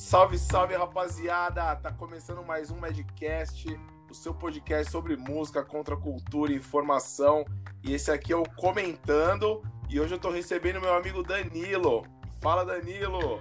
Salve, 0.00 0.38
salve, 0.38 0.74
rapaziada! 0.74 1.76
Tá 1.76 1.92
começando 1.92 2.42
mais 2.42 2.70
um 2.70 2.76
Madcast, 2.78 3.78
o 4.10 4.14
seu 4.14 4.32
podcast 4.32 4.90
sobre 4.90 5.14
música, 5.14 5.62
contracultura 5.62 6.50
e 6.50 6.56
informação. 6.56 7.44
E 7.84 7.92
esse 7.92 8.10
aqui 8.10 8.32
é 8.32 8.36
o 8.36 8.42
Comentando. 8.56 9.62
E 9.90 10.00
hoje 10.00 10.14
eu 10.14 10.18
tô 10.18 10.30
recebendo 10.30 10.80
meu 10.80 10.94
amigo 10.94 11.22
Danilo. 11.22 12.02
Fala, 12.40 12.64
Danilo! 12.64 13.38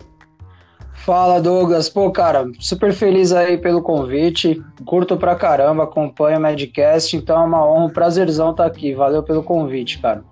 Fala, 0.93 1.41
Douglas. 1.41 1.87
Pô, 1.87 2.11
cara, 2.11 2.45
super 2.59 2.93
feliz 2.93 3.31
aí 3.31 3.57
pelo 3.57 3.81
convite. 3.81 4.61
Curto 4.85 5.15
pra 5.15 5.37
caramba, 5.37 5.85
acompanho 5.85 6.39
o 6.39 6.41
Madcast, 6.41 7.15
então 7.15 7.41
é 7.41 7.45
uma 7.45 7.65
honra, 7.65 7.85
um 7.85 7.89
prazerzão 7.89 8.51
estar 8.51 8.63
tá 8.65 8.69
aqui. 8.69 8.93
Valeu 8.93 9.23
pelo 9.23 9.41
convite, 9.41 9.99
cara. 9.99 10.25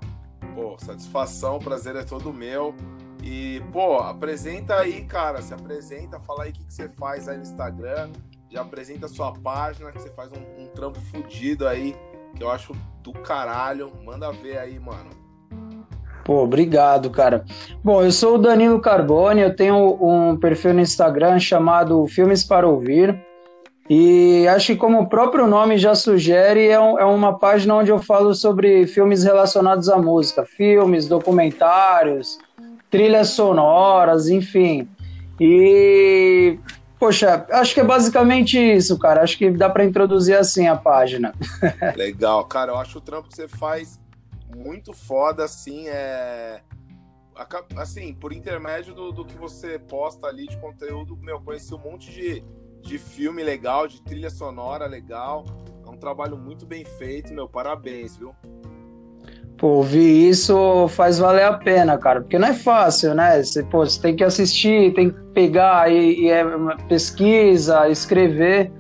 Pô, 0.54 0.76
satisfação, 0.78 1.58
prazer 1.58 1.96
é 1.96 2.04
todo 2.04 2.34
meu. 2.34 2.76
E, 3.30 3.62
pô, 3.74 3.98
apresenta 3.98 4.76
aí, 4.76 5.02
cara. 5.02 5.42
Se 5.42 5.54
apresenta, 5.54 6.18
fala 6.22 6.44
aí 6.44 6.52
o 6.52 6.54
que, 6.54 6.64
que 6.64 6.74
você 6.74 6.88
faz 6.88 7.28
aí 7.28 7.36
no 7.36 7.44
Instagram. 7.44 8.10
Já 8.50 8.62
apresenta 8.62 9.06
a 9.06 9.10
sua 9.10 9.34
página, 9.34 9.92
que 9.92 10.02
você 10.02 10.10
faz 10.12 10.32
um, 10.32 10.64
um 10.64 10.68
trampo 10.68 10.98
fudido 11.12 11.68
aí, 11.68 11.94
que 12.34 12.42
eu 12.42 12.50
acho 12.50 12.74
do 13.04 13.12
caralho. 13.12 13.92
Manda 14.06 14.32
ver 14.32 14.58
aí, 14.60 14.80
mano. 14.80 15.10
Pô, 16.24 16.42
obrigado, 16.42 17.10
cara. 17.10 17.44
Bom, 17.84 18.02
eu 18.02 18.14
sou 18.14 18.36
o 18.36 18.38
Danilo 18.38 18.80
Carbone, 18.80 19.42
eu 19.42 19.54
tenho 19.54 19.98
um 20.02 20.38
perfil 20.38 20.74
no 20.74 20.80
Instagram 20.80 21.38
chamado 21.38 22.08
Filmes 22.08 22.46
para 22.46 22.66
Ouvir. 22.66 23.22
E 23.90 24.48
acho 24.48 24.68
que, 24.68 24.78
como 24.78 25.02
o 25.02 25.10
próprio 25.10 25.48
nome 25.48 25.78
já 25.78 25.96
sugere, 25.96 26.68
é, 26.68 26.80
um, 26.80 26.98
é, 26.98 27.04
uma 27.04 27.38
página 27.38 27.76
onde 27.76 27.92
eu 27.92 28.00
falo 28.00 28.34
sobre 28.34 28.88
filmes 28.88 29.26
relacionados 29.26 29.90
à 29.90 29.98
música, 29.98 30.46
filmes, 30.46 31.10
documentários, 31.10 32.38
trilhas 32.90 33.30
sonoras, 33.30 34.28
enfim. 34.28 34.88
E 35.40 36.58
Poxa, 37.00 37.46
acho 37.52 37.76
que 37.76 37.80
é 37.80 37.84
basicamente 37.84 38.58
isso, 38.58 38.98
cara. 38.98 39.22
Acho 39.22 39.38
que 39.38 39.52
dá 39.52 39.70
para 39.70 39.86
introduzir 39.86 40.36
assim 40.36 40.68
a 40.68 40.76
página. 40.76 41.34
Legal, 41.96 42.44
cara. 42.46 42.72
Eu 42.72 42.78
acho 42.78 42.98
o 42.98 43.02
trampo 43.02 43.30
que 43.30 43.36
você 43.36 43.48
faz 43.48 44.00
muito 44.56 44.94
foda, 44.94 45.44
assim. 45.44 45.88
É. 45.88 46.62
Assim, 47.76 48.16
por 48.16 48.34
intermédio 48.34 48.96
do, 48.96 49.12
do 49.12 49.24
que 49.24 49.38
você 49.38 49.78
posta 49.78 50.26
ali 50.26 50.48
de 50.48 50.58
conteúdo, 50.58 51.16
meu, 51.18 51.40
conheci 51.40 51.72
um 51.72 51.78
monte 51.78 52.12
de, 52.12 52.44
de 52.82 52.98
filme 52.98 53.44
legal, 53.44 53.88
de 53.88 54.02
trilha 54.02 54.32
sonora 54.32 54.88
legal. 54.88 55.46
É 55.86 55.90
um 55.90 55.98
trabalho 55.98 56.36
muito 56.36 56.66
bem 56.66 56.84
feito, 56.84 57.32
meu. 57.32 57.48
Parabéns, 57.48 58.18
viu? 58.18 58.36
Pô, 59.58 59.68
ouvir 59.68 60.30
isso 60.30 60.88
faz 60.90 61.18
valer 61.18 61.46
a 61.46 61.54
pena, 61.54 61.98
cara, 61.98 62.22
porque 62.22 62.38
não 62.38 62.50
é 62.50 62.54
fácil, 62.54 63.16
né? 63.16 63.42
Você, 63.42 63.64
pô, 63.64 63.80
você 63.80 64.00
tem 64.00 64.16
que 64.16 64.24
assistir, 64.24 64.94
tem 64.94 65.10
que 65.10 65.20
pegar 65.34 65.92
e, 65.92 66.22
e 66.22 66.30
é 66.30 66.44
pesquisa, 66.88 67.90
escrever. 67.90 68.72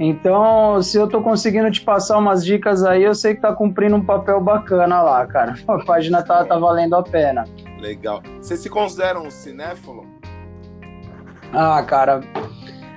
Então, 0.00 0.82
se 0.82 0.96
eu 0.96 1.06
tô 1.06 1.20
conseguindo 1.20 1.70
te 1.70 1.82
passar 1.82 2.18
umas 2.18 2.44
dicas 2.44 2.82
aí, 2.82 3.04
eu 3.04 3.14
sei 3.14 3.34
que 3.34 3.42
tá 3.42 3.52
cumprindo 3.52 3.94
um 3.94 4.04
papel 4.04 4.40
bacana 4.40 5.02
lá, 5.02 5.26
cara. 5.26 5.54
A 5.68 5.78
página 5.84 6.22
tá, 6.22 6.44
tá 6.44 6.58
valendo 6.58 6.94
a 6.96 7.02
pena. 7.02 7.44
Legal. 7.78 8.22
Você 8.40 8.56
se 8.56 8.70
considera 8.70 9.20
um 9.20 9.30
cinéfilo? 9.30 10.06
Ah, 11.52 11.82
cara, 11.82 12.22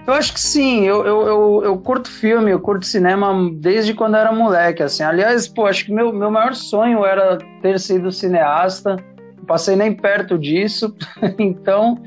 eu 0.07 0.13
acho 0.13 0.33
que 0.33 0.39
sim, 0.39 0.85
eu, 0.85 1.05
eu, 1.05 1.27
eu, 1.27 1.61
eu, 1.65 1.77
curto 1.77 2.09
filme, 2.09 2.51
eu 2.51 2.59
curto 2.59 2.85
cinema 2.85 3.33
desde 3.53 3.93
quando 3.93 4.15
era 4.15 4.31
moleque, 4.31 4.83
assim. 4.83 5.03
Aliás, 5.03 5.47
pô, 5.47 5.65
acho 5.65 5.85
que 5.85 5.93
meu, 5.93 6.13
meu 6.13 6.29
maior 6.29 6.53
sonho 6.53 7.03
era 7.03 7.37
ter 7.61 7.79
sido 7.79 8.11
cineasta, 8.11 8.97
passei 9.47 9.75
nem 9.75 9.93
perto 9.93 10.37
disso, 10.37 10.95
então 11.39 12.01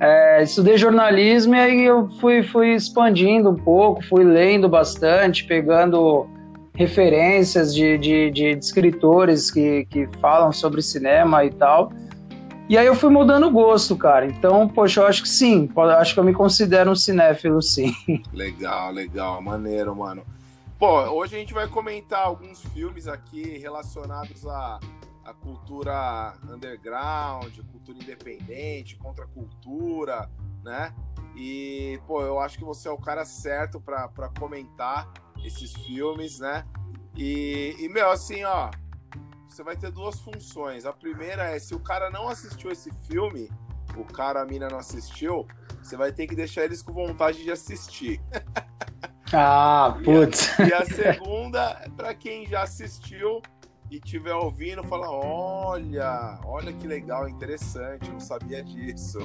é, 0.00 0.42
estudei 0.42 0.78
jornalismo 0.78 1.54
e 1.54 1.58
aí 1.58 1.84
eu 1.84 2.08
fui, 2.20 2.42
fui 2.42 2.74
expandindo 2.74 3.50
um 3.50 3.56
pouco, 3.56 4.02
fui 4.04 4.24
lendo 4.24 4.68
bastante, 4.68 5.44
pegando 5.44 6.26
referências 6.74 7.74
de, 7.74 7.98
de, 7.98 8.30
de 8.30 8.46
escritores 8.50 9.50
que, 9.50 9.84
que 9.86 10.08
falam 10.20 10.52
sobre 10.52 10.80
cinema 10.80 11.44
e 11.44 11.50
tal. 11.50 11.92
E 12.68 12.76
aí 12.76 12.86
eu 12.86 12.94
fui 12.94 13.08
mudando 13.08 13.46
o 13.46 13.50
gosto, 13.50 13.96
cara. 13.96 14.26
Então, 14.26 14.68
poxa, 14.68 15.00
eu 15.00 15.06
acho 15.06 15.22
que 15.22 15.28
sim. 15.28 15.70
Acho 15.98 16.12
que 16.12 16.20
eu 16.20 16.24
me 16.24 16.34
considero 16.34 16.90
um 16.90 16.94
cinéfilo, 16.94 17.62
sim. 17.62 17.94
Legal, 18.30 18.92
legal. 18.92 19.40
Maneiro, 19.40 19.96
mano. 19.96 20.22
Pô, 20.78 21.00
hoje 21.10 21.34
a 21.34 21.38
gente 21.38 21.54
vai 21.54 21.66
comentar 21.66 22.26
alguns 22.26 22.62
filmes 22.66 23.08
aqui 23.08 23.58
relacionados 23.58 24.46
à, 24.46 24.78
à 25.24 25.32
cultura 25.32 26.34
underground, 26.48 27.58
cultura 27.72 27.98
independente, 27.98 28.96
contra 28.96 29.26
cultura, 29.26 30.28
né? 30.62 30.92
E, 31.34 31.98
pô, 32.06 32.20
eu 32.20 32.38
acho 32.38 32.58
que 32.58 32.64
você 32.64 32.88
é 32.88 32.90
o 32.90 32.98
cara 32.98 33.24
certo 33.24 33.80
para 33.80 34.28
comentar 34.38 35.10
esses 35.42 35.72
filmes, 35.72 36.38
né? 36.38 36.64
E, 37.16 37.74
e, 37.78 37.88
meu, 37.88 38.10
assim, 38.10 38.44
ó, 38.44 38.70
você 39.48 39.62
vai 39.62 39.76
ter 39.76 39.90
duas 39.90 40.20
funções. 40.20 40.84
A 40.84 40.92
primeira 40.92 41.44
é 41.44 41.58
se 41.58 41.74
o 41.74 41.80
cara 41.80 42.10
não 42.10 42.28
assistiu 42.28 42.70
esse 42.70 42.90
filme, 43.08 43.50
o 43.96 44.04
cara, 44.04 44.42
a 44.42 44.46
mina 44.46 44.68
não 44.68 44.78
assistiu, 44.78 45.46
você 45.82 45.96
vai 45.96 46.12
ter 46.12 46.26
que 46.26 46.36
deixar 46.36 46.64
eles 46.64 46.82
com 46.82 46.92
vontade 46.92 47.42
de 47.42 47.50
assistir. 47.50 48.20
Ah, 49.32 49.98
putz. 50.04 50.58
E 50.58 50.62
a, 50.62 50.68
e 50.68 50.72
a 50.72 50.84
segunda, 50.86 51.82
é 51.84 51.88
para 51.90 52.14
quem 52.14 52.46
já 52.46 52.62
assistiu 52.62 53.42
e 53.90 53.98
tiver 54.00 54.34
ouvindo, 54.34 54.82
fala: 54.84 55.10
olha, 55.10 56.38
olha 56.44 56.72
que 56.72 56.86
legal, 56.86 57.28
interessante, 57.28 58.10
não 58.10 58.20
sabia 58.20 58.62
disso. 58.62 59.18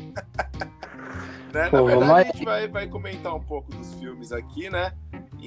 né? 1.53 1.69
Pô, 1.69 1.78
Na 1.78 1.83
verdade, 1.83 2.12
mas... 2.12 2.28
a 2.28 2.31
gente 2.31 2.45
vai, 2.45 2.67
vai 2.67 2.88
comentar 2.88 3.33
um 3.35 3.44
pouco 3.44 3.72
dos 3.72 3.94
filmes 3.95 4.31
aqui, 4.31 4.69
né? 4.69 4.94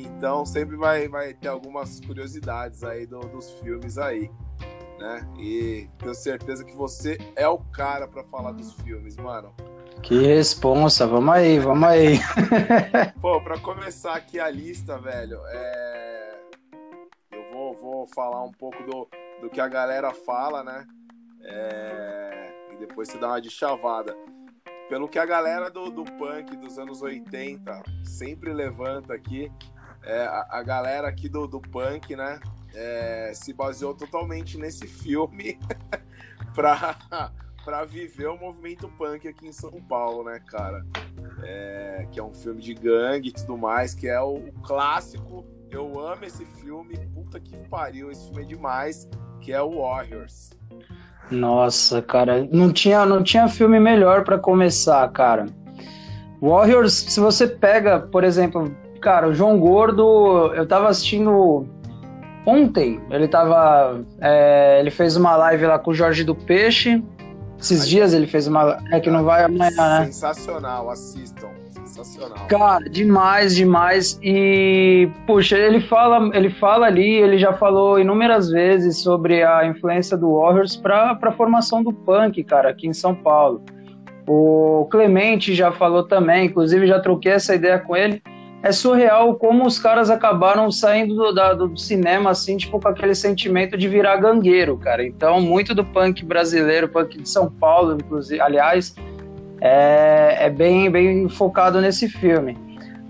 Então 0.00 0.44
sempre 0.44 0.76
vai, 0.76 1.08
vai 1.08 1.34
ter 1.34 1.48
algumas 1.48 2.00
curiosidades 2.00 2.82
aí 2.84 3.06
do, 3.06 3.20
dos 3.20 3.50
filmes 3.60 3.98
aí 3.98 4.30
né? 4.98 5.26
E 5.38 5.88
tenho 5.98 6.14
certeza 6.14 6.64
que 6.64 6.74
você 6.74 7.18
é 7.34 7.46
o 7.46 7.58
cara 7.58 8.08
para 8.08 8.24
falar 8.24 8.52
dos 8.52 8.72
filmes, 8.74 9.16
mano. 9.16 9.54
Que 10.02 10.22
responsa, 10.22 11.06
vamos 11.06 11.34
aí, 11.34 11.58
vamos 11.58 11.88
aí. 11.88 12.18
Pô, 13.20 13.40
pra 13.40 13.58
começar 13.58 14.14
aqui 14.14 14.38
a 14.38 14.48
lista, 14.48 14.98
velho, 14.98 15.40
é... 15.46 16.40
eu 17.32 17.50
vou, 17.52 17.74
vou 17.74 18.06
falar 18.14 18.42
um 18.44 18.52
pouco 18.52 18.82
do, 18.84 19.08
do 19.40 19.50
que 19.50 19.60
a 19.60 19.68
galera 19.68 20.12
fala, 20.12 20.62
né? 20.62 20.86
É... 21.42 22.52
E 22.72 22.76
depois 22.78 23.08
você 23.08 23.18
dá 23.18 23.28
uma 23.28 23.40
de 23.40 23.50
chavada. 23.50 24.14
Pelo 24.88 25.08
que 25.08 25.18
a 25.18 25.26
galera 25.26 25.68
do, 25.68 25.90
do 25.90 26.04
punk 26.04 26.56
dos 26.56 26.78
anos 26.78 27.02
80 27.02 27.82
sempre 28.04 28.52
levanta 28.52 29.14
aqui, 29.14 29.50
é, 30.06 30.22
a, 30.22 30.46
a 30.50 30.62
galera 30.62 31.08
aqui 31.08 31.28
do, 31.28 31.46
do 31.46 31.60
punk, 31.60 32.16
né? 32.16 32.40
é, 32.76 33.32
se 33.34 33.54
baseou 33.54 33.94
totalmente 33.94 34.58
nesse 34.58 34.86
filme 34.86 35.58
para 36.54 37.84
viver 37.88 38.28
o 38.28 38.38
movimento 38.38 38.86
punk 38.86 39.26
aqui 39.26 39.48
em 39.48 39.52
São 39.52 39.72
Paulo, 39.88 40.24
né, 40.24 40.38
cara? 40.46 40.84
É, 41.42 42.06
que 42.12 42.20
é 42.20 42.22
um 42.22 42.34
filme 42.34 42.60
de 42.60 42.74
gangue 42.74 43.30
e 43.30 43.32
tudo 43.32 43.56
mais, 43.56 43.94
que 43.94 44.06
é 44.06 44.20
o, 44.20 44.34
o, 44.34 44.52
clássico. 44.62 45.44
Eu 45.70 45.98
amo 45.98 46.24
esse 46.24 46.44
filme, 46.44 46.96
puta 47.14 47.40
que 47.40 47.56
pariu, 47.68 48.10
esse 48.10 48.26
filme 48.26 48.42
é 48.42 48.46
demais, 48.46 49.08
que 49.40 49.52
é 49.52 49.60
o 49.60 49.80
Warriors. 49.80 50.50
Nossa, 51.30 52.00
cara, 52.00 52.46
não 52.52 52.72
tinha, 52.72 53.04
não 53.04 53.22
tinha 53.22 53.48
filme 53.48 53.80
melhor 53.80 54.22
para 54.22 54.38
começar, 54.38 55.08
cara. 55.10 55.46
Warriors, 56.40 56.92
se 56.92 57.18
você 57.18 57.48
pega, 57.48 57.98
por 57.98 58.22
exemplo, 58.22 58.72
cara, 59.06 59.28
o 59.28 59.32
João 59.32 59.56
Gordo, 59.56 60.52
eu 60.54 60.66
tava 60.66 60.88
assistindo 60.88 61.64
Ontem 62.44 63.00
ele 63.08 63.28
tava. 63.28 64.00
É, 64.20 64.78
ele 64.80 64.90
fez 64.90 65.16
uma 65.16 65.36
live 65.36 65.64
lá 65.66 65.78
com 65.78 65.92
o 65.92 65.94
Jorge 65.94 66.24
do 66.24 66.34
Peixe. 66.34 67.02
Esses 67.56 67.88
dias 67.88 68.12
ele 68.12 68.26
fez 68.26 68.48
uma. 68.48 68.78
É 68.90 68.98
que 68.98 69.08
não 69.08 69.22
vai 69.22 69.44
amanhã, 69.44 69.70
né? 69.76 70.04
Sensacional, 70.06 70.90
assistam. 70.90 71.48
Sensacional. 71.72 72.46
Cara, 72.48 72.84
demais, 72.90 73.54
demais. 73.54 74.18
E, 74.22 75.08
puxa, 75.24 75.56
ele 75.56 75.80
fala, 75.80 76.36
ele 76.36 76.50
fala 76.50 76.86
ali, 76.86 77.14
ele 77.14 77.38
já 77.38 77.52
falou 77.52 78.00
inúmeras 78.00 78.50
vezes 78.50 78.98
sobre 79.02 79.44
a 79.44 79.66
influência 79.66 80.16
do 80.16 80.36
Warriors 80.36 80.76
para 80.76 81.18
a 81.20 81.32
formação 81.32 81.82
do 81.82 81.92
punk, 81.92 82.42
cara, 82.44 82.70
aqui 82.70 82.88
em 82.88 82.92
São 82.92 83.14
Paulo. 83.14 83.62
O 84.28 84.86
Clemente 84.90 85.54
já 85.54 85.70
falou 85.72 86.02
também, 86.04 86.46
inclusive 86.46 86.86
já 86.86 87.00
troquei 87.00 87.32
essa 87.32 87.54
ideia 87.54 87.78
com 87.78 87.96
ele 87.96 88.20
é 88.66 88.72
surreal 88.72 89.36
como 89.36 89.64
os 89.64 89.78
caras 89.78 90.10
acabaram 90.10 90.72
saindo 90.72 91.14
do, 91.14 91.32
da, 91.32 91.54
do 91.54 91.78
cinema, 91.78 92.30
assim, 92.30 92.56
tipo, 92.56 92.80
com 92.80 92.88
aquele 92.88 93.14
sentimento 93.14 93.78
de 93.78 93.86
virar 93.86 94.16
gangueiro, 94.16 94.76
cara. 94.76 95.06
Então, 95.06 95.40
muito 95.40 95.72
do 95.72 95.84
punk 95.84 96.24
brasileiro, 96.24 96.88
punk 96.88 97.22
de 97.22 97.28
São 97.28 97.48
Paulo, 97.48 97.94
inclusive, 97.94 98.40
aliás, 98.40 98.96
é, 99.60 100.46
é 100.46 100.50
bem, 100.50 100.90
bem 100.90 101.28
focado 101.28 101.80
nesse 101.80 102.08
filme. 102.08 102.58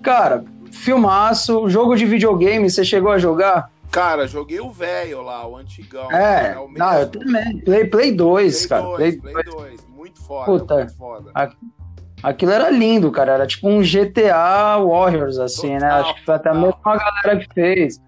Cara, 0.02 0.44
filmaço, 0.70 1.66
jogo 1.70 1.96
de 1.96 2.04
videogame, 2.04 2.68
você 2.68 2.84
chegou 2.84 3.10
a 3.10 3.18
jogar? 3.18 3.70
Cara, 3.90 4.28
joguei 4.28 4.60
o 4.60 4.70
velho 4.70 5.22
lá, 5.22 5.48
o 5.48 5.56
antigão. 5.56 6.12
É, 6.12 6.52
é 6.52 6.58
o 6.58 6.68
não, 6.68 6.92
eu 6.92 7.08
também. 7.08 7.60
Play, 7.60 7.86
Play 7.86 8.12
2, 8.12 8.66
Play 8.66 8.68
cara. 8.68 8.82
2, 8.82 9.16
Play, 9.16 9.32
Play 9.32 9.44
2. 9.44 9.86
Muito 9.88 10.20
foda, 10.20 10.44
Puta, 10.44 10.74
muito 10.76 10.96
foda. 10.96 11.30
Aquilo 12.22 12.52
era 12.52 12.70
lindo, 12.70 13.10
cara. 13.10 13.32
Era 13.32 13.46
tipo 13.46 13.68
um 13.68 13.82
GTA 13.82 14.78
Warriors, 14.78 15.38
assim, 15.38 15.76
né? 15.76 15.88
Acho 15.88 16.14
que 16.14 16.24
foi 16.24 16.34
até 16.34 16.52
mesmo 16.52 16.78
a 16.84 16.96
galera 16.96 17.38
que 17.38 17.54
fez. 17.54 18.00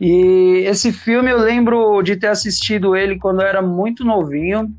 E 0.00 0.64
esse 0.66 0.92
filme 0.92 1.30
eu 1.30 1.38
lembro 1.38 2.02
de 2.02 2.16
ter 2.16 2.28
assistido 2.28 2.94
ele 2.94 3.18
quando 3.18 3.40
eu 3.40 3.46
era 3.46 3.62
muito 3.62 4.04
novinho. 4.04 4.74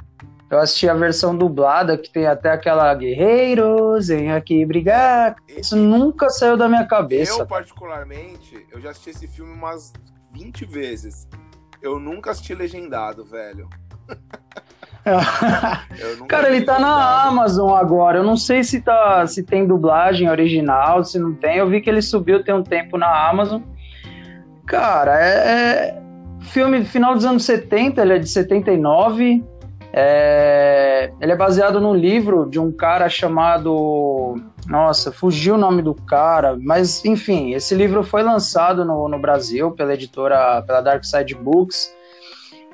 Eu 0.50 0.60
assisti 0.60 0.88
a 0.88 0.94
versão 0.94 1.36
dublada, 1.36 1.98
que 1.98 2.10
tem 2.10 2.26
até 2.26 2.52
aquela 2.52 2.94
Guerreiros, 2.94 4.08
vem 4.08 4.32
aqui 4.32 4.66
brigar. 4.66 5.36
Isso 5.50 5.76
nunca 5.76 6.30
saiu 6.30 6.56
da 6.56 6.70
minha 6.70 6.86
cabeça. 6.86 7.42
Eu, 7.42 7.46
particularmente, 7.46 8.66
eu 8.72 8.80
já 8.80 8.92
assisti 8.92 9.10
esse 9.10 9.28
filme 9.28 9.52
umas 9.52 9.92
20 10.32 10.66
vezes. 10.66 11.28
Eu 11.82 12.00
nunca 12.00 12.32
assisti 12.32 12.54
legendado, 12.54 13.26
velho. 13.26 13.68
Cara, 16.27 16.50
ele 16.50 16.65
tá 16.65 16.80
na 16.80 17.24
Amazon 17.24 17.75
agora. 17.75 18.19
Eu 18.19 18.24
não 18.24 18.38
sei 18.38 18.63
se, 18.63 18.81
tá, 18.81 19.25
se 19.27 19.44
tem 19.44 19.65
dublagem 19.65 20.30
original, 20.30 21.04
se 21.04 21.18
não 21.19 21.33
tem. 21.33 21.57
Eu 21.57 21.69
vi 21.69 21.81
que 21.81 21.89
ele 21.89 22.01
subiu 22.01 22.44
tem 22.44 22.54
um 22.54 22.63
tempo 22.63 22.98
na 22.98 23.30
Amazon. 23.30 23.62
Cara, 24.65 25.19
é, 25.19 25.33
é 25.33 26.01
filme 26.42 26.83
final 26.83 27.13
dos 27.13 27.25
anos 27.25 27.45
70, 27.45 28.01
ele 28.01 28.13
é 28.13 28.19
de 28.19 28.27
79. 28.27 29.44
É, 29.94 31.12
ele 31.19 31.31
é 31.31 31.36
baseado 31.36 31.80
num 31.80 31.95
livro 31.95 32.45
de 32.50 32.60
um 32.60 32.71
cara 32.71 33.10
chamado. 33.10 34.36
Nossa, 34.68 35.12
fugiu 35.12 35.56
o 35.56 35.57
nome 35.57 35.81
do 35.81 35.95
cara, 35.95 36.57
mas 36.62 37.03
enfim, 37.06 37.53
esse 37.53 37.74
livro 37.74 38.03
foi 38.03 38.21
lançado 38.21 38.83
no, 38.83 39.07
no 39.07 39.18
Brasil 39.18 39.71
pela 39.71 39.94
editora, 39.94 40.62
pela 40.63 40.81
Dark 40.81 41.06
Side 41.06 41.33
Books. 41.36 41.95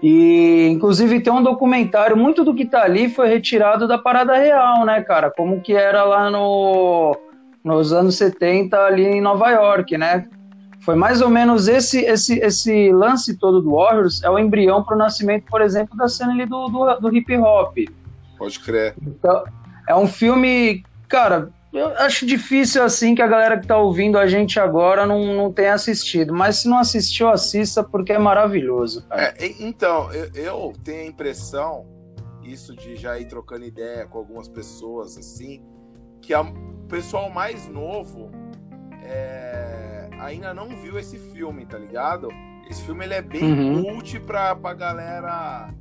E 0.04 0.68
inclusive 0.68 1.22
tem 1.22 1.32
um 1.32 1.42
documentário, 1.42 2.18
muito 2.18 2.44
do 2.44 2.54
que 2.54 2.66
tá 2.66 2.84
ali 2.84 3.08
foi 3.08 3.30
retirado 3.30 3.88
da 3.88 3.98
parada 3.98 4.38
real, 4.38 4.86
né, 4.86 5.02
cara? 5.02 5.32
Como 5.32 5.62
que 5.62 5.74
era 5.74 6.04
lá 6.04 6.30
no, 6.30 7.18
nos 7.64 7.94
anos 7.94 8.18
70 8.18 8.78
ali 8.78 9.06
em 9.06 9.22
Nova 9.22 9.50
York, 9.50 9.98
né? 9.98 10.28
Foi 10.82 10.96
mais 10.96 11.22
ou 11.22 11.30
menos 11.30 11.70
esse 11.70 12.02
esse, 12.02 12.38
esse 12.40 12.92
lance 12.92 13.38
todo 13.38 13.62
do 13.62 13.72
Warriors 13.72 14.22
é 14.22 14.30
o 14.30 14.38
embrião 14.38 14.84
para 14.84 14.96
o 14.96 15.00
nascimento, 15.00 15.46
por 15.46 15.62
exemplo, 15.62 15.96
da 15.96 16.10
cena 16.10 16.34
ali 16.34 16.46
do, 16.46 16.68
do, 16.68 17.00
do 17.00 17.16
hip 17.16 17.38
hop. 17.38 17.78
Pode 18.38 18.60
crer. 18.60 18.94
Então, 19.02 19.46
é 19.88 19.96
um 19.96 20.06
filme, 20.06 20.84
cara, 21.08 21.50
eu 21.74 21.88
acho 21.98 22.26
difícil 22.26 22.84
assim 22.84 23.16
que 23.16 23.22
a 23.22 23.28
galera 23.28 23.60
que 23.60 23.66
tá 23.66 23.78
ouvindo 23.78 24.20
a 24.20 24.28
gente 24.28 24.60
agora 24.60 25.08
não, 25.08 25.34
não 25.34 25.52
tenha 25.52 25.74
assistido, 25.74 26.32
mas 26.32 26.58
se 26.58 26.70
não 26.70 26.78
assistiu, 26.78 27.30
assista 27.30 27.84
porque 27.84 28.14
é 28.14 28.20
maravilhoso. 28.20 29.04
É, 29.10 29.34
então, 29.60 30.14
eu, 30.14 30.30
eu, 30.36 30.74
tenho 30.84 31.02
a 31.02 31.06
impressão, 31.08 31.88
isso 32.44 32.76
de 32.76 32.96
já 32.96 33.20
ir 33.20 33.28
trocando 33.28 33.66
ideia 33.66 34.06
com 34.06 34.20
algumas 34.20 34.48
pessoas, 34.48 35.18
assim, 35.18 35.64
que 36.22 36.36
o 36.36 36.86
pessoal 36.88 37.32
mais 37.32 37.68
novo 37.68 38.30
é, 39.04 40.10
ainda 40.20 40.54
não 40.54 40.70
viu 40.70 41.00
esse 41.00 41.18
filme, 41.18 41.66
tá 41.66 41.80
ligado? 41.80 42.28
Esse 42.70 42.84
filme 42.84 43.04
ele 43.04 43.16
é 43.16 43.22
bem 43.22 43.44
uhum. 43.44 43.84
cult 43.84 44.20
pra, 44.20 44.56
pra 44.56 44.76
galera 44.76 45.74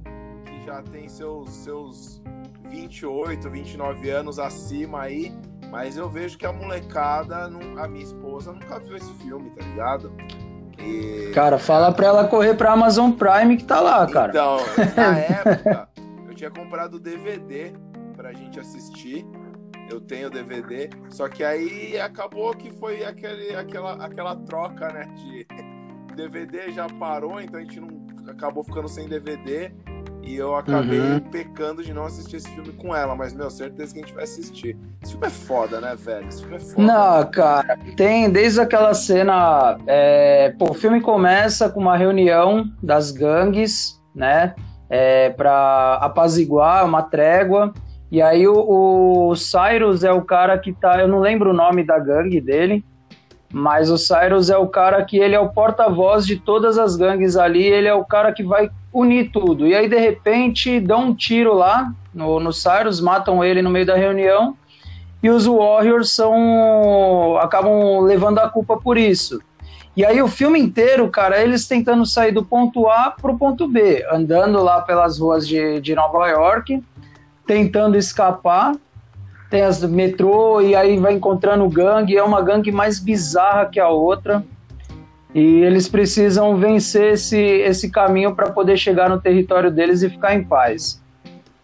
que 0.47 0.65
já 0.65 0.83
tem 0.83 1.07
seus, 1.07 1.51
seus 1.51 2.23
28, 2.71 3.51
29 3.51 4.09
anos 4.09 4.39
acima 4.39 5.03
aí 5.03 5.33
mas 5.73 5.97
eu 5.97 6.07
vejo 6.07 6.37
que 6.37 6.45
a 6.45 6.53
molecada, 6.53 7.47
a 7.47 7.89
minha 7.89 8.05
esposa, 8.05 8.53
nunca 8.53 8.79
viu 8.79 8.95
esse 8.95 9.11
filme, 9.15 9.49
tá 9.53 9.65
ligado? 9.65 10.13
E... 10.79 11.33
Cara, 11.33 11.59
fala 11.59 11.91
pra 11.91 12.09
ela 12.09 12.29
correr 12.29 12.55
pra 12.55 12.73
Amazon 12.73 13.13
Prime 13.13 13.57
que 13.57 13.65
tá 13.65 13.81
lá, 13.81 14.07
cara. 14.07 14.29
Então, 14.29 14.59
na 14.95 15.19
época, 15.19 15.89
eu 16.29 16.35
tinha 16.35 16.51
comprado 16.51 16.95
o 16.97 17.01
DVD 17.01 17.73
pra 18.15 18.35
gente 18.35 18.61
assistir. 18.61 19.27
Eu 19.91 19.99
tenho 19.99 20.29
DVD, 20.29 20.91
só 21.09 21.27
que 21.27 21.43
aí 21.43 21.99
acabou 21.99 22.55
que 22.55 22.71
foi 22.71 23.03
aquele, 23.03 23.57
aquela, 23.57 23.95
aquela 24.05 24.37
troca, 24.37 24.93
né? 24.93 25.05
De 25.17 25.47
DVD 26.15 26.71
já 26.71 26.87
parou, 26.87 27.41
então 27.41 27.59
a 27.59 27.63
gente 27.63 27.81
não 27.81 28.07
acabou 28.29 28.63
ficando 28.63 28.89
sem 28.89 29.09
DVD. 29.09 29.73
E 30.23 30.37
eu 30.37 30.55
acabei 30.55 31.01
uhum. 31.01 31.21
pecando 31.21 31.83
de 31.83 31.93
não 31.93 32.05
assistir 32.05 32.37
esse 32.37 32.49
filme 32.51 32.73
com 32.73 32.95
ela, 32.95 33.15
mas, 33.17 33.35
meu, 33.35 33.51
certeza 33.51 33.93
que 33.93 34.01
a 34.01 34.03
gente 34.03 34.15
vai 34.15 34.25
assistir. 34.25 34.77
Esse 35.03 35.13
filme 35.13 35.27
é 35.27 35.31
foda, 35.31 35.81
né, 35.81 35.97
velho? 35.97 36.29
Esse 36.29 36.41
filme 36.41 36.57
é 36.57 36.61
foda. 36.61 36.83
Não, 36.83 37.31
cara, 37.31 37.79
tem 37.97 38.31
desde 38.31 38.61
aquela 38.61 38.95
cena. 38.95 39.77
É, 39.87 40.55
pô, 40.59 40.71
o 40.71 40.75
filme 40.75 41.01
começa 41.01 41.69
com 41.69 41.81
uma 41.81 41.97
reunião 41.97 42.65
das 42.81 43.11
gangues, 43.11 44.01
né? 44.15 44.55
É, 44.89 45.31
pra 45.31 45.95
apaziguar 46.01 46.85
uma 46.85 47.03
trégua. 47.03 47.73
E 48.11 48.21
aí 48.23 48.47
o, 48.47 49.31
o 49.31 49.35
Cyrus 49.35 50.05
é 50.05 50.13
o 50.13 50.23
cara 50.23 50.57
que 50.59 50.73
tá. 50.73 51.01
Eu 51.01 51.09
não 51.09 51.19
lembro 51.19 51.51
o 51.51 51.55
nome 51.55 51.83
da 51.83 51.99
gangue 51.99 52.41
dele. 52.41 52.85
Mas 53.53 53.91
o 53.91 53.99
Cyrus 53.99 54.49
é 54.49 54.57
o 54.57 54.67
cara 54.67 55.05
que 55.05 55.19
ele 55.19 55.35
é 55.35 55.41
o 55.41 55.51
porta-voz 55.51 56.27
de 56.27 56.37
todas 56.37 56.79
as 56.79 56.97
gangues 56.97 57.37
ali, 57.37 57.63
ele 57.63 57.87
é 57.87 57.95
o 57.95 58.05
cara 58.05 58.33
que 58.33 58.43
vai 58.43 58.71
unir 58.93 59.31
tudo. 59.31 59.67
E 59.67 59.75
aí, 59.75 59.89
de 59.89 59.99
repente, 59.99 60.81
dão 60.81 61.09
um 61.09 61.15
tiro 61.15 61.53
lá 61.53 61.93
no, 62.15 62.41
no 62.41 62.53
Cyrus, 62.53 63.01
matam 63.01 63.45
ele 63.45 63.61
no 63.61 63.71
meio 63.71 63.85
da 63.85 63.95
reunião, 63.95 64.57
e 65.23 65.31
os 65.31 65.47
Warriors 65.47 66.11
são 66.11 67.37
acabam 67.41 68.01
levando 68.01 68.39
a 68.39 68.49
culpa 68.49 68.77
por 68.77 68.99
isso. 68.99 69.41
E 69.95 70.05
aí 70.07 70.23
o 70.23 70.29
filme 70.29 70.59
inteiro, 70.59 71.09
cara, 71.11 71.43
eles 71.43 71.69
tentando 71.69 72.07
sair 72.07 72.33
do 72.33 72.43
ponto 72.43 72.89
A 72.89 73.11
pro 73.11 73.37
ponto 73.37 73.69
B, 73.69 74.05
andando 74.11 74.63
lá 74.63 74.81
pelas 74.81 75.19
ruas 75.19 75.47
de, 75.47 75.81
de 75.81 75.95
Nova 75.95 76.27
York, 76.29 76.83
tentando 77.47 77.97
escapar, 77.97 78.75
tem 79.53 79.61
as 79.61 79.85
metrô 79.85 80.63
e 80.63 80.75
aí 80.75 80.99
vai 80.99 81.13
encontrando 81.13 81.69
gangue, 81.69 82.17
é 82.17 82.23
uma 82.23 82.41
gangue 82.41 82.73
mais 82.73 82.99
bizarra 82.99 83.67
que 83.67 83.79
a 83.79 83.87
outra. 83.91 84.43
E 85.35 85.61
eles 85.61 85.89
precisam 85.89 86.57
vencer 86.57 87.13
esse, 87.13 87.39
esse 87.39 87.91
caminho 87.91 88.35
para 88.35 88.51
poder 88.51 88.79
chegar 88.79 89.11
no 89.11 89.21
território 89.21 89.71
deles 89.71 90.03
e 90.03 90.09
ficar 90.09 90.35
em 90.35 90.43
paz. 90.43 91.03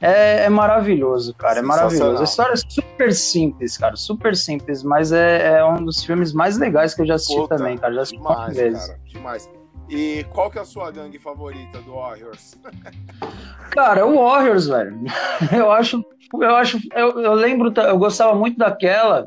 É, 0.00 0.44
é 0.44 0.48
maravilhoso, 0.50 1.34
cara, 1.34 1.60
é 1.60 1.62
maravilhoso. 1.62 2.20
A 2.20 2.24
história 2.24 2.52
é 2.52 2.56
super 2.56 3.12
simples, 3.12 3.78
cara, 3.78 3.96
super 3.96 4.36
simples, 4.36 4.82
mas 4.82 5.10
é, 5.10 5.58
é 5.58 5.64
um 5.64 5.82
dos 5.82 6.04
filmes 6.04 6.34
mais 6.34 6.58
legais 6.58 6.94
que 6.94 7.00
eu 7.00 7.06
já 7.06 7.14
assisti 7.14 7.40
Puta, 7.40 7.56
também, 7.56 7.78
cara. 7.78 7.94
Já 7.94 8.02
assisti 8.02 8.18
demais, 8.18 8.54
vezes. 8.54 8.86
Cara, 8.86 9.00
demais. 9.06 9.50
E 9.88 10.24
qual 10.32 10.50
que 10.50 10.58
é 10.58 10.62
a 10.62 10.64
sua 10.64 10.90
gangue 10.90 11.18
favorita 11.18 11.80
do 11.82 11.94
Warriors? 11.94 12.58
Cara, 13.70 14.06
o 14.06 14.16
Warriors, 14.16 14.66
velho. 14.66 14.98
Eu 15.52 15.70
acho, 15.70 16.04
eu 16.32 16.56
acho, 16.56 16.78
eu, 16.94 17.20
eu 17.20 17.32
lembro, 17.34 17.72
eu 17.80 17.98
gostava 17.98 18.34
muito 18.34 18.58
daquela 18.58 19.26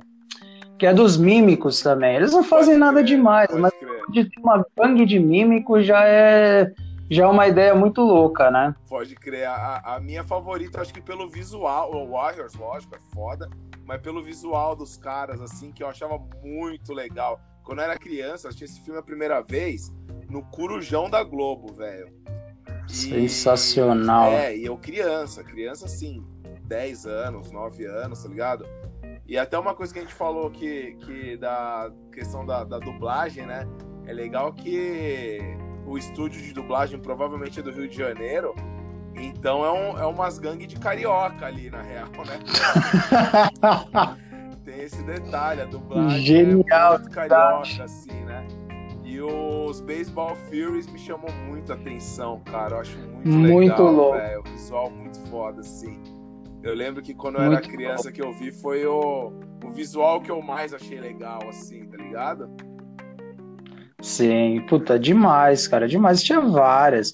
que 0.78 0.88
é 0.88 0.94
dos 0.94 1.16
mímicos 1.16 1.80
também. 1.82 2.16
Eles 2.16 2.32
não 2.32 2.44
fazem 2.44 2.76
nada 2.76 3.04
crer, 3.04 3.06
demais, 3.06 3.50
mas 3.54 3.72
de 4.10 4.26
ter 4.26 4.40
uma 4.40 4.66
gangue 4.76 5.06
de 5.06 5.20
mímicos 5.20 5.86
já 5.86 6.04
é 6.04 6.74
já 7.08 7.26
é 7.26 7.28
uma 7.28 7.46
ideia 7.46 7.76
muito 7.76 8.02
louca, 8.02 8.50
né? 8.50 8.74
Pode 8.90 9.14
crer. 9.16 9.46
A, 9.46 9.96
a 9.96 10.00
minha 10.00 10.24
favorita, 10.24 10.82
acho 10.82 10.92
que 10.92 11.02
pelo 11.02 11.30
visual, 11.30 11.94
o 11.94 12.12
Warriors, 12.12 12.56
lógico, 12.56 12.96
é 12.96 13.00
foda, 13.14 13.48
mas 13.86 14.02
pelo 14.02 14.24
visual 14.24 14.76
dos 14.76 14.98
caras, 14.98 15.40
assim, 15.40 15.72
que 15.72 15.84
eu 15.84 15.88
achava 15.88 16.18
muito 16.42 16.94
legal. 16.94 17.40
Quando 17.64 17.80
eu 17.80 17.84
era 17.84 18.00
criança, 18.00 18.48
assisti 18.48 18.64
esse 18.64 18.82
filme 18.82 18.98
a 19.00 19.04
primeira 19.04 19.40
vez 19.42 19.94
no 20.32 20.42
Curujão 20.44 21.10
da 21.10 21.24
Globo, 21.24 21.74
velho. 21.74 22.10
Sensacional. 22.88 24.32
É, 24.32 24.56
e 24.56 24.66
eu 24.66 24.78
criança, 24.78 25.44
criança 25.44 25.86
assim, 25.86 26.26
10 26.64 27.06
anos, 27.06 27.52
9 27.52 27.86
anos, 27.86 28.24
tá 28.24 28.30
ligado? 28.30 28.66
E 29.28 29.38
até 29.38 29.60
uma 29.60 29.76
coisa 29.76 29.94
que 29.94 30.00
a 30.00 30.02
gente 30.02 30.14
falou 30.14 30.50
que, 30.50 30.96
que 31.02 31.38
da 31.38 31.92
questão 32.12 32.46
da, 32.46 32.64
da 32.64 32.80
dublagem, 32.80 33.46
né? 33.46 33.68
É 34.06 34.14
legal 34.14 34.54
que 34.54 35.40
o 35.86 35.98
estúdio 35.98 36.42
de 36.42 36.54
dublagem 36.54 37.00
provavelmente 37.00 37.60
é 37.60 37.64
do 37.64 37.72
Rio 37.72 37.88
de 37.88 37.98
Janeiro, 37.98 38.56
então 39.16 39.66
é, 39.66 39.72
um, 39.72 40.00
é 40.00 40.06
umas 40.06 40.40
gangues 40.40 40.68
de 40.68 40.78
carioca 40.78 41.46
ali, 41.46 41.70
na 41.70 41.82
real, 41.82 42.10
né? 42.26 42.40
Tem 44.64 44.82
esse 44.82 45.04
detalhe, 45.04 45.62
a 45.62 45.66
dublagem 45.66 46.22
Genial, 46.22 46.96
é 46.96 47.00
muito 47.00 47.12
carioca, 47.12 47.84
assim, 47.84 48.14
né? 48.26 48.48
E 49.22 49.24
os 49.24 49.80
Baseball 49.80 50.36
Furies 50.36 50.92
me 50.92 50.98
chamou 50.98 51.30
muito 51.48 51.72
a 51.72 51.76
atenção, 51.76 52.42
cara. 52.44 52.78
Eu 52.78 52.80
acho 52.80 52.98
muito, 52.98 53.30
muito 53.30 53.84
legal, 53.84 53.94
louco. 53.94 54.18
Véio. 54.18 54.40
O 54.40 54.44
visual 54.50 54.90
muito 54.90 55.20
foda, 55.30 55.62
assim. 55.62 56.02
Eu 56.64 56.74
lembro 56.74 57.04
que 57.04 57.14
quando 57.14 57.36
eu 57.36 57.42
muito 57.42 57.58
era 57.60 57.62
criança 57.62 58.12
que 58.12 58.20
eu 58.20 58.34
vi 58.34 58.52
foi 58.52 58.84
o, 58.84 59.32
o 59.64 59.70
visual 59.70 60.22
que 60.22 60.32
eu 60.32 60.42
mais 60.42 60.74
achei 60.74 61.00
legal, 61.00 61.40
assim, 61.48 61.86
tá 61.86 61.98
ligado? 61.98 62.50
Sim, 64.02 64.66
puta, 64.68 64.98
demais, 64.98 65.68
cara, 65.68 65.88
demais. 65.88 66.24
Tinha 66.24 66.42
várias. 66.42 67.14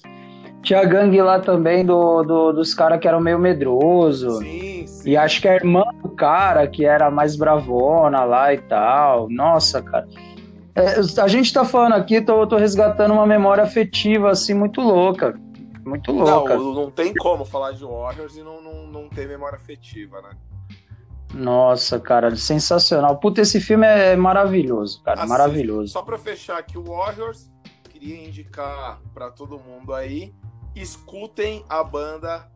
Tinha 0.62 0.80
a 0.80 0.84
gangue 0.86 1.20
lá 1.20 1.38
também 1.40 1.84
do, 1.84 2.22
do 2.22 2.52
dos 2.54 2.72
caras 2.72 3.00
que 3.00 3.06
eram 3.06 3.20
meio 3.20 3.38
medroso. 3.38 4.38
Sim, 4.38 4.86
sim. 4.86 5.10
E 5.10 5.14
acho 5.14 5.42
que 5.42 5.48
a 5.48 5.56
irmã 5.56 5.84
do 6.02 6.08
cara, 6.08 6.66
que 6.66 6.86
era 6.86 7.10
mais 7.10 7.36
bravona 7.36 8.24
lá 8.24 8.54
e 8.54 8.58
tal. 8.62 9.28
Nossa, 9.28 9.82
cara. 9.82 10.08
É, 10.78 11.20
a 11.20 11.26
gente 11.26 11.52
tá 11.52 11.64
falando 11.64 11.94
aqui, 11.94 12.20
tô, 12.20 12.46
tô 12.46 12.56
resgatando 12.56 13.12
uma 13.12 13.26
memória 13.26 13.64
afetiva, 13.64 14.30
assim, 14.30 14.54
muito 14.54 14.80
louca. 14.80 15.34
Muito 15.84 16.12
louca. 16.12 16.56
Não, 16.56 16.72
não 16.72 16.90
tem 16.90 17.12
como 17.14 17.44
falar 17.44 17.72
de 17.72 17.84
Warriors 17.84 18.36
e 18.36 18.42
não, 18.42 18.62
não, 18.62 18.86
não 18.86 19.08
ter 19.08 19.26
memória 19.26 19.56
afetiva, 19.56 20.22
né? 20.22 20.30
Nossa, 21.34 21.98
cara, 21.98 22.34
sensacional. 22.36 23.18
Puta, 23.18 23.40
esse 23.40 23.60
filme 23.60 23.86
é 23.86 24.14
maravilhoso, 24.14 25.02
cara, 25.02 25.20
assim, 25.20 25.28
maravilhoso. 25.28 25.92
Só 25.92 26.02
pra 26.02 26.16
fechar 26.16 26.58
aqui 26.58 26.78
o 26.78 26.84
Warriors, 26.84 27.50
queria 27.90 28.26
indicar 28.26 29.00
para 29.12 29.30
todo 29.30 29.58
mundo 29.58 29.92
aí, 29.92 30.32
escutem 30.76 31.64
a 31.68 31.82
banda 31.82 32.48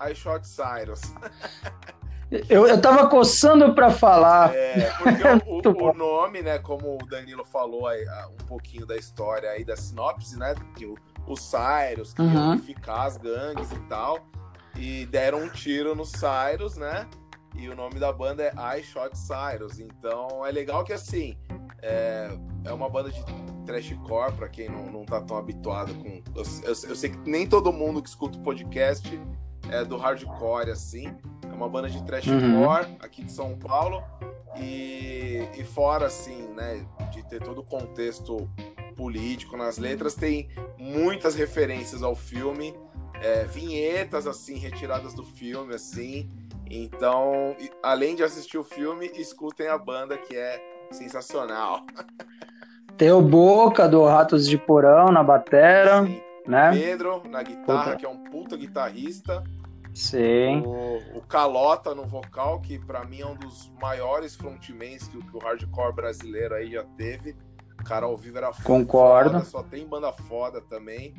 I 0.00 0.14
Shot 0.14 0.46
Cyrus. 0.46 1.00
Eu, 2.48 2.66
eu 2.66 2.80
tava 2.80 3.08
coçando 3.08 3.74
para 3.74 3.90
falar. 3.90 4.54
É, 4.54 4.90
porque 4.98 5.22
o, 5.46 5.86
o, 5.86 5.90
o, 5.90 5.94
nome, 5.94 6.42
né, 6.42 6.58
como 6.58 6.94
o 6.94 7.06
Danilo 7.06 7.44
falou 7.44 7.88
aí, 7.88 8.04
um 8.40 8.46
pouquinho 8.46 8.86
da 8.86 8.96
história 8.96 9.50
aí, 9.50 9.64
da 9.64 9.76
sinopse, 9.76 10.38
né, 10.38 10.54
que 10.76 10.86
o, 10.86 10.94
o 11.26 11.36
Cyrus 11.36 12.14
que 12.14 12.22
uhum. 12.22 12.52
unificar 12.52 13.06
as 13.06 13.16
gangues 13.16 13.72
e 13.72 13.78
tal, 13.88 14.20
e 14.76 15.06
deram 15.06 15.42
um 15.42 15.48
tiro 15.48 15.94
no 15.94 16.04
Cyrus, 16.04 16.76
né, 16.76 17.08
e 17.56 17.68
o 17.68 17.74
nome 17.74 17.98
da 17.98 18.12
banda 18.12 18.44
é 18.44 18.78
I 18.78 18.82
Shot 18.82 19.16
Cyrus. 19.18 19.80
Então 19.80 20.46
é 20.46 20.52
legal 20.52 20.84
que 20.84 20.92
assim 20.92 21.36
é, 21.82 22.30
é 22.64 22.72
uma 22.72 22.88
banda 22.88 23.10
de 23.10 23.24
trashcore 23.66 24.32
para 24.32 24.48
quem 24.48 24.68
não, 24.68 24.86
não 24.86 25.04
tá 25.04 25.20
tão 25.20 25.36
habituado 25.36 25.94
com. 25.94 26.22
Eu, 26.34 26.44
eu, 26.62 26.68
eu, 26.68 26.96
sei 26.96 27.10
que 27.10 27.18
nem 27.28 27.46
todo 27.46 27.72
mundo 27.72 28.02
que 28.02 28.08
escuta 28.08 28.38
o 28.38 28.42
podcast 28.42 29.20
é 29.70 29.84
do 29.84 29.96
hardcore 29.96 30.70
assim. 30.70 31.14
É 31.42 31.54
uma 31.54 31.68
banda 31.68 31.88
de 31.88 32.02
trashcore 32.04 32.44
uhum. 32.44 32.96
aqui 33.00 33.24
de 33.24 33.32
São 33.32 33.56
Paulo 33.58 34.02
e, 34.56 35.48
e 35.56 35.64
fora 35.64 36.06
assim, 36.06 36.48
né, 36.54 36.84
de 37.12 37.22
ter 37.28 37.42
todo 37.42 37.60
o 37.60 37.64
contexto 37.64 38.48
político 38.96 39.56
nas 39.56 39.78
letras, 39.78 40.14
tem 40.14 40.48
muitas 40.78 41.34
referências 41.34 42.02
ao 42.02 42.14
filme, 42.14 42.74
é, 43.22 43.44
vinhetas 43.44 44.26
assim 44.26 44.58
retiradas 44.58 45.14
do 45.14 45.22
filme 45.22 45.74
assim. 45.74 46.28
Então, 46.70 47.56
além 47.82 48.14
de 48.14 48.22
assistir 48.22 48.58
o 48.58 48.64
filme, 48.64 49.10
escutem 49.14 49.68
a 49.68 49.78
banda 49.78 50.16
que 50.16 50.36
é 50.36 50.62
sensacional. 50.90 51.84
Tem 52.96 53.10
o 53.10 53.22
Boca 53.22 53.88
do 53.88 54.04
Ratos 54.04 54.46
de 54.46 54.58
Porão 54.58 55.06
na 55.06 55.22
batera, 55.22 56.04
Sim. 56.04 56.20
né? 56.46 56.70
Pedro 56.70 57.22
na 57.26 57.42
guitarra, 57.42 57.84
puta. 57.84 57.96
que 57.96 58.04
é 58.04 58.08
um 58.08 58.24
puta 58.24 58.56
guitarrista. 58.58 59.42
Sim. 59.94 60.62
O, 60.64 61.18
o 61.18 61.22
Calota 61.22 61.94
no 61.94 62.06
vocal, 62.06 62.60
que 62.60 62.78
para 62.78 63.04
mim 63.04 63.20
é 63.20 63.26
um 63.26 63.34
dos 63.34 63.72
maiores 63.80 64.34
frontmans 64.36 65.08
que, 65.08 65.18
que, 65.18 65.36
o 65.36 65.38
hardcore 65.38 65.94
brasileiro 65.94 66.54
aí 66.54 66.72
já 66.72 66.84
teve. 66.96 67.36
O 67.80 67.84
cara 67.84 68.06
ao 68.06 68.16
vivo 68.16 68.38
era 68.38 68.50
Concordo. 68.62 69.32
Foda, 69.32 69.44
só 69.44 69.62
tem 69.62 69.86
banda 69.86 70.12
foda 70.12 70.60
também. 70.60 71.14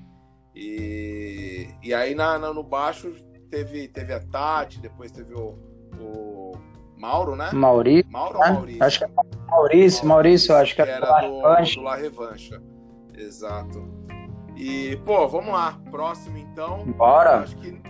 E, 0.55 1.69
e 1.81 1.93
aí 1.93 2.13
na, 2.13 2.37
na, 2.37 2.53
no 2.53 2.63
baixo 2.63 3.13
teve, 3.49 3.87
teve 3.87 4.13
a 4.13 4.19
Tati, 4.19 4.79
depois 4.79 5.11
teve 5.11 5.33
o, 5.33 5.57
o 5.99 6.51
Mauro, 6.97 7.35
né? 7.35 7.49
Maurício. 7.51 8.11
Mauro 8.11 8.37
ou 8.37 8.53
Maurício? 8.53 8.83
Acho 8.83 8.99
que 8.99 9.05
é 9.05 9.07
Maurício, 9.07 9.47
Maurício, 9.47 10.07
Maurício 10.07 10.55
acho 10.55 10.75
que, 10.75 10.83
que 10.83 10.89
era 10.89 11.21
do, 11.21 11.75
do 11.75 11.81
La 11.81 11.95
Revancha. 11.95 12.61
Exato. 13.17 14.01
E, 14.55 14.95
pô, 15.05 15.27
vamos 15.27 15.51
lá. 15.51 15.79
Próximo, 15.89 16.37
então. 16.37 16.85
Bora. 16.91 17.39
Acho 17.39 17.57
que 17.57 17.81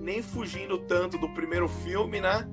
nem 0.00 0.22
fugindo 0.22 0.78
tanto 0.78 1.18
do 1.18 1.28
primeiro 1.28 1.68
filme, 1.68 2.20
né? 2.20 2.48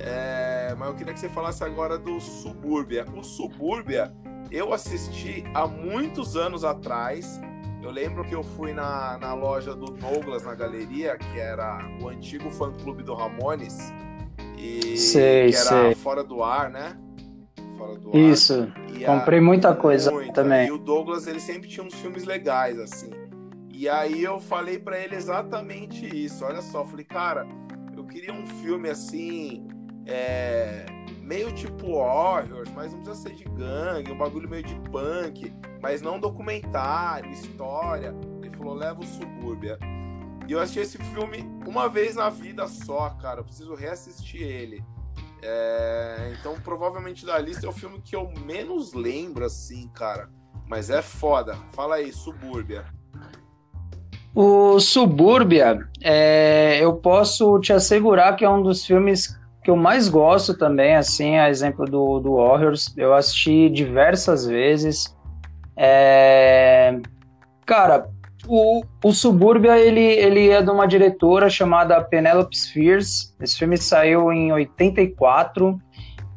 É, 0.00 0.74
mas 0.76 0.88
eu 0.88 0.94
queria 0.94 1.14
que 1.14 1.20
você 1.20 1.28
falasse 1.28 1.62
agora 1.62 1.98
do 1.98 2.20
Subúrbia. 2.20 3.06
O 3.14 3.22
Subúrbia 3.22 4.12
eu 4.50 4.72
assisti 4.72 5.44
há 5.54 5.66
muitos 5.66 6.36
anos 6.36 6.64
atrás 6.64 7.40
eu 7.86 7.92
lembro 7.92 8.24
que 8.24 8.34
eu 8.34 8.42
fui 8.42 8.72
na, 8.72 9.16
na 9.16 9.32
loja 9.32 9.72
do 9.72 9.86
Douglas, 9.86 10.44
na 10.44 10.56
galeria, 10.56 11.16
que 11.16 11.38
era 11.38 11.78
o 12.02 12.08
antigo 12.08 12.50
fã-clube 12.50 13.04
do 13.04 13.14
Ramones. 13.14 13.78
E 14.58 14.96
sei, 14.96 15.50
que 15.50 15.56
era 15.56 15.68
sei. 15.68 15.94
fora 15.94 16.24
do 16.24 16.42
ar, 16.42 16.68
né? 16.68 16.96
Fora 17.78 17.96
do 17.96 18.16
Isso. 18.18 18.54
ar. 18.76 18.90
Isso. 18.90 19.06
Comprei 19.06 19.40
muita 19.40 19.72
coisa 19.72 20.10
muita. 20.10 20.32
também. 20.32 20.66
E 20.66 20.72
o 20.72 20.78
Douglas, 20.78 21.28
ele 21.28 21.38
sempre 21.38 21.68
tinha 21.68 21.86
uns 21.86 21.94
filmes 21.94 22.24
legais, 22.24 22.76
assim. 22.80 23.10
E 23.78 23.90
aí 23.90 24.24
eu 24.24 24.40
falei 24.40 24.78
para 24.78 24.98
ele 24.98 25.14
exatamente 25.14 26.06
isso. 26.06 26.46
Olha 26.46 26.62
só, 26.62 26.82
falei, 26.82 27.04
cara, 27.04 27.46
eu 27.94 28.06
queria 28.06 28.32
um 28.32 28.46
filme 28.46 28.88
assim. 28.88 29.68
É 30.06 30.86
meio 31.20 31.52
tipo 31.52 31.88
horror, 31.90 32.64
mas 32.72 32.92
não 32.92 33.00
precisa 33.00 33.28
ser 33.28 33.34
de 33.34 33.44
gangue, 33.44 34.12
um 34.12 34.16
bagulho 34.16 34.48
meio 34.48 34.62
de 34.62 34.76
punk, 34.88 35.52
mas 35.82 36.00
não 36.00 36.20
documentário, 36.20 37.30
história. 37.32 38.14
Ele 38.40 38.56
falou, 38.56 38.74
leva 38.74 39.00
o 39.00 39.06
Subúrbia. 39.06 39.76
E 40.48 40.52
eu 40.52 40.60
assisti 40.60 40.78
esse 40.78 40.98
filme 41.12 41.44
uma 41.66 41.88
vez 41.88 42.14
na 42.14 42.30
vida 42.30 42.68
só, 42.68 43.10
cara. 43.10 43.40
Eu 43.40 43.44
preciso 43.44 43.74
reassistir 43.74 44.40
ele. 44.40 44.84
É... 45.42 46.34
Então, 46.38 46.54
provavelmente 46.60 47.26
da 47.26 47.36
lista 47.38 47.66
é 47.66 47.68
o 47.68 47.72
filme 47.72 48.00
que 48.00 48.14
eu 48.14 48.32
menos 48.46 48.94
lembro, 48.94 49.44
assim, 49.44 49.88
cara. 49.88 50.30
Mas 50.68 50.88
é 50.88 51.02
foda. 51.02 51.56
Fala 51.72 51.96
aí, 51.96 52.12
Subúrbia. 52.12 52.86
O 54.38 54.78
Subúrbia, 54.78 55.78
é... 56.02 56.78
eu 56.78 56.92
posso 56.92 57.58
te 57.58 57.72
assegurar 57.72 58.36
que 58.36 58.44
é 58.44 58.50
um 58.50 58.62
dos 58.62 58.84
filmes 58.84 59.34
que 59.64 59.70
eu 59.70 59.76
mais 59.76 60.10
gosto 60.10 60.52
também, 60.52 60.94
assim, 60.94 61.38
a 61.38 61.48
exemplo 61.48 61.86
do, 61.86 62.20
do 62.20 62.36
Warriors, 62.36 62.94
eu 62.98 63.14
assisti 63.14 63.70
diversas 63.70 64.44
vezes. 64.44 65.16
É... 65.74 67.00
Cara, 67.64 68.10
o, 68.46 68.84
o 69.02 69.10
Subúrbia, 69.10 69.78
ele, 69.78 70.02
ele 70.02 70.50
é 70.50 70.60
de 70.60 70.70
uma 70.70 70.86
diretora 70.86 71.48
chamada 71.48 71.98
Penelope 72.04 72.58
Spheres. 72.58 73.34
Esse 73.40 73.58
filme 73.58 73.78
saiu 73.78 74.30
em 74.30 74.52
84. 74.52 75.80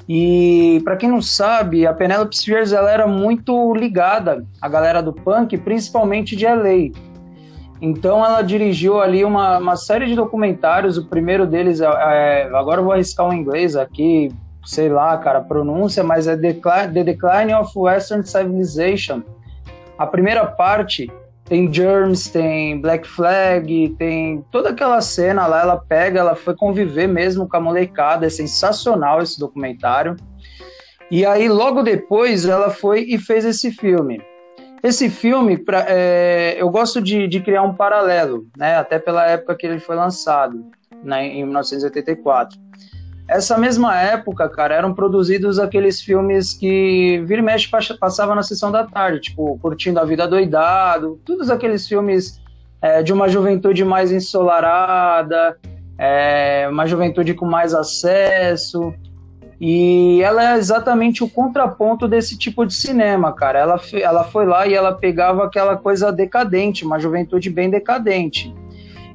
E 0.07 0.81
para 0.85 0.95
quem 0.95 1.09
não 1.09 1.21
sabe, 1.21 1.85
a 1.85 1.93
Penelope 1.93 2.33
Spheres 2.33 2.71
ela 2.71 2.89
era 2.89 3.05
muito 3.05 3.73
ligada 3.75 4.47
à 4.61 4.69
galera 4.69 5.03
do 5.03 5.11
punk, 5.11 5.57
principalmente 5.57 6.33
de 6.33 6.45
LA. 6.45 7.08
Então 7.81 8.25
ela 8.25 8.41
dirigiu 8.41 8.99
ali 8.99 9.23
uma, 9.23 9.57
uma 9.57 9.75
série 9.75 10.05
de 10.05 10.15
documentários. 10.15 10.97
O 10.97 11.05
primeiro 11.05 11.47
deles 11.47 11.79
é, 11.79 11.85
é, 11.85 12.49
agora 12.53 12.81
eu 12.81 12.83
vou 12.83 12.93
arriscar 12.93 13.27
um 13.27 13.33
inglês 13.33 13.75
aqui, 13.75 14.31
sei 14.65 14.89
lá, 14.89 15.17
cara, 15.17 15.39
pronúncia, 15.39 16.03
mas 16.03 16.27
é 16.27 16.35
The 16.35 17.03
Decline 17.03 17.53
of 17.53 17.71
Western 17.75 18.25
Civilization. 18.25 19.21
A 19.97 20.05
primeira 20.05 20.45
parte 20.45 21.09
tem 21.45 21.71
Germs, 21.73 22.29
tem 22.29 22.79
Black 22.79 23.07
Flag, 23.07 23.95
tem 23.97 24.45
toda 24.51 24.69
aquela 24.69 25.01
cena 25.01 25.47
lá. 25.47 25.61
Ela 25.61 25.77
pega, 25.77 26.19
ela 26.19 26.35
foi 26.35 26.55
conviver 26.55 27.07
mesmo 27.07 27.47
com 27.47 27.57
a 27.57 27.61
molecada. 27.61 28.27
É 28.27 28.29
sensacional 28.29 29.21
esse 29.21 29.39
documentário. 29.39 30.15
E 31.09 31.25
aí 31.25 31.49
logo 31.49 31.81
depois 31.81 32.45
ela 32.45 32.69
foi 32.69 33.01
e 33.01 33.17
fez 33.17 33.45
esse 33.45 33.71
filme. 33.71 34.21
Esse 34.81 35.09
filme, 35.09 35.57
pra, 35.57 35.85
é, 35.87 36.55
eu 36.57 36.69
gosto 36.69 37.01
de, 37.01 37.27
de, 37.27 37.41
criar 37.41 37.63
um 37.63 37.73
paralelo, 37.73 38.47
né, 38.57 38.75
até 38.75 38.97
pela 38.97 39.25
época 39.25 39.55
que 39.55 39.67
ele 39.67 39.79
foi 39.79 39.95
lançado, 39.95 40.65
né, 41.03 41.27
em 41.27 41.43
1984. 41.43 42.57
Essa 43.27 43.57
mesma 43.57 43.95
época, 44.01 44.49
cara, 44.49 44.73
eram 44.73 44.93
produzidos 44.93 45.59
aqueles 45.59 46.01
filmes 46.01 46.53
que 46.53 47.21
vira 47.25 47.41
e 47.41 47.43
mexe 47.43 47.69
passava 47.99 48.33
na 48.33 48.41
sessão 48.41 48.71
da 48.71 48.83
tarde, 48.85 49.19
tipo 49.19 49.59
Curtindo 49.59 49.99
a 49.99 50.05
Vida 50.05 50.27
Doidado, 50.27 51.19
todos 51.25 51.49
aqueles 51.49 51.87
filmes 51.87 52.41
é, 52.81 53.03
de 53.03 53.13
uma 53.13 53.27
juventude 53.27 53.85
mais 53.85 54.11
ensolarada, 54.11 55.57
é, 55.97 56.67
uma 56.71 56.87
juventude 56.87 57.33
com 57.33 57.45
mais 57.45 57.75
acesso, 57.75 58.93
e 59.59 60.21
ela 60.21 60.53
é 60.53 60.57
exatamente 60.57 61.21
o 61.23 61.29
contraponto 61.29 62.07
desse 62.07 62.37
tipo 62.37 62.65
de 62.65 62.73
cinema, 62.73 63.33
cara. 63.33 63.59
Ela, 63.59 63.81
ela 63.93 64.23
foi 64.23 64.45
lá 64.45 64.65
e 64.65 64.73
ela 64.73 64.93
pegava 64.93 65.43
aquela 65.43 65.75
coisa 65.75 66.11
decadente, 66.11 66.85
uma 66.85 66.97
juventude 66.97 67.49
bem 67.49 67.69
decadente. 67.69 68.55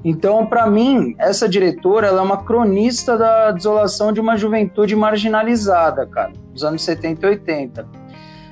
Então, 0.05 0.45
para 0.45 0.67
mim, 0.67 1.15
essa 1.19 1.49
diretora 1.49 2.09
ela 2.09 2.21
é 2.21 2.23
uma 2.23 2.45
cronista 2.45 3.17
da 3.17 3.53
desolação 3.53 4.13
de 4.13 4.21
uma 4.21 4.37
juventude 4.37 4.95
marginalizada, 4.95 6.07
cara, 6.07 6.33
dos 6.53 6.63
anos 6.63 6.83
70 6.83 7.27
e 7.27 7.31
80. 7.31 7.89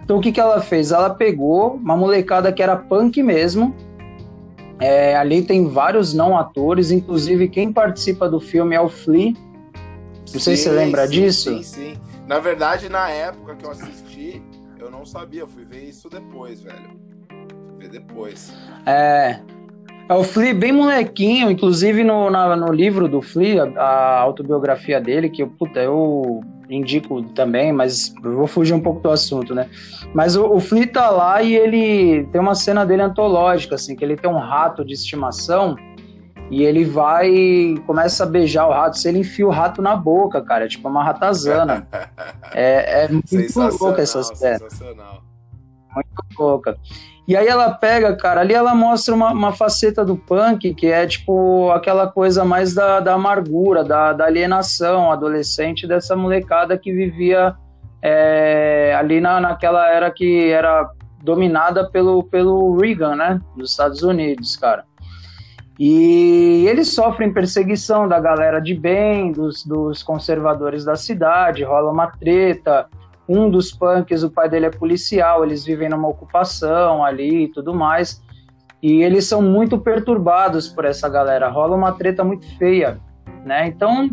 Então, 0.03 0.17
o 0.17 0.21
que, 0.21 0.33
que 0.33 0.41
ela 0.41 0.63
fez? 0.63 0.93
Ela 0.93 1.11
pegou 1.11 1.75
uma 1.75 1.95
molecada 1.95 2.51
que 2.51 2.63
era 2.63 2.75
punk 2.75 3.23
mesmo. 3.23 3.75
É, 4.81 5.15
ali 5.15 5.43
tem 5.43 5.69
vários 5.69 6.15
não 6.15 6.39
atores, 6.39 6.91
inclusive 6.91 7.49
quem 7.49 7.71
participa 7.71 8.29
do 8.31 8.41
filme 8.41 8.75
é 8.75 8.81
o 8.81 8.89
Flea, 8.89 9.35
não 10.33 10.41
sei 10.41 10.57
se 10.57 10.65
você 10.65 10.71
lembra 10.71 11.07
sim, 11.07 11.12
disso. 11.12 11.51
Sim, 11.59 11.62
sim. 11.62 11.95
Na 12.27 12.39
verdade, 12.39 12.89
na 12.89 13.09
época 13.09 13.57
que 13.57 13.65
eu 13.65 13.71
assisti, 13.71 14.43
eu 14.79 14.91
não 14.91 15.05
sabia. 15.05 15.41
Eu 15.41 15.49
fui 15.49 15.65
ver 15.65 15.85
isso 15.85 16.09
depois, 16.09 16.61
velho. 16.61 16.99
Fui 17.29 17.79
ver 17.79 17.89
depois. 17.91 18.53
É. 18.87 19.41
É 20.09 20.15
o 20.15 20.25
Flea 20.25 20.53
bem 20.53 20.73
molequinho, 20.73 21.51
inclusive 21.51 22.03
no, 22.03 22.29
na, 22.29 22.57
no 22.57 22.73
livro 22.73 23.09
do 23.09 23.23
Flea, 23.23 23.73
a, 23.77 23.81
a, 23.81 24.21
autobiografia 24.21 25.01
dele, 25.01 25.31
que 25.31 25.47
puta, 25.47 25.81
eu 25.81 26.43
indico 26.69 27.23
também, 27.35 27.73
mas 27.73 28.12
eu 28.23 28.37
vou 28.37 28.47
fugir 28.47 28.75
um 28.75 28.81
pouco 28.81 29.01
do 29.01 29.11
assunto, 29.11 29.55
né? 29.55 29.69
Mas 30.12 30.37
o, 30.37 30.45
o 30.47 30.61
Flea 30.61 30.87
tá 30.87 31.09
lá 31.09 31.43
e 31.43 31.55
ele 31.55 32.25
tem 32.33 32.41
uma 32.41 32.55
cena 32.55 32.85
dele 32.85 33.03
antológica, 33.03 33.77
assim, 33.77 33.95
que 33.95 34.05
ele 34.05 34.17
tem 34.17 34.29
um 34.29 34.39
rato 34.39 34.85
de 34.85 34.93
estimação 34.93 35.77
e 36.52 36.64
ele 36.64 36.85
vai 36.85 37.30
e 37.30 37.80
começa 37.87 38.25
a 38.25 38.26
beijar 38.26 38.68
o 38.68 38.73
rato. 38.73 38.99
Se 38.99 39.09
ele 39.09 39.21
enfia 39.21 39.47
o 39.47 39.50
rato 39.50 39.80
na 39.80 39.97
boca, 39.97 40.42
cara, 40.42 40.66
é 40.66 40.68
tipo 40.68 40.87
uma 40.87 41.02
ratazana. 41.02 41.88
é, 42.52 43.04
é 43.04 43.09
muito 43.09 43.82
louca 43.82 44.02
essa 44.02 44.23
cena. 44.23 44.61
Muito 45.94 46.38
louca. 46.38 46.76
E 47.26 47.35
aí 47.35 47.49
ela 47.49 47.71
pega, 47.71 48.14
cara, 48.16 48.42
ali 48.42 48.52
ela 48.52 48.75
mostra 48.75 49.14
uma, 49.14 49.32
uma, 49.32 49.52
faceta 49.52 50.04
do 50.04 50.14
punk 50.14 50.75
que 50.75 50.88
é 50.88 51.06
tipo 51.06 51.71
aquela 51.71 52.06
coisa 52.06 52.44
mais 52.44 52.75
da, 52.75 53.00
da 53.00 53.14
amargura, 53.14 53.82
da, 53.82 54.12
da, 54.12 54.26
alienação 54.26 55.11
adolescente 55.11 55.87
dessa 55.87 56.14
molecada 56.14 56.76
que 56.76 56.92
vivia 56.92 57.54
é, 58.02 58.94
ali 58.99 59.23
na, 59.23 59.40
naquela 59.40 59.88
era 59.88 60.11
que 60.11 60.50
era 60.50 60.90
dominada 61.23 61.88
pelo, 61.88 62.25
pelo 62.25 62.76
Reagan, 62.76 63.16
né, 63.16 63.40
dos 63.56 63.71
Estados 63.71 64.02
Unidos, 64.02 64.56
cara. 64.56 64.85
E 65.79 66.67
eles 66.69 66.93
sofrem 66.95 67.33
perseguição 67.33 68.07
da 68.07 68.21
galera 68.21 68.61
de 68.61 68.75
bem, 68.75 69.33
dos, 69.33 69.64
dos 69.64 70.02
conservadores 70.02 70.85
da 70.85 70.97
cidade, 70.97 71.64
rola 71.64 71.91
uma 71.91 72.09
treta, 72.09 72.88
um 73.29 73.49
dos 73.49 73.73
punks, 73.73 74.23
o 74.23 74.31
pai 74.31 74.49
dele 74.49 74.67
é 74.67 74.71
policial, 74.71 75.45
eles 75.45 75.64
vivem 75.64 75.88
numa 75.88 76.09
ocupação 76.09 77.05
ali 77.05 77.45
e 77.45 77.49
tudo 77.49 77.75
mais. 77.75 78.23
E 78.83 79.02
eles 79.02 79.26
são 79.26 79.41
muito 79.41 79.79
perturbados 79.79 80.69
por 80.69 80.85
essa 80.85 81.09
galera. 81.09 81.49
Rola 81.49 81.76
uma 81.76 81.93
treta 81.93 82.25
muito 82.25 82.47
feia, 82.59 83.00
né? 83.45 83.67
Então, 83.67 84.11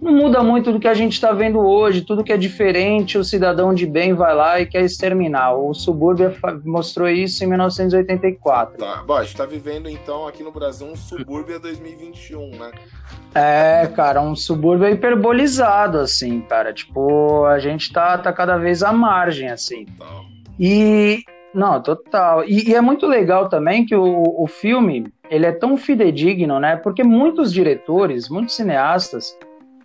não 0.00 0.12
muda 0.12 0.42
muito 0.42 0.72
do 0.72 0.78
que 0.78 0.86
a 0.86 0.94
gente 0.94 1.12
está 1.12 1.32
vendo 1.32 1.58
hoje. 1.58 2.02
Tudo 2.02 2.22
que 2.22 2.32
é 2.32 2.36
diferente, 2.36 3.18
o 3.18 3.24
cidadão 3.24 3.74
de 3.74 3.86
bem 3.86 4.14
vai 4.14 4.34
lá 4.34 4.60
e 4.60 4.66
quer 4.66 4.82
exterminar. 4.82 5.54
O 5.54 5.74
Subúrbia 5.74 6.34
mostrou 6.64 7.08
isso 7.08 7.42
em 7.42 7.48
1984. 7.48 8.78
Tá. 8.78 9.02
Bom, 9.06 9.14
a 9.14 9.22
gente 9.22 9.32
está 9.32 9.44
vivendo, 9.44 9.88
então, 9.88 10.26
aqui 10.26 10.42
no 10.42 10.52
Brasil, 10.52 10.86
um 10.86 10.96
Subúrbia 10.96 11.58
2021, 11.58 12.50
né? 12.50 12.70
É, 13.34 13.86
cara, 13.94 14.20
um 14.20 14.34
subúrbio 14.34 14.88
hiperbolizado, 14.88 15.98
assim, 15.98 16.40
cara. 16.42 16.72
Tipo, 16.72 17.44
a 17.44 17.58
gente 17.58 17.92
tá, 17.92 18.16
tá 18.16 18.32
cada 18.32 18.56
vez 18.56 18.82
à 18.82 18.92
margem, 18.92 19.48
assim. 19.48 19.86
E. 20.58 21.22
Não, 21.52 21.82
total. 21.82 22.44
E, 22.44 22.70
e 22.70 22.74
é 22.74 22.80
muito 22.80 23.06
legal 23.06 23.48
também 23.48 23.84
que 23.84 23.94
o, 23.94 24.42
o 24.42 24.46
filme 24.46 25.12
ele 25.30 25.46
é 25.46 25.52
tão 25.52 25.76
fidedigno, 25.76 26.60
né? 26.60 26.76
Porque 26.76 27.02
muitos 27.02 27.52
diretores, 27.52 28.28
muitos 28.28 28.54
cineastas 28.54 29.36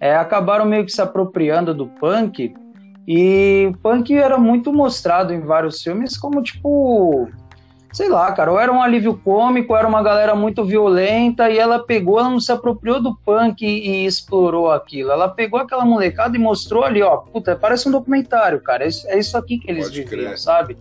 é, 0.03 0.17
acabaram 0.17 0.65
meio 0.65 0.83
que 0.83 0.91
se 0.91 1.01
apropriando 1.01 1.73
do 1.73 1.87
punk. 1.87 2.53
E 3.07 3.71
o 3.73 3.77
punk 3.77 4.13
era 4.13 4.37
muito 4.37 4.73
mostrado 4.73 5.33
em 5.33 5.39
vários 5.39 5.81
filmes 5.81 6.17
como, 6.17 6.43
tipo, 6.43 7.29
sei 7.93 8.09
lá, 8.09 8.29
cara, 8.33 8.51
ou 8.51 8.59
era 8.59 8.69
um 8.69 8.81
alívio 8.81 9.17
cômico, 9.17 9.71
ou 9.71 9.79
era 9.79 9.87
uma 9.87 10.03
galera 10.03 10.35
muito 10.35 10.65
violenta, 10.65 11.49
e 11.49 11.57
ela 11.57 11.79
pegou, 11.79 12.19
ela 12.19 12.29
não 12.29 12.41
se 12.41 12.51
apropriou 12.51 13.01
do 13.01 13.15
punk 13.15 13.65
e, 13.65 14.01
e, 14.01 14.05
explorou 14.05 14.69
aquilo. 14.69 15.09
Ela 15.09 15.29
pegou 15.29 15.57
aquela 15.57 15.85
molecada 15.85 16.35
e 16.35 16.39
mostrou 16.39 16.83
ali, 16.83 17.01
ó, 17.01 17.15
puta, 17.15 17.55
parece 17.55 17.87
um 17.87 17.91
documentário, 17.93 18.59
cara. 18.59 18.83
É 18.83 18.89
isso, 18.89 19.07
é 19.07 19.17
isso 19.17 19.37
aqui 19.37 19.57
que 19.57 19.71
eles 19.71 19.85
Pode 19.85 20.03
viviam, 20.03 20.25
crer. 20.25 20.37
sabe? 20.37 20.77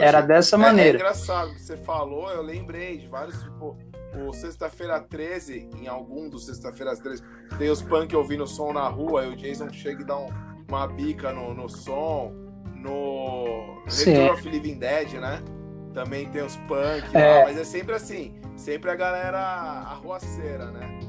Era 0.00 0.20
dessa 0.20 0.56
é, 0.56 0.58
é 0.58 0.62
maneira. 0.62 0.98
É 0.98 1.00
engraçado 1.00 1.54
que 1.54 1.62
você 1.62 1.76
falou, 1.76 2.30
eu 2.30 2.42
lembrei 2.42 2.98
de 2.98 3.06
vários, 3.06 3.42
tipo, 3.42 3.76
o 4.26 4.32
Sexta-feira 4.32 5.00
13, 5.00 5.70
em 5.80 5.88
algum 5.88 6.28
dos 6.28 6.46
Sexta-feiras 6.46 6.98
13, 7.00 7.22
tem 7.58 7.70
os 7.70 7.82
punk 7.82 8.14
ouvindo 8.14 8.46
som 8.46 8.72
na 8.72 8.88
rua, 8.88 9.24
e 9.24 9.28
o 9.28 9.36
Jason 9.36 9.70
chega 9.72 10.02
e 10.02 10.04
dá 10.04 10.16
um, 10.16 10.28
uma 10.68 10.86
bica 10.86 11.32
no, 11.32 11.54
no 11.54 11.68
som. 11.68 12.32
No 12.74 13.82
Return 13.84 14.30
of 14.30 14.48
Living 14.48 14.78
Dead, 14.78 15.14
né? 15.14 15.42
também 15.96 16.28
tem 16.28 16.42
os 16.42 16.54
punk 16.56 17.16
é. 17.16 17.38
lá, 17.38 17.44
mas 17.46 17.56
é 17.56 17.64
sempre 17.64 17.94
assim, 17.94 18.38
sempre 18.54 18.90
a 18.90 18.94
galera 18.94 19.38
arruaceira, 19.38 20.70
né? 20.70 21.00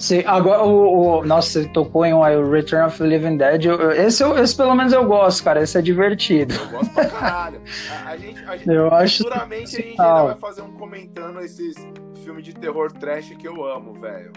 Sim, 0.00 0.22
agora 0.26 0.62
o, 0.64 1.18
o 1.18 1.26
nossa, 1.26 1.60
você 1.62 1.68
tocou 1.68 2.06
em 2.06 2.14
o 2.14 2.50
Return 2.50 2.86
of 2.86 2.96
the 2.96 3.04
Living 3.04 3.36
Dead. 3.36 3.66
Eu, 3.66 3.92
esse, 3.92 4.24
esse 4.24 4.56
pelo 4.56 4.74
menos 4.74 4.94
eu 4.94 5.04
gosto, 5.04 5.44
cara. 5.44 5.62
Esse 5.62 5.76
é 5.76 5.82
divertido. 5.82 6.54
Eu 6.54 6.68
gosto 6.70 6.94
pra 6.94 7.04
caralho. 7.04 7.60
A, 7.90 8.08
a 8.08 8.16
gente, 8.16 8.42
a 8.46 8.56
gente, 8.56 8.70
eu 8.70 8.92
acho 8.94 9.18
futuramente 9.18 9.76
a 9.76 9.80
gente 9.80 10.00
ainda 10.00 10.22
vai 10.22 10.36
fazer 10.36 10.62
um 10.62 10.72
comentando 10.72 11.40
esses 11.40 11.76
filmes 12.24 12.46
de 12.46 12.54
terror 12.54 12.90
trash 12.90 13.28
que 13.38 13.46
eu 13.46 13.62
amo, 13.62 13.92
velho. 13.92 14.32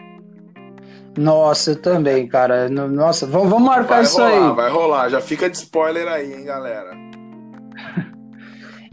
Nossa, 1.17 1.71
eu 1.71 1.81
também, 1.81 2.27
cara. 2.27 2.67
Nossa, 2.67 3.25
vamos, 3.25 3.49
vamos 3.49 3.65
marcar 3.65 3.95
vai 3.95 4.03
isso 4.03 4.17
rolar, 4.17 4.49
aí. 4.49 4.55
Vai 4.55 4.69
rolar, 4.69 5.09
já 5.09 5.21
fica 5.21 5.49
de 5.49 5.55
spoiler 5.55 6.09
aí, 6.09 6.33
hein, 6.33 6.43
galera. 6.43 6.91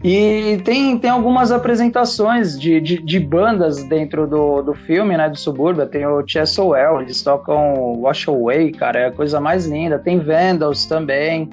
E 0.03 0.59
tem, 0.65 0.97
tem 0.97 1.11
algumas 1.11 1.51
apresentações 1.51 2.59
de, 2.59 2.81
de, 2.81 2.97
de, 2.97 3.19
bandas 3.19 3.83
dentro 3.83 4.25
do, 4.25 4.63
do 4.63 4.73
filme, 4.73 5.15
né, 5.15 5.29
do 5.29 5.37
Subúrbio. 5.37 5.85
Tem 5.85 6.07
o 6.07 6.23
Chesowell, 6.25 7.01
eles 7.01 7.21
tocam 7.21 7.99
Wash 7.99 8.27
Away, 8.27 8.71
cara, 8.71 8.99
é 8.99 9.05
a 9.07 9.11
coisa 9.11 9.39
mais 9.39 9.67
linda. 9.67 9.99
Tem 9.99 10.17
Vandals 10.19 10.87
também. 10.87 11.49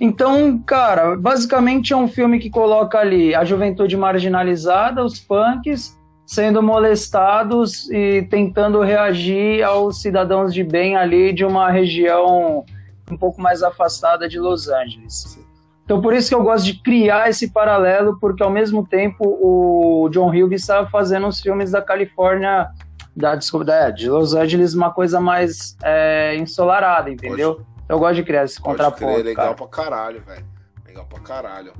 Então, 0.00 0.62
cara, 0.64 1.16
basicamente 1.16 1.92
é 1.92 1.96
um 1.96 2.06
filme 2.06 2.38
que 2.38 2.50
coloca 2.50 2.98
ali 2.98 3.34
a 3.34 3.44
juventude 3.44 3.96
marginalizada, 3.96 5.04
os 5.04 5.18
punks, 5.18 5.98
sendo 6.24 6.62
molestados 6.62 7.90
e 7.90 8.22
tentando 8.30 8.80
reagir 8.80 9.64
aos 9.64 10.00
cidadãos 10.00 10.54
de 10.54 10.62
bem 10.62 10.96
ali 10.96 11.32
de 11.32 11.44
uma 11.44 11.70
região 11.70 12.64
um 13.10 13.16
pouco 13.16 13.40
mais 13.40 13.62
afastada 13.62 14.28
de 14.28 14.38
Los 14.38 14.68
Angeles. 14.68 15.45
Então, 15.86 16.02
por 16.02 16.12
isso 16.12 16.28
que 16.28 16.34
eu 16.34 16.42
gosto 16.42 16.64
de 16.64 16.82
criar 16.82 17.30
esse 17.30 17.48
paralelo, 17.48 18.18
porque 18.18 18.42
ao 18.42 18.50
mesmo 18.50 18.84
tempo 18.84 19.24
o 19.24 20.08
John 20.08 20.30
Hughes 20.30 20.62
estava 20.62 20.90
fazendo 20.90 21.28
os 21.28 21.40
filmes 21.40 21.70
da 21.70 21.80
Califórnia, 21.80 22.68
da, 23.14 23.36
desculpa, 23.36 23.92
de 23.92 24.10
Los 24.10 24.34
Angeles, 24.34 24.74
uma 24.74 24.92
coisa 24.92 25.20
mais 25.20 25.76
é, 25.84 26.34
ensolarada, 26.34 27.08
entendeu? 27.08 27.54
Pode, 27.54 27.68
eu 27.88 27.98
gosto 28.00 28.16
de 28.16 28.24
criar 28.24 28.44
esse 28.44 28.60
contraponto. 28.60 29.12
Crer, 29.12 29.24
legal 29.24 29.44
cara. 29.44 29.56
pra 29.56 29.68
caralho, 29.68 30.22
velho. 30.22 30.46
Legal 30.84 31.06
pra 31.06 31.20
caralho. 31.20 31.72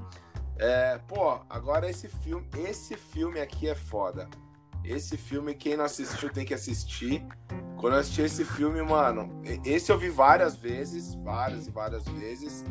É, 0.56 1.00
pô, 1.08 1.40
agora 1.50 1.90
esse 1.90 2.06
filme, 2.06 2.46
esse 2.64 2.96
filme 2.96 3.40
aqui 3.40 3.68
é 3.68 3.74
foda. 3.74 4.28
Esse 4.84 5.16
filme, 5.16 5.52
quem 5.52 5.76
não 5.76 5.84
assistiu 5.84 6.30
tem 6.30 6.44
que 6.44 6.54
assistir. 6.54 7.26
Quando 7.76 7.94
eu 7.94 8.00
assisti 8.00 8.22
esse 8.22 8.44
filme, 8.44 8.80
mano, 8.82 9.42
esse 9.64 9.90
eu 9.90 9.98
vi 9.98 10.08
várias 10.10 10.54
vezes, 10.54 11.16
várias 11.16 11.66
e 11.66 11.72
várias 11.72 12.04
vezes. 12.04 12.64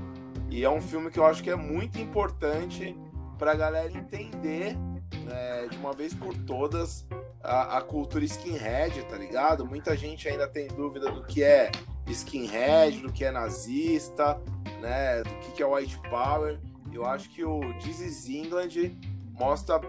E 0.50 0.64
é 0.64 0.70
um 0.70 0.82
filme 0.82 1.10
que 1.10 1.20
eu 1.20 1.26
acho 1.26 1.44
que 1.44 1.50
é 1.50 1.56
muito 1.56 2.00
importante 2.00 2.96
para 3.38 3.52
a 3.52 3.56
galera 3.56 3.92
entender 3.92 4.78
né, 5.26 5.68
de 5.70 5.78
uma 5.78 5.94
vez 5.94 6.14
por 6.14 6.36
todas 6.46 7.06
a, 7.44 7.78
a, 7.78 7.82
cultura 7.82 8.24
skinhead, 8.26 9.04
tá 9.06 9.18
ligado? 9.18 9.66
Muita 9.66 9.96
gente 9.96 10.28
ainda 10.28 10.48
tem 10.48 10.68
dúvida 10.68 11.12
do 11.12 11.24
que 11.24 11.44
é 11.44 11.72
skinhead, 12.08 13.00
do 13.00 13.12
que 13.12 13.26
é 13.26 13.32
nazista, 13.32 14.40
né, 14.80 15.24
do 15.24 15.36
que, 15.40 15.52
que 15.54 15.64
é 15.64 15.66
white 15.66 16.00
power. 16.10 16.60
Eu 16.94 17.06
acho 17.06 17.30
que 17.30 17.44
o 17.44 17.62
This 17.80 18.00
is 18.00 18.30
England 18.30 18.96
mostra 19.34 19.82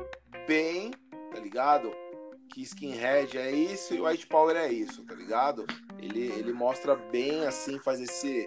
bem, 0.46 0.90
tá 1.32 1.40
ligado? 1.40 1.92
Que 2.52 2.62
skinhead 2.62 3.36
é 3.38 3.50
isso 3.50 3.94
e 3.94 4.00
white 4.00 4.26
power 4.26 4.56
é 4.56 4.68
isso, 4.68 5.04
tá 5.04 5.14
ligado? 5.14 5.66
Ele, 5.98 6.26
ele 6.32 6.52
mostra 6.52 6.96
bem 6.96 7.46
assim, 7.46 7.78
faz 7.78 8.00
esse 8.00 8.46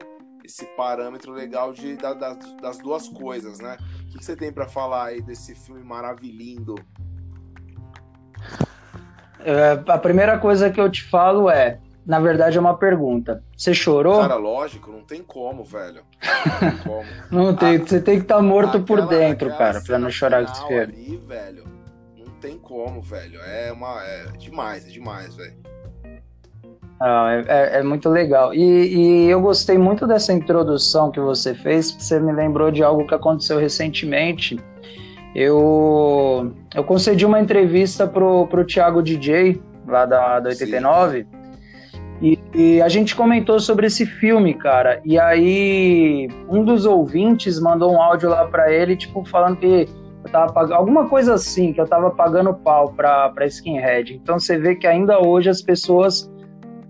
esse 0.50 0.66
parâmetro 0.76 1.32
legal 1.32 1.72
de, 1.72 1.96
da, 1.96 2.14
das, 2.14 2.38
das 2.56 2.78
duas 2.80 3.08
coisas, 3.08 3.60
né? 3.60 3.78
O 4.02 4.12
que, 4.12 4.18
que 4.18 4.26
você 4.26 4.36
tem 4.36 4.52
para 4.52 4.68
falar 4.68 5.06
aí 5.06 5.22
desse 5.22 5.54
filme 5.54 5.84
maravilhoso? 5.84 6.76
É, 9.40 9.82
a 9.88 9.98
primeira 9.98 10.40
coisa 10.40 10.70
que 10.70 10.82
eu 10.82 10.90
te 10.90 11.04
falo 11.04 11.50
é, 11.50 11.80
na 12.04 12.20
verdade 12.20 12.58
é 12.58 12.60
uma 12.60 12.76
pergunta. 12.76 13.44
Você 13.56 13.76
chorou? 13.76 14.20
Cara, 14.22 14.36
lógico, 14.36 14.92
não 14.92 15.04
tem 15.04 15.22
como, 15.22 15.64
velho. 15.64 16.02
Não 16.46 16.60
tem 16.60 16.78
como. 16.80 17.06
não 17.32 17.56
tem, 17.56 17.76
a, 17.76 17.80
você 17.80 18.02
tem 18.02 18.18
que 18.18 18.24
estar 18.24 18.38
tá 18.38 18.42
morto 18.42 18.78
aquela, 18.78 18.86
por 18.86 19.08
dentro, 19.08 19.56
cara, 19.56 19.80
pra 19.82 20.00
não 20.00 20.10
chorar 20.10 20.44
esse 20.44 20.68
filme. 20.68 20.82
ali, 20.82 21.18
velho, 21.18 21.64
não 22.18 22.34
tem 22.42 22.58
como, 22.58 23.04
velho. 23.04 23.40
É 23.42 23.72
uma 23.72 24.04
é 24.04 24.26
demais, 24.32 24.86
é 24.88 24.90
demais, 24.90 25.36
velho. 25.36 25.58
Ah, 27.00 27.32
é, 27.32 27.46
é, 27.48 27.80
é, 27.80 27.84
muito 27.84 28.10
legal. 28.10 28.54
E, 28.54 28.62
e, 28.62 29.30
eu 29.30 29.40
gostei 29.40 29.78
muito 29.78 30.06
dessa 30.06 30.34
introdução 30.34 31.10
que 31.10 31.20
você 31.20 31.54
fez, 31.54 31.92
você 31.92 32.20
me 32.20 32.34
lembrou 32.34 32.70
de 32.70 32.84
algo 32.84 33.08
que 33.08 33.16
aconteceu 33.16 33.58
recentemente. 33.58 34.60
Eu, 35.34 36.52
eu 36.76 36.84
concedi 36.84 37.26
uma 37.26 37.40
entrevista 37.40 38.06
pro, 38.06 38.48
pro 38.48 38.66
Thiago 38.66 39.02
DJ, 39.02 39.62
lá 39.88 40.06
da, 40.06 40.40
da 40.42 40.50
89, 40.50 41.26
e, 42.22 42.38
e, 42.54 42.82
a 42.82 42.90
gente 42.90 43.16
comentou 43.16 43.60
sobre 43.62 43.88
esse 43.88 44.06
filme, 44.06 44.54
cara. 44.54 45.00
E 45.06 45.18
aí, 45.18 46.28
um 46.50 46.66
dos 46.66 46.86
ouvintes 46.86 47.62
mandou 47.62 47.94
um 47.94 48.02
áudio 48.02 48.30
lá 48.30 48.46
para 48.46 48.74
ele, 48.74 48.98
tipo, 48.98 49.24
falando 49.24 49.56
que 49.56 49.88
eu 50.26 50.32
tava 50.32 50.52
pagando, 50.52 50.74
alguma 50.74 51.08
coisa 51.08 51.36
assim, 51.36 51.72
que 51.72 51.80
eu 51.80 51.88
tava 51.88 52.12
pagando 52.12 52.54
pau 52.54 52.92
pra, 52.92 53.30
pra 53.30 53.46
Skinhead. 53.46 54.16
Então 54.16 54.38
você 54.38 54.58
vê 54.58 54.76
que 54.76 54.86
ainda 54.86 55.26
hoje 55.26 55.50
as 55.50 55.62
pessoas 55.62 56.30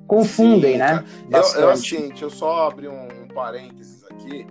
confundem, 0.10 0.74
Sim, 0.74 0.78
né? 0.80 1.06
Eu, 1.32 1.62
eu, 1.62 1.70
assim, 1.70 2.10
deixa 2.10 2.26
eu 2.26 2.30
só 2.30 2.68
abrir 2.68 2.90
um, 2.90 3.08
um 3.24 3.28
parênteses 3.28 4.04
aqui. 4.06 4.46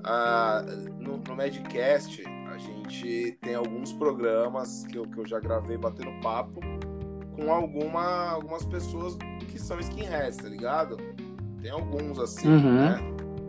Uh, 0.00 0.90
no, 1.00 1.16
no 1.18 1.36
Medcast, 1.36 2.22
a 2.52 2.58
gente 2.58 3.38
tem 3.40 3.54
alguns 3.54 3.92
programas 3.92 4.84
que 4.90 4.98
eu, 4.98 5.04
que 5.04 5.18
eu 5.18 5.26
já 5.26 5.40
gravei 5.40 5.78
batendo 5.78 6.10
papo 6.20 6.60
com 7.34 7.52
alguma, 7.52 8.30
algumas 8.30 8.64
pessoas 8.64 9.16
que 9.48 9.58
são 9.58 9.78
skinheads, 9.80 10.36
tá 10.38 10.48
ligado? 10.48 10.96
Tem 11.62 11.70
alguns 11.70 12.18
assim, 12.18 12.48
Uhum. 12.48 12.74
né? 12.86 12.98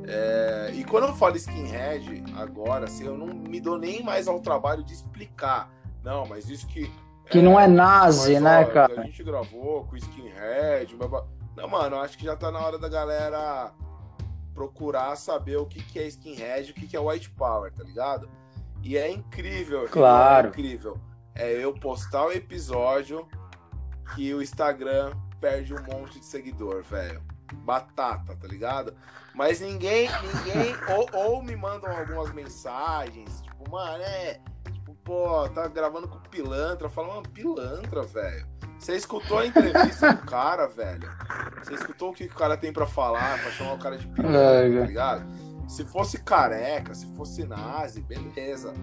É, 0.10 0.72
e 0.74 0.84
quando 0.86 1.08
eu 1.08 1.14
falo 1.14 1.36
skinhead 1.36 2.24
agora, 2.38 2.86
assim, 2.86 3.06
eu 3.06 3.18
não 3.18 3.28
me 3.28 3.60
dou 3.60 3.78
nem 3.78 4.02
mais 4.04 4.28
ao 4.28 4.40
trabalho 4.40 4.84
de 4.84 4.94
explicar. 4.94 5.70
Não, 6.04 6.26
mas 6.26 6.50
isso 6.50 6.66
que. 6.68 6.90
Que 7.30 7.42
não 7.42 7.60
é 7.60 7.68
nazi, 7.68 8.34
mas, 8.34 8.42
né, 8.42 8.60
ó, 8.62 8.66
cara? 8.74 9.02
A 9.02 9.04
gente 9.04 9.22
gravou 9.22 9.84
com 9.84 9.98
skinhead, 9.98 10.96
blá, 10.96 11.08
blá. 11.10 11.26
Não, 11.58 11.68
mano, 11.68 11.96
acho 11.96 12.16
que 12.16 12.24
já 12.24 12.36
tá 12.36 12.52
na 12.52 12.60
hora 12.60 12.78
da 12.78 12.88
galera 12.88 13.74
procurar 14.54 15.16
saber 15.16 15.58
o 15.58 15.66
que, 15.66 15.82
que 15.82 15.98
é 15.98 16.06
skinhead 16.06 16.68
e 16.68 16.72
o 16.72 16.74
que, 16.76 16.88
que 16.88 16.96
é 16.96 17.00
white 17.00 17.32
power, 17.32 17.74
tá 17.74 17.84
ligado? 17.84 18.30
E 18.84 18.96
é 18.96 19.12
incrível. 19.12 19.88
Claro. 19.90 20.48
É 20.48 20.50
incrível. 20.52 21.02
É 21.34 21.52
eu 21.52 21.74
postar 21.74 22.28
o 22.28 22.32
episódio 22.32 23.28
que 24.14 24.32
o 24.36 24.42
Instagram 24.42 25.18
perde 25.42 25.74
um 25.74 25.82
monte 25.82 26.20
de 26.20 26.26
seguidor, 26.26 26.84
velho. 26.84 27.24
Batata, 27.64 28.36
tá 28.36 28.48
ligado? 28.48 28.96
Mas 29.34 29.60
ninguém, 29.60 30.08
ninguém, 30.22 30.76
ou, 30.96 31.10
ou 31.12 31.44
me 31.44 31.56
mandam 31.56 31.92
algumas 31.92 32.32
mensagens, 32.34 33.42
tipo, 33.42 33.68
mano, 33.72 34.04
é. 34.04 34.40
Pô, 35.08 35.48
tá 35.48 35.70
gravando 35.70 36.06
com 36.06 36.20
pilantra. 36.20 36.90
Fala, 36.90 37.08
mano, 37.08 37.30
pilantra, 37.30 38.02
velho. 38.04 38.46
Você 38.78 38.94
escutou 38.94 39.40
a 39.40 39.46
entrevista 39.48 40.14
do 40.14 40.22
cara, 40.24 40.68
velho? 40.68 41.10
Você 41.64 41.76
escutou 41.76 42.10
o 42.10 42.14
que 42.14 42.26
o 42.26 42.34
cara 42.36 42.58
tem 42.58 42.74
pra 42.74 42.86
falar, 42.86 43.42
pra 43.42 43.50
chamar 43.52 43.74
o 43.76 43.80
cara 43.80 43.98
de 43.98 44.06
pilantra, 44.06 44.38
É, 44.68 44.80
tá 44.82 44.86
ligado? 44.86 45.26
Se 45.70 45.86
fosse 45.86 46.22
careca, 46.22 46.94
se 46.94 47.06
fosse 47.16 47.46
nazi, 47.46 48.02
beleza. 48.02 48.74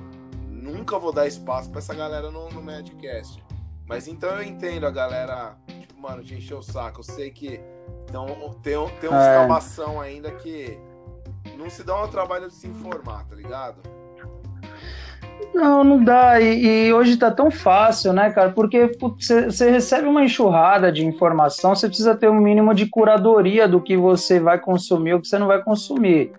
Nunca 0.48 0.98
vou 0.98 1.12
dar 1.12 1.26
espaço 1.26 1.68
pra 1.70 1.80
essa 1.80 1.94
galera 1.94 2.30
no, 2.30 2.48
no 2.48 2.62
Madcast. 2.62 3.44
Mas 3.86 4.08
então 4.08 4.30
eu 4.30 4.42
entendo 4.42 4.86
a 4.86 4.90
galera, 4.90 5.58
tipo, 5.78 6.00
mano, 6.00 6.24
de 6.24 6.34
encher 6.36 6.54
o 6.54 6.62
saco. 6.62 7.00
Eu 7.00 7.04
sei 7.04 7.30
que 7.30 7.60
então, 8.08 8.26
tem, 8.62 8.74
tem 8.98 9.10
uns 9.10 9.14
É. 9.14 9.46
ainda 10.00 10.32
que 10.32 10.78
não 11.58 11.68
se 11.68 11.82
dão 11.84 11.96
ao 11.98 12.08
trabalho 12.08 12.48
de 12.48 12.54
se 12.54 12.66
informar, 12.66 13.26
tá 13.26 13.34
ligado? 13.34 13.82
Não, 15.54 15.84
não 15.84 16.02
dá. 16.02 16.40
E, 16.40 16.88
e 16.88 16.92
hoje 16.92 17.16
tá 17.16 17.30
tão 17.30 17.50
fácil, 17.50 18.12
né, 18.12 18.30
cara? 18.30 18.50
Porque 18.50 18.90
você 18.98 19.70
recebe 19.70 20.08
uma 20.08 20.24
enxurrada 20.24 20.90
de 20.90 21.06
informação, 21.06 21.74
você 21.74 21.86
precisa 21.86 22.14
ter 22.14 22.28
um 22.28 22.40
mínimo 22.40 22.74
de 22.74 22.86
curadoria 22.86 23.68
do 23.68 23.80
que 23.80 23.96
você 23.96 24.40
vai 24.40 24.58
consumir 24.58 25.14
ou 25.14 25.20
que 25.20 25.28
você 25.28 25.38
não 25.38 25.46
vai 25.46 25.62
consumir. 25.62 26.32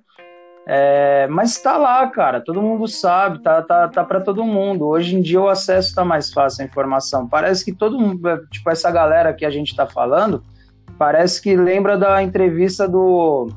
É, 0.68 1.28
mas 1.28 1.62
tá 1.62 1.78
lá, 1.78 2.06
cara. 2.08 2.42
Todo 2.42 2.62
mundo 2.62 2.88
sabe, 2.88 3.40
tá, 3.40 3.62
tá, 3.62 3.88
tá 3.88 4.04
para 4.04 4.20
todo 4.20 4.44
mundo. 4.44 4.86
Hoje 4.86 5.16
em 5.16 5.22
dia 5.22 5.40
o 5.40 5.48
acesso 5.48 5.96
tá 5.96 6.04
mais 6.04 6.34
fácil 6.34 6.64
à 6.64 6.66
informação. 6.66 7.28
Parece 7.28 7.64
que 7.64 7.72
todo 7.72 8.00
mundo, 8.00 8.20
tipo, 8.52 8.70
essa 8.70 8.92
galera 8.92 9.34
que 9.34 9.46
a 9.46 9.50
gente 9.50 9.76
tá 9.76 9.86
falando, 9.86 10.44
parece 10.98 11.42
que 11.42 11.56
lembra 11.56 11.98
da 11.98 12.22
entrevista 12.22 12.88
do 12.88 13.50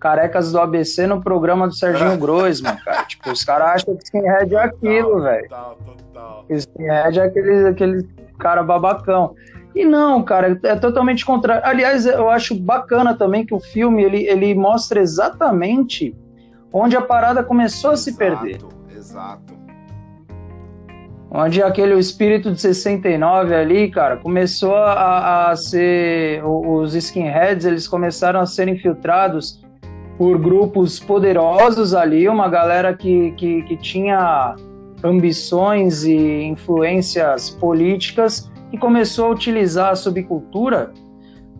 Carecas 0.00 0.50
do 0.50 0.58
ABC 0.58 1.06
no 1.06 1.20
programa 1.20 1.68
do 1.68 1.74
Serginho 1.74 2.16
Groisman, 2.16 2.74
cara. 2.76 3.04
Tipo, 3.04 3.30
os 3.30 3.44
caras 3.44 3.68
acham 3.68 3.94
que 3.94 4.04
skinhead 4.04 4.54
é 4.54 4.58
aquilo, 4.58 5.20
velho. 5.20 5.42
Total, 5.42 5.78
total. 5.84 6.44
Skinhead 6.48 7.18
é 7.20 7.22
aquele, 7.22 7.68
aquele 7.68 8.08
cara 8.38 8.62
babacão. 8.62 9.34
E 9.74 9.84
não, 9.84 10.22
cara, 10.22 10.58
é 10.64 10.74
totalmente 10.74 11.24
contrário. 11.24 11.62
Aliás, 11.64 12.06
eu 12.06 12.30
acho 12.30 12.58
bacana 12.58 13.14
também 13.14 13.44
que 13.44 13.54
o 13.54 13.60
filme 13.60 14.02
ele, 14.02 14.26
ele 14.26 14.54
mostra 14.54 15.00
exatamente 15.00 16.16
onde 16.72 16.96
a 16.96 17.02
parada 17.02 17.44
começou 17.44 17.90
a 17.90 17.96
se 17.96 18.16
perder. 18.16 18.58
Exato. 18.96 19.60
Onde 21.30 21.62
aquele 21.62 21.96
espírito 21.96 22.50
de 22.50 22.60
69 22.60 23.54
ali, 23.54 23.90
cara, 23.90 24.16
começou 24.16 24.74
a, 24.74 25.50
a 25.50 25.56
ser. 25.56 26.42
Os 26.44 26.94
skinheads 26.94 27.66
eles 27.66 27.86
começaram 27.86 28.40
a 28.40 28.46
ser 28.46 28.66
infiltrados 28.66 29.60
por 30.20 30.36
grupos 30.38 31.00
poderosos 31.00 31.94
ali, 31.94 32.28
uma 32.28 32.46
galera 32.46 32.94
que, 32.94 33.30
que, 33.38 33.62
que 33.62 33.74
tinha 33.74 34.54
ambições 35.02 36.04
e 36.04 36.42
influências 36.42 37.48
políticas 37.48 38.52
e 38.70 38.76
começou 38.76 39.28
a 39.28 39.30
utilizar 39.30 39.92
a 39.92 39.96
subcultura 39.96 40.92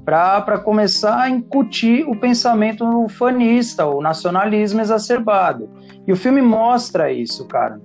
para 0.05 0.59
começar 0.59 1.23
a 1.23 1.31
incutir 1.31 2.07
o 2.07 2.15
pensamento 2.15 2.85
fanista, 3.09 3.87
o 3.87 4.03
nacionalismo 4.03 4.83
exacerbado. 4.83 5.71
E 6.07 6.13
o 6.13 6.17
filme 6.17 6.43
mostra 6.43 7.11
isso, 7.11 7.47
cara. 7.47 7.81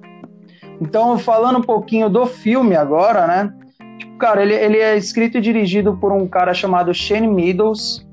Então, 0.81 1.17
falando 1.17 1.59
um 1.59 1.63
pouquinho 1.63 2.09
do 2.09 2.25
filme 2.25 2.75
agora, 2.75 3.25
né? 3.25 3.53
Tipo, 3.97 4.17
cara, 4.17 4.41
ele, 4.41 4.53
ele 4.53 4.79
é 4.79 4.97
escrito 4.97 5.37
e 5.37 5.41
dirigido 5.41 5.95
por 5.95 6.11
um 6.11 6.27
cara 6.27 6.53
chamado 6.53 6.93
Shane 6.93 7.29
Meadows. 7.29 8.05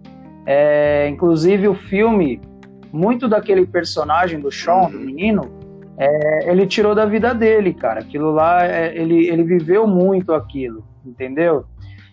É, 0.46 1.08
inclusive, 1.08 1.66
o 1.66 1.74
filme, 1.74 2.40
muito 2.92 3.26
daquele 3.28 3.66
personagem 3.66 4.38
do 4.38 4.50
Sean, 4.52 4.90
do 4.90 4.98
menino, 4.98 5.50
é, 5.98 6.50
ele 6.50 6.66
tirou 6.66 6.94
da 6.94 7.06
vida 7.06 7.34
dele, 7.34 7.72
cara. 7.72 8.00
Aquilo 8.00 8.30
lá, 8.30 8.64
é, 8.66 8.94
ele, 8.96 9.28
ele 9.28 9.42
viveu 9.42 9.86
muito 9.86 10.32
aquilo, 10.32 10.84
entendeu? 11.04 11.64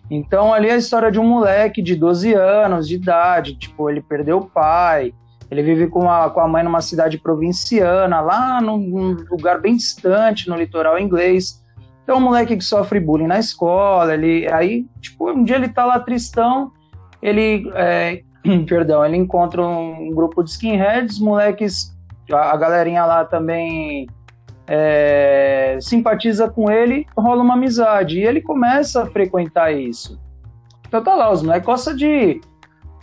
Então, 0.09 0.53
ali 0.53 0.69
é 0.69 0.73
a 0.73 0.77
história 0.77 1.11
de 1.11 1.19
um 1.19 1.27
moleque 1.27 1.81
de 1.81 1.95
12 1.95 2.33
anos 2.33 2.87
de 2.87 2.95
idade, 2.95 3.55
tipo, 3.55 3.89
ele 3.89 4.01
perdeu 4.01 4.37
o 4.37 4.49
pai, 4.49 5.13
ele 5.51 5.61
vive 5.61 5.87
com 5.87 6.09
a, 6.09 6.29
com 6.29 6.39
a 6.39 6.47
mãe 6.47 6.63
numa 6.63 6.81
cidade 6.81 7.17
provinciana, 7.17 8.19
lá 8.19 8.59
num, 8.61 8.77
num 8.77 9.25
lugar 9.29 9.59
bem 9.59 9.75
distante, 9.75 10.49
no 10.49 10.55
litoral 10.55 10.97
inglês. 10.97 11.63
Então, 12.03 12.17
um 12.17 12.21
moleque 12.21 12.57
que 12.57 12.63
sofre 12.63 12.99
bullying 12.99 13.27
na 13.27 13.37
escola, 13.37 14.13
ele, 14.13 14.51
aí, 14.51 14.85
tipo, 14.99 15.29
um 15.29 15.43
dia 15.43 15.57
ele 15.57 15.69
tá 15.69 15.85
lá 15.85 15.99
tristão, 15.99 16.71
ele, 17.21 17.69
é, 17.75 18.23
perdão, 18.67 19.05
ele 19.05 19.17
encontra 19.17 19.65
um 19.65 20.11
grupo 20.11 20.43
de 20.43 20.51
skinheads, 20.51 21.19
moleques, 21.19 21.95
a, 22.31 22.55
galerinha 22.55 23.05
lá 23.05 23.25
também 23.25 24.07
é, 24.67 25.77
simpatiza 25.81 26.49
com 26.49 26.69
ele, 26.69 27.05
rola 27.17 27.41
uma 27.41 27.55
amizade, 27.55 28.19
e 28.19 28.25
ele 28.25 28.41
começa 28.41 29.03
a 29.03 29.05
frequentar 29.05 29.71
isso. 29.71 30.19
Então 30.87 31.03
tá 31.03 31.15
lá, 31.15 31.31
os 31.31 31.41
moleques 31.41 31.65
gostam 31.65 31.95
de 31.95 32.41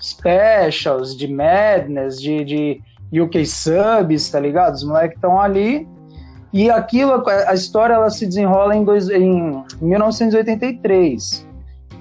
specials, 0.01 1.17
de 1.17 1.29
madness, 1.29 2.21
de, 2.21 2.45
de 2.45 3.21
UK 3.21 3.47
subs, 3.47 4.31
tá 4.31 4.41
ligado? 4.41 4.75
Os 4.75 4.85
moleques 4.85 5.17
estão 5.17 5.41
ali, 5.41 5.87
e 6.53 6.71
aquilo, 6.71 7.23
a 7.29 7.55
história 7.55 7.95
ela 7.95 8.09
se 8.09 8.27
desenrola 8.27 8.75
em, 8.75 8.85
dois, 8.85 9.09
em 9.11 9.63
1983. 9.81 11.46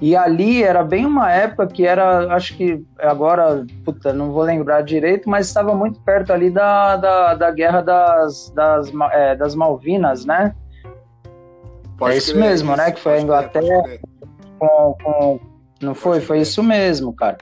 E 0.00 0.14
ali 0.14 0.62
era 0.62 0.84
bem 0.84 1.06
uma 1.06 1.32
época 1.32 1.66
que 1.66 1.86
era, 1.86 2.32
acho 2.34 2.54
que 2.56 2.84
agora, 2.98 3.64
puta, 3.84 4.12
não 4.12 4.30
vou 4.30 4.42
lembrar 4.42 4.82
direito, 4.82 5.28
mas 5.28 5.46
estava 5.46 5.74
muito 5.74 5.98
perto 6.00 6.32
ali 6.32 6.50
da, 6.50 6.96
da, 6.96 7.34
da 7.34 7.50
guerra 7.50 7.80
das, 7.80 8.50
das, 8.50 8.92
é, 9.12 9.34
das 9.34 9.54
Malvinas, 9.54 10.26
né? 10.26 10.54
Pode 11.96 12.14
é 12.14 12.18
isso 12.18 12.36
mesmo, 12.36 12.72
isso, 12.72 12.76
né? 12.82 12.90
Que 12.92 13.00
foi 13.00 13.14
a 13.14 13.20
Inglaterra 13.22 13.82
crer. 13.84 14.00
com, 14.58 14.96
com- 15.02 15.40
Não 15.80 15.94
foi? 15.94 16.20
Foi 16.20 16.40
isso 16.40 16.62
mesmo, 16.62 17.14
cara. 17.14 17.38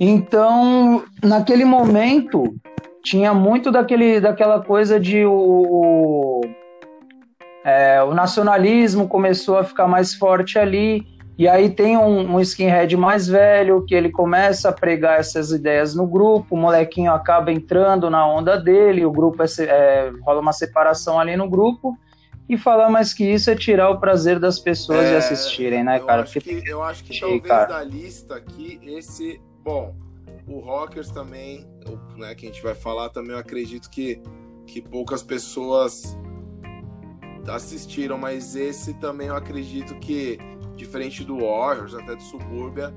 Então, 0.00 1.04
naquele 1.22 1.66
momento, 1.66 2.56
tinha 3.02 3.34
muito 3.34 3.70
daquele, 3.70 4.20
daquela 4.20 4.62
coisa 4.64 4.98
de 4.98 5.24
o, 5.26 6.40
é, 7.64 8.02
o 8.02 8.12
nacionalismo 8.12 9.08
começou 9.08 9.56
a 9.56 9.64
ficar 9.64 9.88
mais 9.88 10.14
forte 10.14 10.58
ali. 10.58 11.06
E 11.36 11.48
aí 11.48 11.70
tem 11.70 11.96
um, 11.96 12.34
um 12.34 12.40
skinhead 12.40 12.94
mais 12.96 13.26
velho 13.26 13.84
que 13.84 13.94
ele 13.94 14.10
começa 14.10 14.68
a 14.68 14.72
pregar 14.72 15.18
essas 15.18 15.50
ideias 15.50 15.92
no 15.94 16.06
grupo, 16.06 16.54
o 16.54 16.58
molequinho 16.58 17.12
acaba 17.12 17.50
entrando 17.50 18.08
na 18.08 18.24
onda 18.24 18.56
dele, 18.56 19.04
o 19.04 19.10
grupo 19.10 19.42
é, 19.42 19.46
é, 19.62 20.12
rola 20.22 20.40
uma 20.40 20.52
separação 20.52 21.18
ali 21.18 21.36
no 21.36 21.48
grupo. 21.48 21.98
E 22.46 22.58
falar 22.58 22.90
mais 22.90 23.14
que 23.14 23.24
isso 23.24 23.50
é 23.50 23.56
tirar 23.56 23.88
o 23.88 23.98
prazer 23.98 24.38
das 24.38 24.58
pessoas 24.58 25.08
de 25.08 25.14
É, 25.14 25.16
assistirem, 25.16 25.82
né, 25.82 25.98
eu 25.98 26.04
cara? 26.04 26.22
Acho 26.22 26.38
que, 26.38 26.62
eu 26.66 26.82
acho 26.82 27.02
que 27.02 27.18
talvez 27.18 27.42
cara. 27.42 27.64
da 27.66 27.82
lista 27.82 28.36
aqui, 28.36 28.78
esse. 28.84 29.40
Bom, 29.64 29.94
o 30.46 30.60
Rockers 30.60 31.10
também, 31.10 31.66
né, 32.16 32.34
que 32.34 32.44
a 32.44 32.50
gente 32.50 32.62
vai 32.62 32.74
falar 32.74 33.08
também, 33.08 33.32
eu 33.32 33.38
acredito 33.38 33.88
que, 33.88 34.20
que 34.66 34.82
poucas 34.82 35.22
pessoas 35.22 36.14
assistiram, 37.48 38.16
mas 38.18 38.54
esse 38.56 38.94
também 38.94 39.28
eu 39.28 39.36
acredito 39.36 39.94
que, 39.96 40.38
diferente 40.76 41.24
do 41.24 41.38
Warriors, 41.40 41.94
até 41.94 42.14
do 42.16 42.22
Subúrbia, 42.22 42.94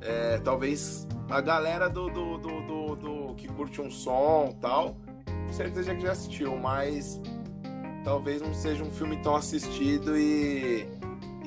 é, 0.00 0.38
talvez 0.38 1.06
a 1.30 1.40
galera 1.40 1.88
do, 1.88 2.08
do, 2.08 2.38
do, 2.38 2.96
do- 2.96 3.34
que 3.36 3.48
curte 3.48 3.80
um 3.80 3.90
som 3.90 4.56
tal, 4.60 4.96
com 5.46 5.52
certeza 5.52 5.94
que 5.94 6.00
já 6.02 6.12
assistiu, 6.12 6.56
mas 6.56 7.20
talvez 8.04 8.40
não 8.40 8.54
seja 8.54 8.82
um 8.84 8.90
filme 8.90 9.16
tão 9.22 9.34
assistido 9.34 10.16
e, 10.16 10.86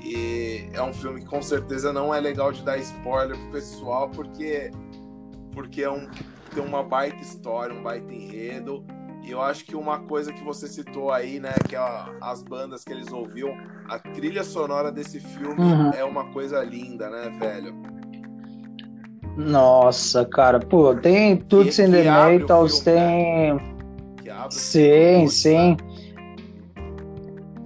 e 0.03 0.69
é 0.73 0.81
um 0.83 0.93
filme 0.93 1.21
que 1.21 1.27
com 1.27 1.41
certeza 1.41 1.93
não 1.93 2.13
é 2.13 2.19
legal 2.19 2.51
de 2.51 2.61
dar 2.63 2.77
spoiler 2.77 3.37
pro 3.37 3.51
pessoal, 3.51 4.09
porque, 4.09 4.69
porque 5.51 5.81
é 5.83 5.89
um, 5.89 6.07
tem 6.53 6.63
uma 6.63 6.83
baita 6.83 7.21
história, 7.21 7.73
um 7.73 7.81
baita 7.81 8.13
enredo. 8.13 8.83
E 9.29 9.31
eu 9.31 9.43
acho 9.43 9.63
que 9.63 9.75
uma 9.75 9.99
coisa 9.99 10.33
que 10.33 10.43
você 10.43 10.67
citou 10.67 11.11
aí, 11.11 11.39
né, 11.39 11.53
que 11.67 11.75
é 11.75 11.79
as 12.19 12.41
bandas 12.41 12.83
que 12.83 12.91
eles 12.91 13.11
ouviam, 13.11 13.55
a 13.87 13.99
trilha 13.99 14.43
sonora 14.43 14.91
desse 14.91 15.19
filme 15.19 15.61
uhum. 15.61 15.91
é 15.91 16.03
uma 16.03 16.31
coisa 16.31 16.63
linda, 16.63 17.11
né, 17.11 17.29
velho? 17.39 17.75
Nossa, 19.37 20.25
cara, 20.25 20.59
pô, 20.59 20.95
tem 20.95 21.37
tudo 21.37 21.69
in 21.69 21.91
the 21.91 22.27
Metals, 22.27 22.79
tem. 22.79 23.53
Né? 23.53 23.59
Sim, 24.49 25.27
sim. 25.27 25.77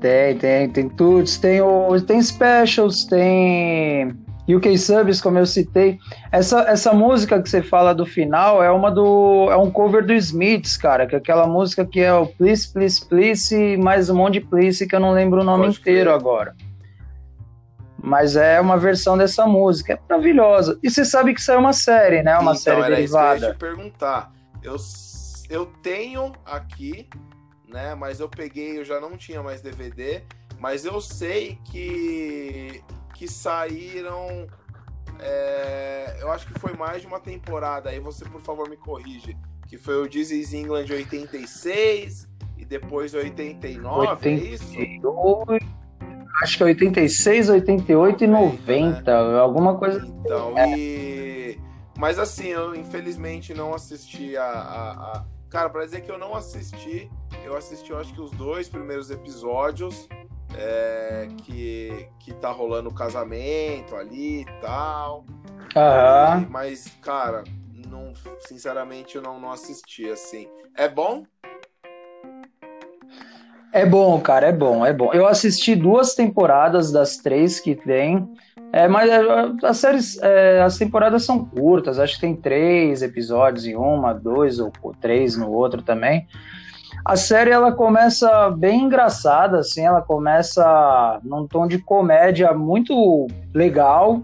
Tem, 0.02 0.38
tem, 0.38 0.70
tem 0.70 0.90
tudo. 0.90 1.30
Tem, 1.40 1.62
o, 1.62 2.02
tem 2.02 2.22
specials, 2.22 3.06
tem 3.06 4.22
UK 4.48 4.78
Subs, 4.78 5.22
como 5.22 5.40
eu 5.40 5.46
citei. 5.46 5.98
Essa, 6.32 6.62
essa 6.64 6.94
música 6.94 7.42
que 7.42 7.50
você 7.50 7.62
fala 7.62 7.94
do 7.94 8.06
final 8.06 8.62
é 8.62 8.70
uma 8.70 8.92
do. 8.92 9.48
é 9.50 9.58
um 9.58 9.72
cover 9.72 10.06
do 10.06 10.14
Smiths, 10.14 10.76
cara, 10.76 11.08
que 11.08 11.16
é 11.16 11.18
aquela 11.18 11.48
música 11.48 11.86
que 11.86 12.02
é 12.02 12.14
o 12.14 12.28
Please, 12.28 12.72
Please, 12.72 13.06
Please 13.06 13.56
e 13.56 13.78
mais 13.78 14.10
um 14.10 14.16
monte 14.16 14.34
de 14.36 14.42
Please 14.42 14.86
que 14.86 14.96
eu 14.96 15.00
não 15.00 15.12
lembro 15.12 15.42
o 15.42 15.44
nome 15.44 15.66
Pode 15.66 15.80
inteiro 15.80 16.10
ver. 16.10 16.16
agora. 16.16 16.56
Mas 17.98 18.36
é 18.36 18.60
uma 18.60 18.78
versão 18.78 19.18
dessa 19.18 19.48
música, 19.48 19.94
é 19.94 20.00
maravilhosa. 20.10 20.78
E 20.84 20.90
você 20.90 21.06
sabe 21.06 21.34
que 21.34 21.40
isso 21.40 21.52
é 21.52 21.58
uma 21.58 21.72
série, 21.72 22.22
né? 22.22 22.34
Uma 22.34 22.52
então, 22.52 22.56
série 22.56 22.82
era 22.82 22.96
derivada. 22.96 23.36
Isso 23.36 23.40
que 23.40 23.46
eu 23.46 23.50
ia 23.50 23.54
te 23.54 23.60
perguntar. 23.60 24.32
Eu, 24.62 24.76
eu 25.50 25.66
tenho 25.82 26.34
aqui, 26.46 27.08
né? 27.66 27.96
Mas 27.96 28.20
eu 28.20 28.28
peguei, 28.28 28.78
eu 28.78 28.84
já 28.84 29.00
não 29.00 29.16
tinha 29.16 29.42
mais 29.42 29.62
DVD, 29.62 30.22
mas 30.60 30.84
eu 30.84 31.00
sei 31.00 31.58
que 31.64 32.84
que 33.14 33.28
saíram. 33.28 34.48
É, 35.20 36.18
eu 36.20 36.32
acho 36.32 36.48
que 36.48 36.60
foi 36.60 36.74
mais 36.74 37.02
de 37.02 37.08
uma 37.08 37.20
temporada. 37.20 37.90
Aí 37.90 38.00
você, 38.00 38.26
por 38.26 38.42
favor, 38.42 38.70
me 38.70 38.78
corrige. 38.78 39.38
Que 39.68 39.78
foi 39.78 39.96
o 40.02 40.08
This 40.08 40.32
is 40.32 40.54
England 40.54 40.86
86 40.90 42.28
e 42.58 42.66
depois 42.66 43.14
89, 43.14 44.08
82, 44.08 44.26
é 44.26 44.54
isso? 44.54 44.74
Acho 46.42 46.58
que 46.58 46.64
é 46.64 46.66
86, 46.68 47.50
88 47.50 48.28
90, 48.28 48.72
e 48.72 48.78
90, 48.78 49.32
né? 49.32 49.40
alguma 49.40 49.78
coisa 49.78 50.00
assim. 50.00 50.14
Então, 50.20 50.58
é. 50.58 50.78
e. 50.78 51.60
Mas 51.98 52.18
assim, 52.18 52.48
eu 52.48 52.76
infelizmente 52.76 53.54
não 53.54 53.74
assisti 53.74 54.36
a, 54.36 54.44
a, 54.44 54.92
a. 54.92 55.26
Cara, 55.50 55.70
pra 55.70 55.86
dizer 55.86 56.02
que 56.02 56.12
eu 56.12 56.18
não 56.18 56.36
assisti, 56.36 57.10
eu 57.46 57.56
assisti, 57.56 57.92
eu 57.92 58.00
acho 58.00 58.12
que 58.14 58.20
os 58.20 58.32
dois 58.32 58.68
primeiros 58.68 59.12
episódios 59.12 60.10
é, 60.58 61.28
que, 61.38 62.08
que 62.20 62.34
tá 62.34 62.52
rolando 62.52 62.90
o 62.90 62.94
casamento 62.94 63.96
ali 63.96 64.42
e 64.42 64.46
tal. 64.62 65.26
Uhum. 65.76 66.42
E, 66.42 66.46
mas, 66.50 66.88
cara, 67.02 67.44
não, 67.88 68.14
sinceramente 68.48 69.16
eu 69.16 69.22
não, 69.22 69.40
não 69.40 69.52
assisti, 69.52 70.10
assim. 70.10 70.48
É 70.76 70.88
bom? 70.88 71.24
É 73.72 73.88
bom, 73.88 74.22
cara, 74.22 74.48
é 74.48 74.52
bom, 74.52 74.86
é 74.86 74.94
bom. 74.94 75.12
Eu 75.14 75.26
assisti 75.26 75.76
duas 75.76 76.14
temporadas 76.14 76.92
das 76.92 77.18
três 77.18 77.60
que 77.60 77.76
tem. 77.76 78.32
É, 78.72 78.88
mas 78.88 79.10
é, 79.10 79.22
as 79.64 79.78
séries, 79.78 80.18
é, 80.22 80.62
as 80.62 80.78
temporadas 80.78 81.24
são 81.24 81.44
curtas, 81.44 82.00
acho 82.00 82.16
que 82.16 82.22
tem 82.22 82.36
três 82.36 83.02
episódios 83.02 83.66
em 83.66 83.76
uma, 83.76 84.14
dois 84.14 84.60
ou 84.60 84.72
três 85.00 85.36
no 85.36 85.52
outro 85.52 85.82
também. 85.82 86.28
A 87.06 87.18
série 87.18 87.52
ela 87.52 87.72
começa 87.72 88.50
bem 88.52 88.84
engraçada, 88.84 89.60
assim, 89.60 89.86
ela 89.86 90.02
começa 90.02 91.20
num 91.24 91.46
tom 91.46 91.68
de 91.68 91.78
comédia 91.78 92.54
muito 92.54 93.28
legal. 93.54 94.22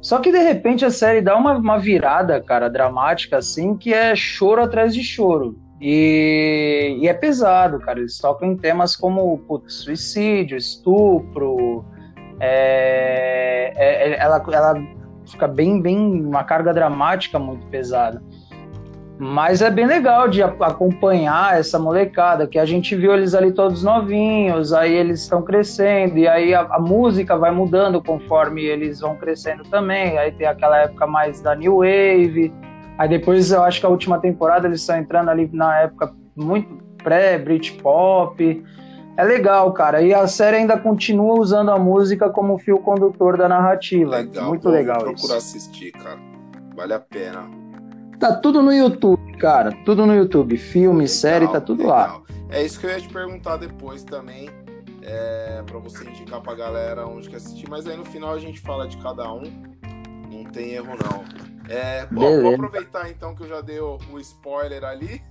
Só 0.00 0.18
que 0.18 0.32
de 0.32 0.38
repente 0.38 0.82
a 0.82 0.90
série 0.90 1.20
dá 1.20 1.36
uma, 1.36 1.58
uma 1.58 1.78
virada, 1.78 2.40
cara, 2.40 2.70
dramática, 2.70 3.36
assim, 3.36 3.76
que 3.76 3.92
é 3.92 4.16
choro 4.16 4.62
atrás 4.62 4.94
de 4.94 5.02
choro. 5.02 5.58
E, 5.78 6.98
e 7.00 7.08
é 7.08 7.12
pesado, 7.12 7.78
cara. 7.80 7.98
Eles 7.98 8.18
tocam 8.18 8.52
em 8.52 8.56
temas 8.56 8.96
como 8.96 9.38
putz, 9.46 9.74
suicídio, 9.74 10.56
estupro. 10.56 11.84
É, 12.40 13.72
é, 13.76 14.10
é 14.10 14.18
ela, 14.18 14.42
ela 14.52 14.74
fica 15.26 15.46
bem, 15.46 15.82
bem. 15.82 15.98
uma 15.98 16.44
carga 16.44 16.72
dramática 16.72 17.38
muito 17.38 17.66
pesada. 17.66 18.22
Mas 19.22 19.60
é 19.60 19.70
bem 19.70 19.86
legal 19.86 20.28
de 20.28 20.42
acompanhar 20.42 21.58
essa 21.58 21.78
molecada, 21.78 22.46
que 22.46 22.58
a 22.58 22.64
gente 22.64 22.96
viu 22.96 23.12
eles 23.12 23.34
ali 23.34 23.52
todos 23.52 23.84
novinhos, 23.84 24.72
aí 24.72 24.94
eles 24.94 25.20
estão 25.20 25.42
crescendo, 25.42 26.16
e 26.16 26.26
aí 26.26 26.54
a, 26.54 26.62
a, 26.62 26.78
música 26.80 27.36
vai 27.36 27.50
mudando 27.50 28.02
conforme 28.02 28.64
eles 28.64 29.00
vão 29.00 29.14
crescendo 29.16 29.62
também. 29.64 30.16
Aí 30.16 30.32
tem 30.32 30.46
aquela 30.46 30.78
época 30.78 31.06
mais 31.06 31.42
da 31.42 31.54
New 31.54 31.80
Wave, 31.80 32.50
aí 32.96 33.08
depois 33.10 33.52
eu 33.52 33.62
acho 33.62 33.78
que 33.78 33.84
a 33.84 33.90
última 33.90 34.18
temporada 34.18 34.66
eles 34.66 34.80
estão 34.80 34.96
entrando 34.96 35.28
ali 35.28 35.50
na 35.52 35.80
época 35.80 36.14
muito 36.34 36.82
pré-Britpop. 37.04 38.64
É 39.18 39.24
legal, 39.24 39.70
cara. 39.74 40.00
E 40.00 40.14
a 40.14 40.26
série 40.26 40.56
ainda 40.56 40.78
continua 40.78 41.38
usando 41.38 41.70
a 41.70 41.78
música 41.78 42.30
como 42.30 42.58
fio 42.58 42.78
condutor 42.78 43.36
da 43.36 43.50
narrativa. 43.50 44.16
Legal, 44.16 44.48
Muito 44.48 44.66
legal. 44.70 45.00
Vou 45.00 45.12
procurar 45.12 45.36
assistir, 45.36 45.92
cara. 45.92 46.18
Vale 46.74 46.94
a 46.94 47.00
pena. 47.00 47.59
Tá 48.20 48.36
tudo 48.36 48.62
no 48.62 48.70
YouTube, 48.70 49.38
cara. 49.38 49.72
Tudo 49.82 50.04
no 50.04 50.14
YouTube. 50.14 50.58
Filme, 50.58 50.98
legal, 50.98 51.08
série, 51.08 51.48
tá 51.48 51.58
tudo 51.58 51.84
legal. 51.84 51.96
lá. 51.96 52.22
É 52.50 52.62
isso 52.62 52.78
que 52.78 52.84
eu 52.84 52.90
ia 52.90 53.00
te 53.00 53.08
perguntar 53.08 53.56
depois 53.56 54.04
também. 54.04 54.50
É, 55.02 55.62
para 55.64 55.78
você 55.78 56.04
indicar 56.04 56.42
pra 56.42 56.54
galera 56.54 57.06
onde 57.06 57.30
quer 57.30 57.36
assistir. 57.36 57.66
Mas 57.70 57.86
aí 57.86 57.96
no 57.96 58.04
final 58.04 58.34
a 58.34 58.38
gente 58.38 58.60
fala 58.60 58.86
de 58.86 58.98
cada 58.98 59.32
um. 59.32 59.44
Não 60.30 60.44
tem 60.44 60.72
erro, 60.72 60.88
não. 61.02 61.24
É, 61.66 62.04
bom, 62.06 62.42
vou 62.42 62.54
aproveitar 62.54 63.08
então 63.08 63.34
que 63.34 63.42
eu 63.42 63.48
já 63.48 63.62
dei 63.62 63.80
o, 63.80 63.96
o 64.12 64.20
spoiler 64.20 64.84
ali. 64.84 65.22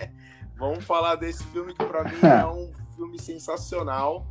Vamos 0.56 0.82
falar 0.84 1.16
desse 1.16 1.44
filme 1.44 1.74
que 1.74 1.84
pra 1.84 2.04
mim 2.04 2.20
é 2.24 2.46
um 2.46 2.72
filme 2.96 3.18
sensacional. 3.18 4.26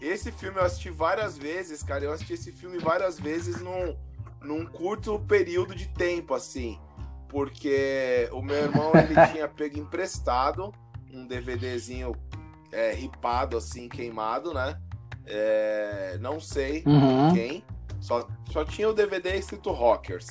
Esse 0.00 0.32
filme 0.32 0.58
eu 0.58 0.64
assisti 0.64 0.88
várias 0.88 1.36
vezes, 1.36 1.82
cara. 1.82 2.04
Eu 2.04 2.12
assisti 2.12 2.32
esse 2.32 2.52
filme 2.52 2.78
várias 2.78 3.20
vezes 3.20 3.60
num, 3.60 3.94
num 4.42 4.64
curto 4.64 5.18
período 5.20 5.74
de 5.74 5.88
tempo, 5.88 6.32
assim 6.32 6.78
porque 7.34 8.28
o 8.30 8.40
meu 8.40 8.54
irmão 8.54 8.92
ele 8.94 9.32
tinha 9.32 9.48
pego 9.48 9.76
emprestado 9.76 10.72
um 11.12 11.26
DVDzinho 11.26 12.14
é, 12.70 12.92
ripado, 12.92 13.56
assim, 13.56 13.88
queimado, 13.88 14.54
né? 14.54 14.80
É, 15.26 16.16
não 16.20 16.38
sei 16.38 16.84
uhum. 16.86 17.34
quem, 17.34 17.64
só, 18.00 18.28
só 18.52 18.64
tinha 18.64 18.88
o 18.88 18.92
DVD 18.92 19.36
escrito 19.36 19.72
Rockers. 19.72 20.28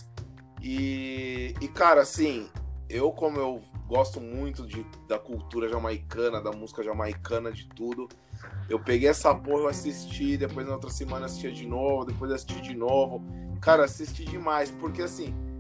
E, 0.62 1.54
e, 1.60 1.68
cara, 1.68 2.04
assim, 2.04 2.50
eu, 2.88 3.12
como 3.12 3.38
eu 3.38 3.62
gosto 3.86 4.22
muito 4.22 4.66
de, 4.66 4.86
da 5.06 5.20
cultura 5.20 5.68
jamaicana, 5.68 6.42
da 6.42 6.52
música 6.54 6.82
jamaicana, 6.84 7.52
de 7.52 7.68
tudo, 7.68 8.08
eu 8.70 8.80
peguei 8.80 9.10
essa 9.10 9.36
porra, 9.36 9.63
eu 9.63 9.68
assisti, 9.68 10.38
depois 10.38 10.66
na 10.66 10.74
outra 10.74 10.89
semana 10.89 11.26
assistia 11.26 11.52
de 11.52 11.68
novo, 11.68 12.06
depois 12.06 12.32
assisti 12.32 12.62
de 12.62 12.76
novo. 12.76 13.22
Cara, 13.60 13.84
assisti 13.84 14.24
demais, 14.24 14.72
porque 14.72 15.02
assim 15.02 15.53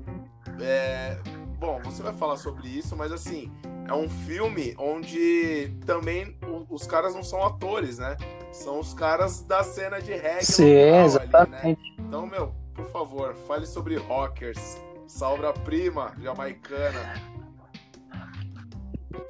é, 0.59 1.17
bom, 1.59 1.79
você 1.83 2.03
vai 2.03 2.13
falar 2.13 2.37
sobre 2.37 2.67
isso, 2.67 2.95
mas 2.95 3.11
assim, 3.11 3.51
é 3.87 3.93
um 3.93 4.09
filme 4.09 4.75
onde 4.77 5.73
também 5.85 6.37
os 6.69 6.85
caras 6.87 7.13
não 7.13 7.23
são 7.23 7.43
atores, 7.43 7.97
né? 7.97 8.15
São 8.51 8.79
os 8.79 8.93
caras 8.93 9.41
da 9.41 9.63
cena 9.63 9.99
de 9.99 10.13
reggae. 10.13 10.45
Sim, 10.45 11.03
exatamente. 11.03 11.63
Ali, 11.63 11.77
né? 11.77 11.77
Então, 11.99 12.25
meu, 12.27 12.53
por 12.73 12.85
favor, 12.85 13.35
fale 13.47 13.65
sobre 13.65 13.95
Rockers, 13.97 14.77
salva-prima 15.07 16.13
jamaicana. 16.21 17.33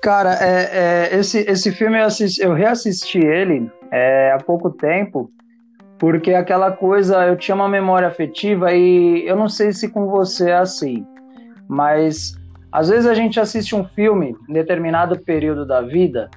Cara, 0.01 0.37
é, 0.41 1.11
é, 1.13 1.17
esse, 1.17 1.39
esse 1.39 1.71
filme 1.71 1.97
eu, 1.99 2.05
assisti, 2.05 2.41
eu 2.41 2.53
reassisti 2.53 3.19
ele 3.19 3.71
é, 3.91 4.31
há 4.31 4.37
pouco 4.37 4.69
tempo, 4.69 5.31
porque 6.03 6.33
aquela 6.33 6.69
coisa, 6.69 7.25
eu 7.25 7.37
tinha 7.37 7.55
uma 7.55 7.69
memória 7.69 8.09
afetiva 8.09 8.73
e 8.73 9.25
eu 9.25 9.37
não 9.37 9.47
sei 9.47 9.71
se 9.71 9.87
com 9.87 10.09
você 10.09 10.49
é 10.49 10.57
assim. 10.57 11.07
Mas 11.65 12.37
às 12.69 12.89
vezes 12.89 13.05
a 13.05 13.13
gente 13.13 13.39
assiste 13.39 13.73
um 13.73 13.85
filme 13.85 14.35
em 14.49 14.51
determinado 14.51 15.17
período 15.17 15.65
da 15.65 15.79
vida 15.79 16.29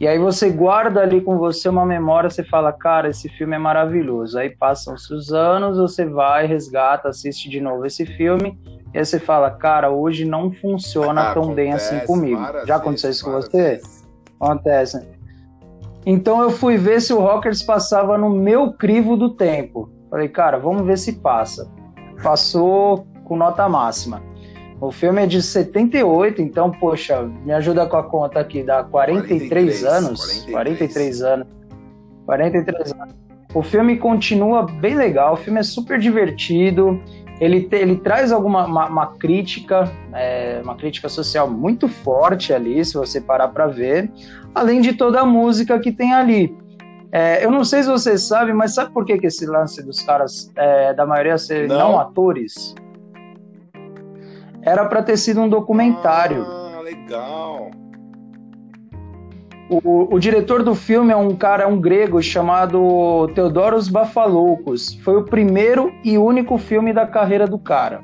e 0.00 0.08
aí 0.08 0.18
você 0.18 0.50
guarda 0.50 1.02
ali 1.02 1.20
com 1.20 1.38
você 1.38 1.68
uma 1.68 1.86
memória, 1.86 2.28
você 2.28 2.42
fala, 2.42 2.72
cara, 2.72 3.10
esse 3.10 3.28
filme 3.28 3.54
é 3.54 3.58
maravilhoso. 3.60 4.36
Aí 4.36 4.50
passam-se 4.50 5.14
os 5.14 5.32
anos, 5.32 5.78
você 5.78 6.04
vai, 6.04 6.44
resgata, 6.44 7.08
assiste 7.08 7.48
de 7.48 7.60
novo 7.60 7.86
esse 7.86 8.04
filme, 8.04 8.58
e 8.92 8.98
aí 8.98 9.04
você 9.04 9.20
fala, 9.20 9.52
cara, 9.52 9.88
hoje 9.88 10.24
não 10.24 10.50
funciona 10.50 11.30
ah, 11.30 11.32
tão 11.32 11.54
bem 11.54 11.72
assim 11.72 12.00
comigo. 12.00 12.40
Já 12.66 12.74
aconteceu 12.74 13.10
isso 13.10 13.24
com 13.24 13.30
você? 13.30 13.80
Acontece. 14.40 15.21
Então 16.04 16.42
eu 16.42 16.50
fui 16.50 16.76
ver 16.76 17.00
se 17.00 17.12
o 17.12 17.20
Rockers 17.20 17.62
passava 17.62 18.18
no 18.18 18.28
meu 18.28 18.72
crivo 18.72 19.16
do 19.16 19.30
tempo. 19.30 19.90
Falei, 20.10 20.28
cara, 20.28 20.58
vamos 20.58 20.84
ver 20.84 20.98
se 20.98 21.14
passa. 21.14 21.70
Passou 22.22 23.06
com 23.24 23.36
nota 23.36 23.68
máxima. 23.68 24.22
O 24.80 24.90
filme 24.90 25.22
é 25.22 25.26
de 25.26 25.40
78, 25.40 26.42
então, 26.42 26.70
poxa, 26.72 27.22
me 27.22 27.52
ajuda 27.52 27.86
com 27.86 27.96
a 27.96 28.02
conta 28.02 28.40
aqui, 28.40 28.64
dá 28.64 28.82
43, 28.82 29.48
43 29.48 29.84
anos. 29.84 30.20
43. 30.50 30.52
43 30.52 31.22
anos. 31.22 31.46
43 32.26 32.92
anos. 32.92 33.14
O 33.54 33.62
filme 33.62 33.96
continua 33.96 34.62
bem 34.64 34.96
legal, 34.96 35.34
o 35.34 35.36
filme 35.36 35.60
é 35.60 35.62
super 35.62 36.00
divertido. 36.00 37.00
Ele, 37.42 37.62
te, 37.62 37.74
ele 37.76 37.96
traz 37.96 38.30
alguma 38.30 38.64
uma, 38.64 38.86
uma 38.86 39.06
crítica, 39.16 39.90
é, 40.12 40.60
uma 40.62 40.76
crítica 40.76 41.08
social 41.08 41.50
muito 41.50 41.88
forte 41.88 42.52
ali, 42.52 42.84
se 42.84 42.94
você 42.94 43.20
parar 43.20 43.48
para 43.48 43.66
ver, 43.66 44.08
além 44.54 44.80
de 44.80 44.92
toda 44.92 45.20
a 45.20 45.26
música 45.26 45.76
que 45.80 45.90
tem 45.90 46.14
ali. 46.14 46.56
É, 47.10 47.44
eu 47.44 47.50
não 47.50 47.64
sei 47.64 47.82
se 47.82 47.90
você 47.90 48.16
sabe, 48.16 48.52
mas 48.52 48.76
sabe 48.76 48.92
por 48.92 49.04
que, 49.04 49.18
que 49.18 49.26
esse 49.26 49.44
lance 49.44 49.82
dos 49.82 50.00
caras, 50.02 50.52
é, 50.54 50.94
da 50.94 51.04
maioria 51.04 51.36
ser 51.36 51.66
não, 51.66 51.78
não 51.78 52.00
atores? 52.00 52.76
Era 54.62 54.84
para 54.84 55.02
ter 55.02 55.16
sido 55.16 55.40
um 55.40 55.48
documentário. 55.48 56.46
Ah, 56.46 56.80
legal. 56.80 57.72
O, 59.72 60.14
o, 60.14 60.18
diretor 60.18 60.62
do 60.62 60.74
filme 60.74 61.14
é 61.14 61.16
um 61.16 61.34
cara, 61.34 61.66
um 61.66 61.80
grego 61.80 62.22
chamado 62.22 63.26
Theodoros 63.34 63.88
Bafaloucos. 63.88 64.94
Foi 65.02 65.16
o 65.16 65.24
primeiro 65.24 65.90
e 66.04 66.18
único 66.18 66.58
filme 66.58 66.92
da 66.92 67.06
carreira 67.06 67.46
do 67.46 67.58
cara. 67.58 68.02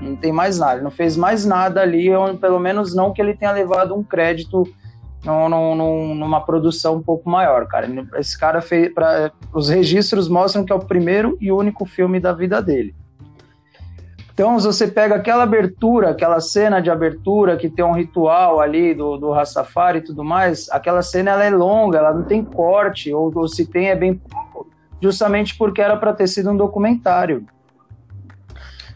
Não 0.00 0.16
tem 0.16 0.32
mais 0.32 0.58
nada, 0.58 0.74
ele 0.74 0.82
não 0.82 0.90
fez 0.90 1.16
mais 1.16 1.46
nada 1.46 1.80
ali, 1.80 2.08
pelo 2.40 2.58
menos 2.58 2.96
não 2.96 3.12
que 3.12 3.22
ele 3.22 3.32
tenha 3.32 3.52
levado 3.52 3.94
um 3.94 4.02
crédito 4.02 4.64
numa 5.24 6.40
produção 6.40 6.96
um 6.96 7.02
pouco 7.02 7.30
maior, 7.30 7.68
cara. 7.68 7.88
Esse 8.18 8.36
cara 8.36 8.60
fez. 8.60 8.92
Pra, 8.92 9.30
os 9.52 9.68
registros 9.68 10.28
mostram 10.28 10.64
que 10.64 10.72
é 10.72 10.74
o 10.74 10.80
primeiro 10.80 11.38
e 11.40 11.52
único 11.52 11.86
filme 11.86 12.18
da 12.18 12.32
vida 12.32 12.60
dele. 12.60 12.92
Então, 14.34 14.58
se 14.58 14.66
você 14.66 14.88
pega 14.88 15.14
aquela 15.14 15.44
abertura, 15.44 16.10
aquela 16.10 16.40
cena 16.40 16.80
de 16.80 16.90
abertura 16.90 17.56
que 17.56 17.70
tem 17.70 17.84
um 17.84 17.92
ritual 17.92 18.60
ali 18.60 18.92
do, 18.92 19.16
do 19.16 19.30
Rastafari 19.30 20.00
e 20.00 20.02
tudo 20.02 20.24
mais, 20.24 20.68
aquela 20.70 21.02
cena 21.02 21.30
ela 21.30 21.44
é 21.44 21.50
longa, 21.50 21.98
ela 21.98 22.12
não 22.12 22.24
tem 22.24 22.44
corte, 22.44 23.14
ou, 23.14 23.32
ou 23.32 23.46
se 23.46 23.64
tem 23.64 23.90
é 23.90 23.94
bem 23.94 24.14
pouco, 24.14 24.68
justamente 25.00 25.56
porque 25.56 25.80
era 25.80 25.96
para 25.96 26.12
ter 26.12 26.26
sido 26.26 26.50
um 26.50 26.56
documentário. 26.56 27.46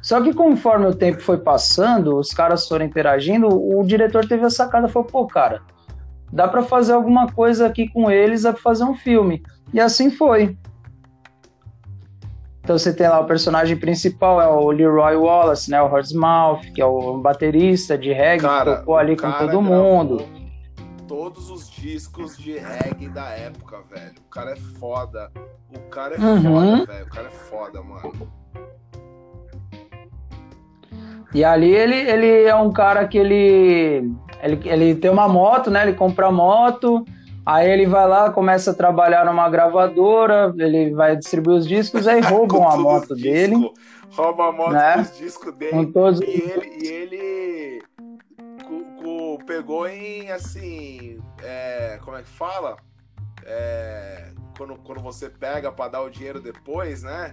Só 0.02 0.20
que 0.20 0.34
conforme 0.34 0.86
o 0.86 0.94
tempo 0.94 1.20
foi 1.20 1.38
passando, 1.38 2.16
os 2.16 2.34
caras 2.34 2.66
foram 2.66 2.84
interagindo, 2.84 3.46
o 3.46 3.84
diretor 3.84 4.26
teve 4.26 4.44
a 4.44 4.50
sacada 4.50 4.88
falou: 4.88 5.06
pô, 5.06 5.26
cara, 5.26 5.62
dá 6.32 6.48
para 6.48 6.62
fazer 6.62 6.94
alguma 6.94 7.30
coisa 7.30 7.64
aqui 7.64 7.88
com 7.88 8.10
eles, 8.10 8.42
dá 8.42 8.52
fazer 8.54 8.82
um 8.82 8.94
filme. 8.94 9.40
E 9.72 9.78
assim 9.78 10.10
foi. 10.10 10.58
Então 12.68 12.76
você 12.76 12.92
tem 12.92 13.08
lá 13.08 13.18
o 13.18 13.24
personagem 13.24 13.78
principal, 13.78 14.42
é 14.42 14.46
o 14.46 14.70
Leroy 14.70 15.16
Wallace, 15.16 15.70
né? 15.70 15.80
O 15.80 15.90
Horsemouth, 15.90 16.70
que 16.74 16.82
é 16.82 16.84
o 16.84 17.16
baterista 17.16 17.96
de 17.96 18.12
reggae, 18.12 18.42
cara, 18.42 18.72
que 18.72 18.80
tocou 18.80 18.98
ali 18.98 19.16
com 19.16 19.32
todo 19.32 19.62
mundo. 19.62 20.22
Todos 21.06 21.48
os 21.48 21.70
discos 21.70 22.36
de 22.36 22.58
reggae 22.58 23.08
da 23.08 23.30
época, 23.30 23.78
velho. 23.90 24.12
O 24.18 24.28
cara 24.28 24.50
é 24.50 24.56
foda. 24.56 25.32
O 25.74 25.80
cara 25.88 26.16
é 26.16 26.18
uhum. 26.18 26.42
foda, 26.42 26.92
velho. 26.92 27.06
O 27.06 27.08
cara 27.08 27.28
é 27.28 27.30
foda, 27.30 27.82
mano. 27.82 28.32
E 31.32 31.42
ali 31.42 31.74
ele, 31.74 31.96
ele 31.96 32.42
é 32.42 32.54
um 32.54 32.70
cara 32.70 33.08
que 33.08 33.16
ele, 33.16 34.12
ele, 34.42 34.60
ele 34.68 34.94
tem 34.94 35.10
uma 35.10 35.26
moto, 35.26 35.70
né? 35.70 35.84
Ele 35.84 35.94
compra 35.94 36.30
moto, 36.30 37.02
Aí 37.48 37.70
ele 37.70 37.86
vai 37.86 38.06
lá, 38.06 38.30
começa 38.30 38.72
a 38.72 38.74
trabalhar 38.74 39.24
numa 39.24 39.48
gravadora, 39.48 40.54
ele 40.58 40.92
vai 40.92 41.16
distribuir 41.16 41.56
os 41.56 41.66
discos, 41.66 42.06
aí 42.06 42.20
roubam 42.22 42.68
a 42.68 42.76
moto 42.76 43.14
dele. 43.14 43.56
Disco, 43.56 43.74
rouba 44.10 44.48
a 44.48 44.52
moto 44.52 44.72
né? 44.72 44.96
dos 44.98 45.16
discos 45.16 45.54
dele. 45.54 45.72
Com 45.72 45.92
todos... 45.92 46.20
E 46.20 46.24
ele, 46.24 46.84
e 46.84 46.86
ele 46.86 47.82
pegou 49.48 49.88
em 49.88 50.30
assim. 50.30 51.18
É, 51.42 51.98
como 52.04 52.18
é 52.18 52.22
que 52.22 52.28
fala? 52.28 52.76
É, 53.46 54.30
quando, 54.58 54.76
quando 54.76 55.00
você 55.00 55.30
pega 55.30 55.72
para 55.72 55.92
dar 55.92 56.02
o 56.02 56.10
dinheiro 56.10 56.40
depois, 56.40 57.02
né? 57.02 57.32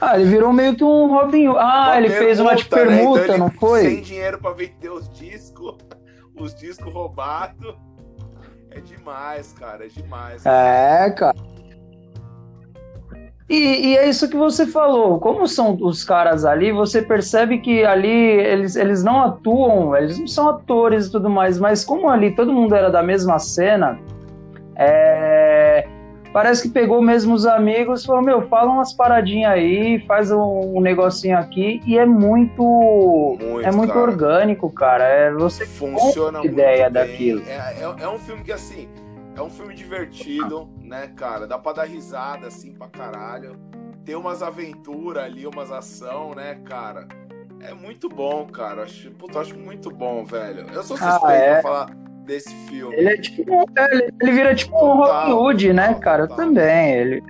Ah, 0.00 0.14
ele 0.14 0.30
virou 0.30 0.52
meio 0.52 0.76
que 0.76 0.84
um 0.84 1.08
Robin 1.08 1.48
Hood. 1.48 1.58
Ah, 1.58 1.86
uma 1.88 1.98
ele 1.98 2.08
permuta, 2.08 2.24
fez 2.24 2.40
uma 2.40 2.54
de 2.54 2.64
permuta, 2.66 3.18
né? 3.18 3.24
então 3.24 3.38
não 3.38 3.50
foi? 3.50 3.80
Sem 3.82 4.02
dinheiro 4.02 4.38
para 4.38 4.54
vender 4.54 4.90
os 4.90 5.10
discos, 5.10 5.76
os 6.38 6.54
discos 6.54 6.92
roubados. 6.92 7.87
É 8.78 8.80
demais, 8.80 9.52
cara, 9.58 9.86
é 9.86 9.88
demais. 9.88 10.46
É, 10.46 11.10
cara. 11.10 11.36
E, 13.48 13.88
e, 13.88 13.96
é 13.96 14.08
isso 14.08 14.28
que 14.28 14.36
você 14.36 14.66
falou. 14.66 15.18
Como 15.18 15.48
são 15.48 15.76
os 15.80 16.04
caras 16.04 16.44
ali, 16.44 16.70
você 16.70 17.02
percebe 17.02 17.58
que 17.58 17.84
ali 17.84 18.08
eles, 18.08 18.76
eles 18.76 19.02
não 19.02 19.20
atuam, 19.22 19.96
eles 19.96 20.16
não 20.18 20.28
são 20.28 20.50
atores 20.50 21.06
e 21.06 21.10
tudo 21.10 21.28
mais, 21.28 21.58
mas 21.58 21.84
como 21.84 22.08
ali 22.08 22.36
todo 22.36 22.52
mundo 22.52 22.74
era 22.74 22.88
da 22.88 23.02
mesma 23.02 23.38
cena, 23.40 23.98
é, 24.76 25.88
parece 26.32 26.62
que 26.62 26.68
pegou 26.68 27.02
mesmo 27.02 27.34
os 27.34 27.46
amigos 27.46 28.02
e 28.02 28.06
falou: 28.06 28.22
Meu, 28.22 28.48
fala 28.48 28.70
umas 28.70 28.92
paradinhas 28.92 29.52
aí, 29.52 30.00
faz 30.06 30.30
um, 30.30 30.76
um 30.76 30.80
negocinho 30.80 31.38
aqui, 31.38 31.80
e 31.86 31.98
é 31.98 32.06
muito. 32.06 32.62
muito 33.40 33.66
é 33.66 33.70
muito 33.70 33.92
cara. 33.92 34.04
orgânico, 34.04 34.70
cara. 34.70 35.04
É, 35.04 35.32
você 35.32 35.66
funciona 35.66 36.38
muito 36.38 36.52
ideia 36.52 36.90
bem. 36.90 36.92
daquilo. 36.92 37.42
É, 37.46 37.82
é, 37.82 38.04
é, 38.04 38.08
um 38.08 38.18
filme 38.18 38.42
que, 38.42 38.52
assim, 38.52 38.88
é 39.36 39.42
um 39.42 39.50
filme 39.50 39.74
divertido, 39.74 40.68
né, 40.80 41.08
cara? 41.14 41.46
Dá 41.46 41.58
pra 41.58 41.72
dar 41.72 41.84
risada, 41.84 42.46
assim, 42.46 42.72
pra 42.72 42.88
caralho. 42.88 43.56
Tem 44.04 44.14
umas 44.14 44.42
aventuras 44.42 45.24
ali, 45.24 45.46
umas 45.46 45.70
ação, 45.70 46.34
né, 46.34 46.58
cara? 46.64 47.06
É 47.60 47.74
muito 47.74 48.08
bom, 48.08 48.46
cara. 48.46 48.82
Acho, 48.82 49.10
puta, 49.12 49.40
acho 49.40 49.58
muito 49.58 49.90
bom, 49.90 50.24
velho. 50.24 50.66
Eu 50.72 50.82
sou 50.82 50.96
suspeito 50.96 51.26
ah, 51.26 51.32
é? 51.32 51.52
pra 51.54 51.62
falar 51.62 52.07
desse 52.28 52.54
filme. 52.68 52.94
Ele 52.94 53.08
é 53.08 53.16
tipo. 53.16 53.64
Ele, 53.76 54.12
ele 54.20 54.32
vira 54.32 54.54
tipo 54.54 54.76
um 54.76 54.96
Robin 54.98 55.32
Hood, 55.32 55.72
né, 55.72 55.94
cara? 55.94 56.28
Também. 56.28 56.92
Ele. 56.92 57.22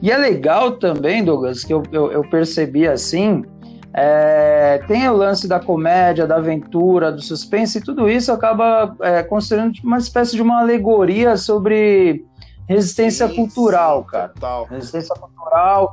E 0.00 0.10
é 0.10 0.16
legal 0.16 0.72
também, 0.78 1.22
Douglas, 1.22 1.62
que 1.62 1.74
eu, 1.74 1.82
eu, 1.92 2.10
eu 2.10 2.30
percebi 2.30 2.88
assim. 2.88 3.44
É, 3.92 4.80
tem 4.86 5.08
o 5.08 5.16
lance 5.16 5.48
da 5.48 5.58
comédia, 5.58 6.24
da 6.24 6.36
aventura, 6.36 7.10
do 7.10 7.20
suspense, 7.20 7.78
e 7.78 7.80
tudo 7.82 8.08
isso 8.08 8.30
acaba 8.30 8.96
é, 9.00 9.20
construindo 9.24 9.72
uma 9.82 9.98
espécie 9.98 10.36
de 10.36 10.42
uma 10.42 10.60
alegoria 10.60 11.36
sobre 11.36 12.24
resistência 12.68 13.26
sim, 13.26 13.34
cultural, 13.34 14.02
sim, 14.02 14.12
cara. 14.12 14.28
Total. 14.28 14.64
Resistência 14.66 15.14
cultural 15.16 15.92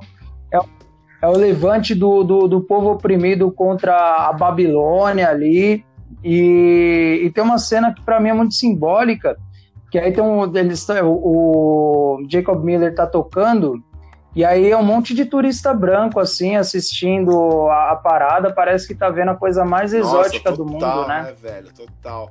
é, 0.54 0.60
é 1.24 1.28
o 1.28 1.36
levante 1.36 1.96
do, 1.96 2.24
do, 2.24 2.48
do, 2.48 2.62
povo 2.62 2.92
oprimido 2.92 3.52
contra 3.52 4.28
a 4.28 4.32
Babilônia 4.32 5.28
ali. 5.28 5.84
E, 6.30 7.22
e 7.24 7.32
tem 7.32 7.42
uma 7.42 7.58
cena 7.58 7.94
que 7.94 8.02
para 8.02 8.20
mim 8.20 8.28
é 8.28 8.34
muito 8.34 8.54
simbólica, 8.54 9.38
que 9.90 9.98
aí 9.98 10.12
tem 10.12 10.22
um, 10.22 10.44
eles, 10.58 10.86
o, 10.90 12.18
o 12.20 12.28
Jacob 12.30 12.62
Miller 12.62 12.94
tá 12.94 13.08
tocando 13.08 13.82
e 14.36 14.44
aí 14.44 14.70
é 14.70 14.78
um 14.78 14.84
monte 14.84 15.14
de 15.16 15.24
turista 15.24 15.74
branco, 15.74 16.20
assim, 16.20 16.58
assistindo 16.58 17.70
a, 17.70 17.92
a 17.92 17.96
parada, 17.96 18.54
parece 18.54 18.86
que 18.86 18.94
tá 18.94 19.10
vendo 19.10 19.32
a 19.32 19.36
coisa 19.36 19.64
mais 19.64 19.94
exótica 19.94 20.52
Nossa, 20.52 20.58
total, 20.58 20.66
do 20.66 20.66
mundo, 20.66 21.08
né? 21.08 21.24
né, 21.24 21.34
velho? 21.34 21.74
Total. 21.74 22.30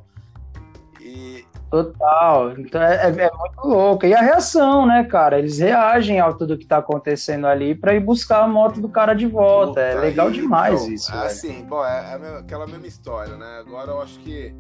E... 1.01 1.45
Total. 1.71 2.53
Então 2.59 2.81
é, 2.81 2.95
é, 2.95 3.09
é, 3.09 3.31
muito 3.33 3.67
louco. 3.67 4.07
E 4.07 4.15
a 4.15 4.21
reação, 4.21 4.87
né, 4.87 5.05
cara? 5.05 5.39
Eles 5.39 5.59
reagem 5.59 6.21
ao 6.21 6.35
tudo 6.35 6.57
que 6.57 6.67
tá 6.67 6.79
acontecendo 6.79 7.47
ali 7.47 7.75
para 7.75 7.95
ir 7.95 8.01
buscar 8.01 8.43
a 8.43 8.49
moto 8.49 8.81
do 8.81 8.89
cara 8.89 9.15
de 9.15 9.27
volta. 9.27 9.81
É 9.81 9.91
Puta, 9.91 9.99
é 9.99 10.09
legal 10.09 10.31
demais 10.31 10.83
então, 10.83 10.95
isso. 10.95 11.15
É 11.15 11.27
assim, 11.27 11.65
bom, 11.65 11.85
é, 11.85 12.19
é 12.23 12.39
aquela 12.39 12.67
mesma 12.67 12.87
história, 12.87 13.37
né? 13.37 13.59
Agora 13.61 13.91
eu 13.91 14.01
acho 14.01 14.19
que 14.21 14.55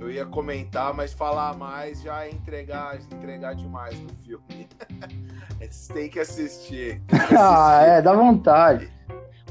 eu 0.00 0.10
ia 0.10 0.26
comentar, 0.26 0.94
mas 0.94 1.12
falar 1.12 1.56
mais 1.56 2.02
já 2.02 2.24
é 2.24 2.30
entregar, 2.30 2.96
entregar 3.12 3.54
demais 3.54 3.98
no 4.00 4.08
filme. 4.24 4.68
Tem 5.92 6.08
que 6.08 6.20
assistir. 6.20 7.00
Tem 7.06 7.18
que 7.18 7.18
assistir. 7.24 7.36
ah, 7.38 7.82
é, 7.82 8.02
dá 8.02 8.12
vontade. 8.12 8.92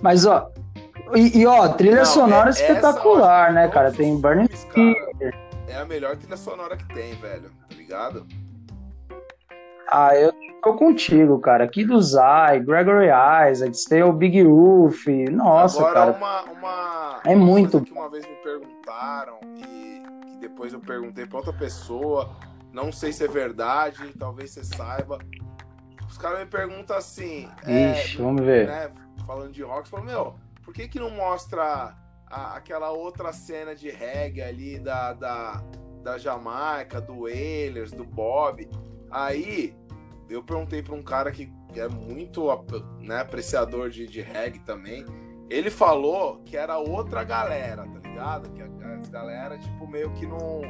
Mas, 0.02 0.26
ó, 0.26 0.52
e, 1.16 1.40
e 1.40 1.46
ó, 1.46 1.68
trilha 1.70 1.98
Não, 1.98 2.06
sonora 2.06 2.50
espetacular, 2.50 3.54
né, 3.54 3.68
cara? 3.68 3.92
Tem 3.92 4.20
Burning 4.20 4.48
Spear. 4.54 5.43
É 5.74 5.78
a 5.78 5.86
melhor 5.86 6.16
trilha 6.16 6.38
sonora 6.38 6.78
que 6.78 6.88
tem, 6.94 7.16
velho, 7.16 7.50
tá 7.68 7.76
ligado? 7.76 8.28
Ah, 9.90 10.16
eu 10.16 10.32
tô 10.62 10.76
contigo, 10.76 11.40
cara. 11.40 11.64
Aqui 11.64 11.84
do 11.84 12.00
Zai, 12.00 12.60
Gregory 12.60 13.08
Isaacs, 13.52 13.86
tem 13.86 14.04
o 14.04 14.14
Big 14.14 14.40
Roof. 14.44 15.08
Nossa, 15.32 15.80
Agora, 15.80 15.94
cara. 15.94 16.12
Uma, 16.12 16.44
uma, 16.44 17.22
é 17.26 17.36
muito. 17.36 17.82
que 17.82 17.92
uma 17.92 18.08
vez 18.08 18.24
me 18.24 18.36
perguntaram 18.36 19.40
e 19.58 20.04
depois 20.40 20.74
eu 20.74 20.80
perguntei 20.80 21.26
pra 21.26 21.38
outra 21.38 21.54
pessoa. 21.54 22.30
Não 22.72 22.92
sei 22.92 23.12
se 23.12 23.26
é 23.26 23.28
verdade, 23.28 24.14
talvez 24.20 24.52
você 24.52 24.64
saiba. 24.64 25.18
Os 26.08 26.20
caras 26.20 26.42
me 26.42 26.46
perguntam 26.46 26.96
assim. 26.96 27.50
É, 27.66 27.94
Ixi, 27.94 28.20
é, 28.20 28.22
vamos 28.22 28.46
ver. 28.46 28.68
Né, 28.68 28.92
falando 29.26 29.52
de 29.52 29.64
rock, 29.64 29.90
falam, 29.90 30.06
meu, 30.06 30.36
por 30.64 30.72
que 30.72 30.88
que 30.88 31.00
não 31.00 31.10
mostra 31.10 31.96
a, 32.34 32.56
aquela 32.56 32.92
outra 32.92 33.32
cena 33.32 33.76
de 33.76 33.90
reggae 33.90 34.42
ali 34.42 34.80
da, 34.80 35.14
da, 35.14 35.64
da 36.02 36.18
Jamaica, 36.18 37.00
do 37.00 37.22
Wailers, 37.22 37.92
do 37.92 38.04
Bob? 38.04 38.68
Aí 39.12 39.76
eu 40.30 40.44
perguntei 40.44 40.82
para 40.82 40.96
um 40.96 41.04
cara 41.04 41.32
que 41.32 41.52
é 41.76 41.88
muito 41.88 42.48
né, 43.00 43.22
apreciador 43.22 43.90
de, 43.90 44.08
de 44.08 44.22
reggae 44.22 44.60
também. 44.60 45.06
Ele 45.50 45.70
falou 45.70 46.42
que 46.44 46.58
era 46.58 46.78
outra 46.78 47.24
galera, 47.24 47.84
tá 47.84 48.00
ligado? 48.00 48.50
Que 48.52 48.62
as 48.62 48.74
galera, 49.10 49.58
tipo, 49.58 49.88
meio 49.88 50.12
que 50.14 50.26
não, 50.26 50.62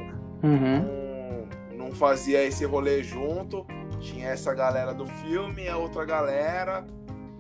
uhum. 0.43 1.47
não, 1.71 1.85
não 1.85 1.91
fazia 1.91 2.43
esse 2.43 2.65
rolê 2.65 3.01
junto. 3.01 3.65
Tinha 3.99 4.29
essa 4.29 4.53
galera 4.53 4.93
do 4.93 5.05
filme 5.05 5.63
e 5.63 5.69
a 5.69 5.77
outra 5.77 6.03
galera, 6.03 6.85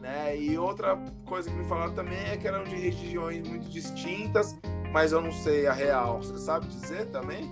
Né? 0.03 0.37
E 0.37 0.57
outra 0.57 0.99
coisa 1.25 1.49
que 1.49 1.55
me 1.55 1.63
falaram 1.63 1.93
também 1.93 2.19
é 2.29 2.35
que 2.35 2.45
eram 2.45 2.65
de 2.65 2.75
regiões 2.75 3.47
muito 3.47 3.69
distintas, 3.69 4.53
mas 4.91 5.13
eu 5.13 5.21
não 5.21 5.31
sei 5.31 5.65
a 5.65 5.71
real. 5.71 6.17
Você 6.17 6.37
sabe 6.37 6.67
dizer 6.67 7.05
também? 7.05 7.49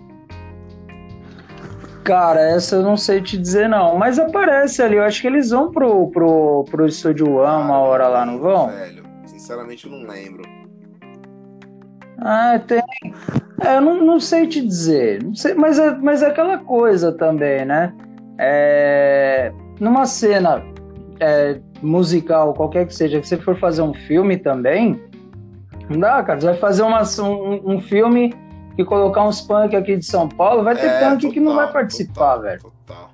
Cara, 2.04 2.42
essa 2.42 2.76
eu 2.76 2.82
não 2.82 2.98
sei 2.98 3.22
te 3.22 3.38
dizer 3.38 3.70
não, 3.70 3.98
mas 3.98 4.20
aparece 4.20 4.82
ali, 4.82 4.98
eu 4.98 5.04
acho 5.04 5.22
que 5.22 5.28
eles 5.28 5.52
vão 5.52 5.72
pro, 5.72 6.12
pro, 6.12 6.66
pro 6.70 6.86
Estúdio 6.88 7.36
One 7.36 7.64
uma 7.64 7.78
hora 7.78 8.10
lá, 8.10 8.26
não 8.26 8.38
vão? 8.38 8.68
Velho, 8.68 9.04
sinceramente 9.26 9.86
eu 9.86 9.92
não 9.94 10.06
lembro. 10.06 10.44
Ah, 12.18 12.60
tem. 12.68 12.84
É, 13.64 13.78
eu 13.78 13.82
não, 13.82 14.04
não 14.04 14.20
sei 14.20 14.46
te 14.46 14.60
dizer, 14.60 15.24
não 15.24 15.36
sei, 15.36 15.54
mas, 15.54 15.80
é, 15.80 15.96
mas 15.96 16.22
é 16.22 16.28
aquela 16.28 16.58
coisa 16.58 17.14
também, 17.14 17.64
né? 17.64 17.94
É, 18.38 19.54
numa 19.80 20.06
cena 20.06 20.62
é, 21.20 21.62
musical, 21.82 22.54
qualquer 22.54 22.86
que 22.86 22.96
seja, 22.96 23.20
que 23.20 23.28
você 23.28 23.38
for 23.38 23.58
fazer 23.58 23.82
um 23.82 23.94
filme 23.94 24.38
também, 24.38 25.02
não 25.90 26.00
dá, 26.00 26.24
cara. 26.24 26.40
Você 26.40 26.46
vai 26.48 26.58
fazer 26.58 26.84
uma, 26.84 27.02
um, 27.02 27.76
um 27.76 27.82
filme 27.82 28.34
que 28.76 28.86
colocar 28.86 29.24
uns 29.24 29.42
punk 29.42 29.76
aqui 29.76 29.98
de 29.98 30.06
São 30.06 30.30
Paulo, 30.30 30.64
vai 30.64 30.76
ter 30.76 30.88
é, 30.88 31.00
punk 31.00 31.22
total, 31.22 31.32
que 31.32 31.40
não 31.40 31.56
vai 31.56 31.72
participar, 31.72 32.14
total, 32.14 32.42
velho. 32.42 32.62
Total. 32.62 33.12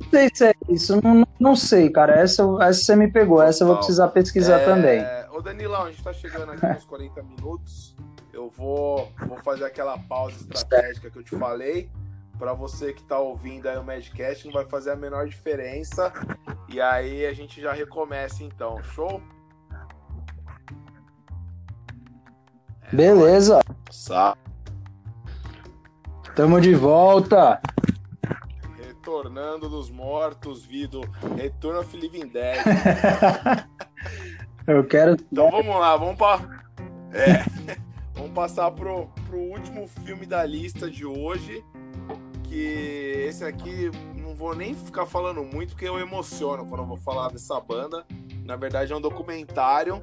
Não 0.00 0.10
sei 0.10 0.30
se 0.32 0.46
é 0.46 0.54
isso, 0.68 1.00
não, 1.02 1.26
não 1.38 1.56
sei, 1.56 1.90
cara. 1.90 2.14
Essa, 2.14 2.42
essa 2.60 2.80
você 2.80 2.96
me 2.96 3.08
pegou, 3.08 3.42
essa 3.42 3.64
eu 3.64 3.68
vou 3.68 3.76
precisar 3.76 4.08
pesquisar 4.08 4.60
é... 4.60 4.64
também. 4.64 5.04
Ô 5.32 5.40
Danilão, 5.40 5.82
a 5.82 5.90
gente 5.90 6.02
tá 6.02 6.12
chegando 6.12 6.52
aqui 6.52 6.66
nos 6.66 6.84
40 6.84 7.22
minutos. 7.22 7.96
Eu 8.32 8.48
vou, 8.50 9.10
vou 9.26 9.38
fazer 9.38 9.64
aquela 9.64 9.98
pausa 9.98 10.36
estratégica 10.36 11.10
que 11.10 11.18
eu 11.18 11.22
te 11.24 11.36
falei. 11.36 11.90
Para 12.38 12.52
você 12.52 12.92
que 12.92 13.02
tá 13.02 13.18
ouvindo 13.18 13.66
aí 13.66 13.78
o 13.78 13.84
Madcast, 13.84 14.46
não 14.46 14.52
vai 14.52 14.64
fazer 14.64 14.90
a 14.90 14.96
menor 14.96 15.26
diferença. 15.26 16.12
E 16.68 16.80
aí 16.80 17.24
a 17.24 17.32
gente 17.32 17.60
já 17.60 17.72
recomeça 17.72 18.44
então, 18.44 18.82
show? 18.82 19.22
Beleza. 22.92 23.60
Sá. 23.90 24.36
Tamo 26.34 26.60
de 26.60 26.74
volta. 26.74 27.60
Retornando 28.76 29.68
dos 29.68 29.90
mortos, 29.90 30.64
Vido. 30.64 31.00
Retorno 31.36 31.80
a 31.80 31.84
Felipe 31.84 32.18
Indez. 32.18 32.62
Eu 34.66 34.84
quero. 34.84 35.16
Então 35.32 35.50
vamos 35.50 35.80
lá, 35.80 35.96
vamos 35.96 36.16
para. 36.16 36.60
É. 37.12 37.44
vamos 38.14 38.32
passar 38.32 38.70
pro, 38.72 39.06
pro 39.26 39.38
último 39.38 39.88
filme 40.04 40.26
da 40.26 40.44
lista 40.44 40.90
de 40.90 41.06
hoje. 41.06 41.64
Que 42.56 43.26
esse 43.28 43.44
aqui 43.44 43.90
não 44.14 44.34
vou 44.34 44.54
nem 44.54 44.72
ficar 44.72 45.04
falando 45.04 45.44
muito, 45.44 45.70
porque 45.74 45.86
eu 45.86 45.98
emociono 45.98 46.64
quando 46.64 46.80
eu 46.80 46.86
vou 46.86 46.96
falar 46.96 47.28
dessa 47.28 47.60
banda. 47.60 48.06
Na 48.46 48.56
verdade, 48.56 48.94
é 48.94 48.96
um 48.96 49.00
documentário 49.00 50.02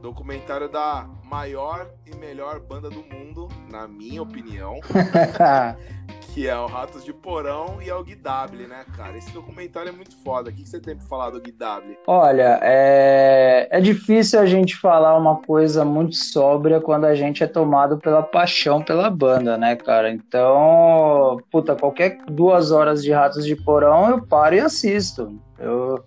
documentário 0.00 0.66
da 0.66 1.06
maior 1.22 1.90
e 2.06 2.16
melhor 2.16 2.58
banda 2.58 2.88
do 2.88 3.02
mundo, 3.02 3.48
na 3.70 3.86
minha 3.86 4.22
opinião. 4.22 4.80
que 6.32 6.46
é 6.46 6.56
o 6.56 6.66
Ratos 6.66 7.04
de 7.04 7.12
Porão 7.12 7.78
e 7.82 7.88
é 7.88 7.94
o 7.94 8.04
Guidable, 8.04 8.66
né, 8.66 8.84
cara? 8.96 9.16
Esse 9.16 9.32
documentário 9.32 9.88
é 9.88 9.92
muito 9.92 10.16
foda. 10.22 10.50
O 10.50 10.52
que 10.52 10.68
você 10.68 10.78
tem 10.78 10.96
pra 10.96 11.06
falar 11.06 11.30
do 11.30 11.40
Guidable? 11.40 11.98
Olha, 12.06 12.58
é... 12.62 13.68
é 13.70 13.80
difícil 13.80 14.38
a 14.38 14.46
gente 14.46 14.76
falar 14.76 15.16
uma 15.16 15.36
coisa 15.36 15.84
muito 15.84 16.16
sóbria 16.16 16.80
quando 16.80 17.04
a 17.06 17.14
gente 17.14 17.42
é 17.42 17.46
tomado 17.46 17.98
pela 17.98 18.22
paixão 18.22 18.82
pela 18.82 19.10
banda, 19.10 19.56
né, 19.58 19.74
cara? 19.76 20.10
Então, 20.10 21.38
puta, 21.50 21.74
qualquer 21.74 22.18
duas 22.26 22.70
horas 22.70 23.02
de 23.02 23.10
Ratos 23.10 23.44
de 23.44 23.56
Porão 23.56 24.08
eu 24.08 24.22
paro 24.22 24.54
e 24.54 24.60
assisto. 24.60 25.36
Eu 25.58 26.04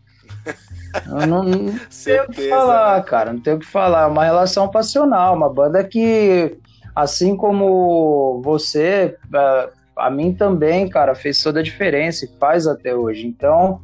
eu 1.07 1.27
não, 1.27 1.43
não 1.43 1.65
tenho 2.03 2.23
o 2.23 2.29
que 2.29 2.49
falar, 2.49 2.97
né? 2.97 3.03
cara. 3.03 3.33
Não 3.33 3.39
tenho 3.39 3.57
o 3.57 3.59
que 3.59 3.65
falar. 3.65 4.03
É 4.03 4.07
uma 4.07 4.23
relação 4.23 4.69
passional, 4.69 5.35
uma 5.35 5.49
banda 5.49 5.83
que, 5.83 6.57
assim 6.95 7.35
como 7.35 8.41
você, 8.43 9.17
é, 9.33 9.69
a 9.95 10.09
mim 10.09 10.33
também, 10.33 10.89
cara, 10.89 11.15
fez 11.15 11.41
toda 11.41 11.59
a 11.59 11.63
diferença 11.63 12.25
e 12.25 12.29
faz 12.39 12.67
até 12.67 12.95
hoje. 12.95 13.27
Então, 13.27 13.81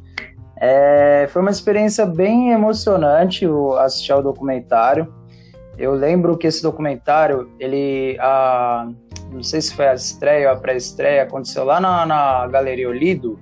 é, 0.60 1.26
foi 1.30 1.42
uma 1.42 1.50
experiência 1.50 2.04
bem 2.04 2.50
emocionante 2.50 3.46
assistir 3.78 4.12
ao 4.12 4.22
documentário. 4.22 5.12
Eu 5.78 5.92
lembro 5.92 6.36
que 6.36 6.46
esse 6.46 6.62
documentário, 6.62 7.50
ele, 7.58 8.16
a, 8.20 8.88
não 9.32 9.42
sei 9.42 9.60
se 9.62 9.74
foi 9.74 9.88
a 9.88 9.94
estreia 9.94 10.50
ou 10.50 10.56
a 10.56 10.60
pré-estreia, 10.60 11.22
aconteceu 11.22 11.64
lá 11.64 11.80
na, 11.80 12.04
na 12.04 12.46
Galeria 12.48 12.88
Olido, 12.88 13.38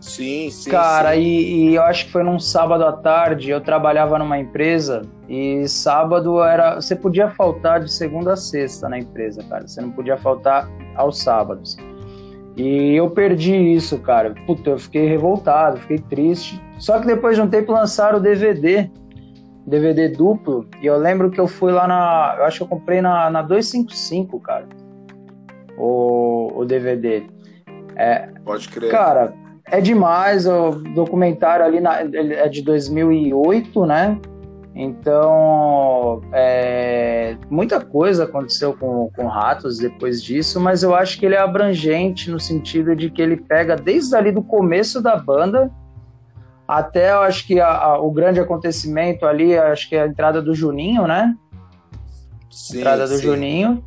Sim, 0.00 0.48
sim. 0.50 0.70
Cara, 0.70 1.12
sim. 1.12 1.20
E, 1.20 1.70
e, 1.70 1.74
eu 1.74 1.82
acho 1.82 2.06
que 2.06 2.12
foi 2.12 2.22
num 2.22 2.38
sábado 2.38 2.84
à 2.84 2.92
tarde, 2.92 3.50
eu 3.50 3.60
trabalhava 3.60 4.18
numa 4.18 4.38
empresa 4.38 5.02
e 5.30 5.68
sábado 5.68 6.42
era. 6.42 6.74
Você 6.74 6.96
podia 6.96 7.30
faltar 7.30 7.78
de 7.84 7.92
segunda 7.92 8.32
a 8.32 8.36
sexta 8.36 8.88
na 8.88 8.98
empresa, 8.98 9.44
cara. 9.48 9.64
Você 9.64 9.80
não 9.80 9.92
podia 9.92 10.16
faltar 10.16 10.68
aos 10.96 11.22
sábados. 11.22 11.76
E 12.56 12.96
eu 12.96 13.08
perdi 13.08 13.54
isso, 13.54 13.96
cara. 14.00 14.34
Puta, 14.44 14.70
eu 14.70 14.78
fiquei 14.78 15.06
revoltado, 15.06 15.78
fiquei 15.78 15.98
triste. 15.98 16.60
Só 16.78 16.98
que 16.98 17.06
depois 17.06 17.36
de 17.36 17.42
um 17.42 17.48
tempo 17.48 17.70
lançaram 17.70 18.18
o 18.18 18.20
DVD, 18.20 18.90
DVD 19.64 20.08
duplo, 20.08 20.66
e 20.82 20.86
eu 20.86 20.98
lembro 20.98 21.30
que 21.30 21.40
eu 21.40 21.46
fui 21.46 21.70
lá 21.70 21.86
na. 21.86 22.34
Eu 22.36 22.44
acho 22.44 22.58
que 22.58 22.64
eu 22.64 22.68
comprei 22.68 23.00
na, 23.00 23.30
na 23.30 23.40
255, 23.40 24.40
cara. 24.40 24.66
O, 25.78 26.50
o 26.56 26.64
DVD. 26.64 27.22
É, 27.94 28.28
Pode 28.44 28.68
crer. 28.68 28.90
Cara, 28.90 29.32
é 29.64 29.80
demais, 29.80 30.44
o 30.44 30.72
documentário 30.92 31.64
ali 31.64 31.80
na, 31.80 32.00
é 32.00 32.48
de 32.48 32.62
2008, 32.62 33.86
né? 33.86 34.18
Então, 34.74 36.22
é, 36.32 37.36
muita 37.50 37.80
coisa 37.80 38.24
aconteceu 38.24 38.72
com, 38.72 39.10
com 39.14 39.26
Ratos 39.26 39.78
depois 39.78 40.22
disso, 40.22 40.60
mas 40.60 40.82
eu 40.82 40.94
acho 40.94 41.18
que 41.18 41.26
ele 41.26 41.34
é 41.34 41.40
abrangente 41.40 42.30
no 42.30 42.38
sentido 42.38 42.94
de 42.94 43.10
que 43.10 43.20
ele 43.20 43.36
pega 43.36 43.74
desde 43.74 44.14
ali 44.14 44.30
do 44.30 44.42
começo 44.42 45.02
da 45.02 45.16
banda 45.16 45.70
até, 46.70 47.10
eu 47.10 47.22
acho 47.22 47.44
que 47.48 47.58
a, 47.58 47.68
a, 47.68 47.98
o 47.98 48.12
grande 48.12 48.38
acontecimento 48.38 49.26
ali, 49.26 49.58
acho 49.58 49.88
que 49.88 49.96
é 49.96 50.04
a 50.04 50.06
entrada 50.06 50.40
do 50.40 50.54
Juninho, 50.54 51.04
né? 51.04 51.34
Sim, 52.48 52.78
entrada 52.78 53.08
do 53.08 53.16
sim. 53.16 53.22
Juninho. 53.22 53.84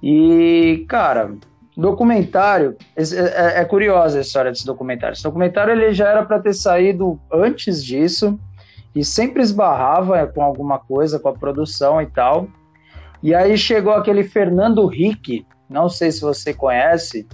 E, 0.00 0.86
cara, 0.88 1.34
documentário 1.76 2.76
é, 2.94 3.02
é, 3.02 3.60
é, 3.60 3.64
curiosa 3.64 4.18
a 4.18 4.20
história 4.20 4.52
desse 4.52 4.64
documentário. 4.64 5.14
Esse 5.14 5.24
documentário 5.24 5.72
ele 5.72 5.92
já 5.92 6.10
era 6.10 6.24
para 6.24 6.38
ter 6.38 6.54
saído 6.54 7.18
antes 7.32 7.84
disso 7.84 8.38
e 8.94 9.04
sempre 9.04 9.42
esbarrava 9.42 10.26
com 10.26 10.42
alguma 10.42 10.78
coisa, 10.78 11.18
com 11.18 11.28
a 11.28 11.32
produção 11.32 12.00
e 12.00 12.06
tal. 12.06 12.48
E 13.22 13.34
aí 13.34 13.56
chegou 13.56 13.92
aquele 13.92 14.24
Fernando 14.24 14.84
Rick, 14.86 15.46
não 15.68 15.88
sei 15.88 16.10
se 16.10 16.20
você 16.20 16.52
conhece. 16.52 17.26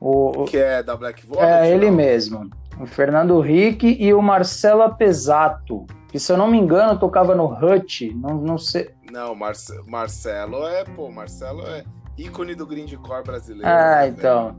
O, 0.00 0.44
que 0.44 0.56
é 0.56 0.82
da 0.82 0.96
Black 0.96 1.26
Vogue? 1.26 1.42
É 1.42 1.70
ele 1.70 1.90
mesmo. 1.90 2.48
O 2.80 2.86
Fernando 2.86 3.40
Rick 3.40 3.96
e 3.98 4.12
o 4.12 4.22
Marcelo 4.22 4.94
Pesato, 4.94 5.86
que 6.08 6.18
se 6.18 6.30
eu 6.30 6.36
não 6.36 6.48
me 6.48 6.58
engano 6.58 6.98
tocava 6.98 7.34
no 7.34 7.46
Hut, 7.46 8.14
não, 8.14 8.36
não 8.36 8.58
sei. 8.58 8.90
Não, 9.10 9.34
Marce 9.34 9.72
Marcelo 9.86 10.66
é, 10.66 10.84
pô, 10.84 11.10
Marcelo 11.10 11.66
é 11.66 11.84
ícone 12.18 12.54
do 12.54 12.66
grindcore 12.66 13.24
brasileiro. 13.24 13.66
Ah, 13.66 14.02
né, 14.02 14.08
então. 14.08 14.56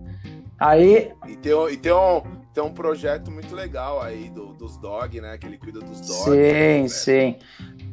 Aí. 0.59 1.11
E 1.27 1.35
tem, 1.35 1.69
e 1.71 1.77
tem, 1.77 1.91
um, 1.91 2.21
tem 2.53 2.63
um 2.63 2.71
projeto 2.71 3.29
muito 3.29 3.53
legal 3.55 4.01
aí 4.01 4.29
do, 4.29 4.53
dos 4.53 4.77
dog, 4.77 5.21
né? 5.21 5.37
Que 5.37 5.47
ele 5.47 5.57
cuida 5.57 5.79
dos 5.79 6.01
dog. 6.01 6.23
Sim, 6.23 6.81
né, 6.81 6.87
sim. 6.87 7.35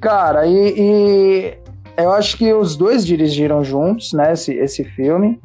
Cara, 0.01 0.47
e, 0.47 0.75
e, 0.79 1.59
eu 1.97 2.12
acho 2.12 2.37
que 2.37 2.53
os 2.53 2.77
dois 2.77 3.05
dirigiram 3.07 3.62
juntos, 3.62 4.12
né? 4.12 4.33
Esse, 4.33 4.53
esse 4.55 4.85
filme. 4.85 5.41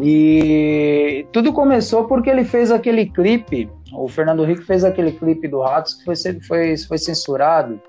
E 0.00 1.26
tudo 1.32 1.52
começou 1.52 2.04
porque 2.06 2.30
ele 2.30 2.44
fez 2.44 2.70
aquele 2.70 3.06
clipe. 3.06 3.70
O 3.92 4.08
Fernando 4.08 4.42
Rico 4.44 4.62
fez 4.62 4.84
aquele 4.84 5.12
clipe 5.12 5.46
do 5.46 5.60
Ratos 5.60 5.94
que 5.94 6.04
foi, 6.04 6.14
foi, 6.46 6.76
foi 6.78 6.98
censurado. 6.98 7.80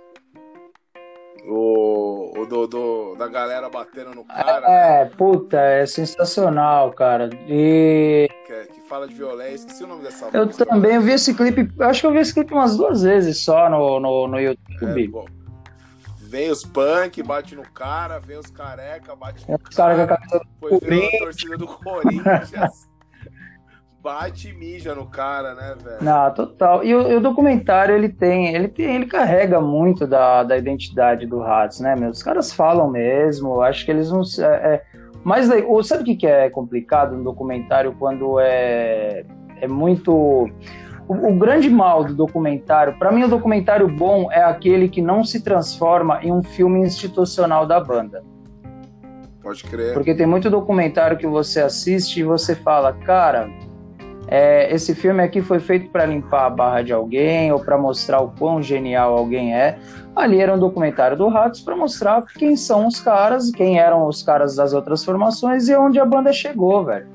O, 1.48 1.83
do, 2.46 2.68
do, 2.68 3.16
da 3.16 3.28
galera 3.28 3.70
batendo 3.70 4.14
no 4.14 4.26
cara. 4.26 4.66
É, 4.68 5.04
né? 5.04 5.12
puta, 5.18 5.60
é 5.60 5.86
sensacional, 5.86 6.92
cara. 6.92 7.30
E. 7.48 8.30
Que, 8.46 8.66
que, 8.74 8.82
fala 8.82 9.08
de 9.08 9.16
violência, 9.16 9.68
esqueci 9.68 9.84
o 9.84 9.88
nome 9.88 10.04
dessa 10.04 10.30
Eu 10.34 10.46
música, 10.46 10.66
também 10.66 11.00
vi 11.00 11.12
esse 11.12 11.34
clipe, 11.34 11.70
acho 11.82 12.02
que 12.02 12.08
eu 12.08 12.12
vi 12.12 12.20
esse 12.20 12.34
clipe 12.34 12.54
umas 12.54 12.78
duas 12.78 13.02
vezes 13.02 13.40
só 13.40 13.70
no, 13.70 14.00
no, 14.00 14.28
no 14.28 14.40
YouTube. 14.40 15.12
É, 15.28 15.44
vem 16.20 16.50
os 16.50 16.64
punk, 16.64 17.22
bate 17.22 17.56
no 17.56 17.64
cara, 17.64 18.20
vem 18.20 18.38
os 18.38 18.48
careca, 18.48 19.16
bate 19.16 19.46
no 19.50 19.60
cara. 19.60 20.20
depois 20.32 20.80
vem 20.82 21.08
a 21.16 21.20
torcida 21.20 21.58
do 21.58 21.68
Corinthians. 21.68 22.88
Bate 24.04 24.50
e 24.50 24.54
mija 24.54 24.94
no 24.94 25.06
cara, 25.06 25.56
né, 25.56 25.76
velho? 25.82 26.04
Não, 26.04 26.34
total. 26.34 26.84
E 26.84 26.94
o, 26.94 27.18
o, 27.18 27.22
documentário, 27.22 27.96
ele 27.96 28.10
tem, 28.10 28.54
ele 28.54 28.68
tem, 28.68 28.96
ele 28.96 29.06
carrega 29.06 29.62
muito 29.62 30.06
da, 30.06 30.44
da 30.44 30.58
identidade 30.58 31.26
do 31.26 31.42
Hats, 31.42 31.80
né, 31.80 31.96
meu? 31.96 32.10
Os 32.10 32.22
caras 32.22 32.52
falam 32.52 32.90
mesmo, 32.90 33.62
acho 33.62 33.86
que 33.86 33.92
eles 33.92 34.12
não... 34.12 34.22
É, 34.40 34.74
é, 34.74 34.84
mas 35.24 35.48
sabe 35.88 36.02
o 36.02 36.06
que, 36.06 36.18
que 36.18 36.28
é 36.28 36.50
complicado 36.50 37.16
no 37.16 37.24
documentário 37.24 37.96
quando 37.98 38.40
é, 38.42 39.26
é 39.62 39.68
muito... 39.70 40.12
O, 40.14 41.14
o, 41.14 41.30
o 41.30 41.40
grande 41.40 41.70
mal 41.70 42.04
do 42.04 42.14
documentário, 42.14 43.00
para 43.00 43.10
mim 43.10 43.24
o 43.24 43.30
documentário 43.30 43.88
bom 43.88 44.30
é 44.30 44.44
aquele 44.44 44.90
que 44.90 45.02
não 45.02 45.24
se 45.24 45.42
transforma 45.42 46.20
em 46.22 46.32
um 46.32 46.44
filme 46.44 46.82
institucional 46.82 47.66
da 47.66 47.80
banda. 47.80 48.22
Pode 49.42 49.64
crer. 49.64 49.94
Porque 49.94 50.14
tem 50.14 50.26
muito 50.26 50.50
documentário 50.50 51.18
que 51.18 51.28
você 51.28 51.62
assiste 51.62 52.20
e 52.20 52.24
você 52.24 52.56
fala, 52.56 52.94
cara, 52.94 53.50
é, 54.28 54.74
esse 54.74 54.96
filme 54.96 55.22
aqui 55.22 55.42
foi 55.42 55.60
feito 55.60 55.90
para 55.90 56.06
limpar 56.06 56.46
a 56.46 56.50
barra 56.50 56.82
de 56.82 56.94
alguém 56.94 57.52
ou 57.52 57.60
para 57.60 57.78
mostrar 57.78 58.22
o 58.22 58.32
quão 58.32 58.62
genial 58.62 59.18
alguém 59.18 59.56
é. 59.56 59.78
Ali 60.16 60.40
era 60.40 60.54
um 60.54 60.60
documentário 60.60 61.18
do 61.18 61.28
Ratos 61.28 61.62
para 61.62 61.76
mostrar 61.76 62.24
quem 62.38 62.56
são 62.56 62.88
os 62.88 63.00
caras, 63.00 63.52
quem 63.52 63.80
eram 63.80 64.08
os 64.08 64.24
caras 64.24 64.56
das 64.56 64.74
outras 64.74 65.04
formações 65.04 65.68
e 65.68 65.76
onde 65.76 66.00
a 66.00 66.06
banda 66.06 66.32
chegou, 66.32 66.86
velho. 66.86 67.08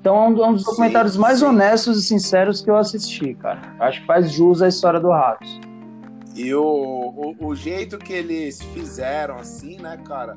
Então 0.00 0.16
é 0.16 0.28
um, 0.28 0.52
dos 0.52 0.64
documentários 0.64 1.14
sim, 1.14 1.18
mais 1.18 1.40
sim. 1.40 1.44
honestos 1.44 1.98
e 1.98 2.02
sinceros 2.02 2.60
que 2.60 2.70
eu 2.70 2.76
assisti, 2.76 3.34
cara. 3.34 3.60
Acho 3.78 4.00
que 4.00 4.06
faz 4.06 4.30
jus 4.30 4.62
à 4.62 4.68
história 4.68 5.00
do 5.00 5.10
Ratos. 5.10 5.60
E 6.34 6.54
o, 6.54 6.62
o, 6.62 7.48
o 7.48 7.54
jeito 7.54 7.98
que 7.98 8.12
eles 8.12 8.62
fizeram, 8.72 9.36
assim, 9.38 9.76
né, 9.80 9.98
cara, 10.06 10.36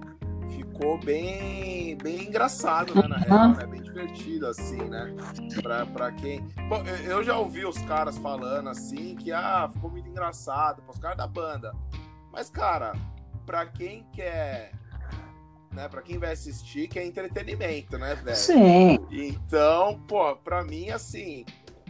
ficou 0.52 0.98
bem, 1.00 1.98
bem 1.98 2.24
engraçado, 2.24 2.96
né, 2.96 3.08
na 3.08 3.18
real, 3.18 3.50
né? 3.50 3.66
Bem 3.66 3.82
divertido, 3.82 4.48
assim, 4.48 4.78
né? 4.78 5.16
Pra, 5.62 5.86
pra 5.86 6.12
quem... 6.12 6.42
Bom, 6.68 6.84
eu 7.06 7.24
já 7.24 7.38
ouvi 7.38 7.66
os 7.66 7.78
caras 7.80 8.18
falando, 8.18 8.70
assim, 8.70 9.16
que, 9.16 9.32
ah, 9.32 9.70
ficou 9.72 9.90
muito 9.90 10.10
engraçado, 10.10 10.84
os 10.88 11.00
caras 11.00 11.18
da 11.18 11.28
banda. 11.28 11.74
Mas, 12.32 12.50
cara, 12.50 12.94
pra 13.46 13.66
quem 13.66 14.06
quer 14.14 14.72
né? 15.72 15.88
Pra 15.88 16.02
quem 16.02 16.18
vai 16.18 16.34
assistir, 16.34 16.88
que 16.88 17.00
é 17.00 17.06
entretenimento, 17.06 17.98
né, 17.98 18.16
velho? 18.16 18.36
Sim. 18.36 19.00
Então, 19.10 20.00
pô, 20.08 20.36
pra 20.36 20.64
mim, 20.64 20.90
assim, 20.90 21.46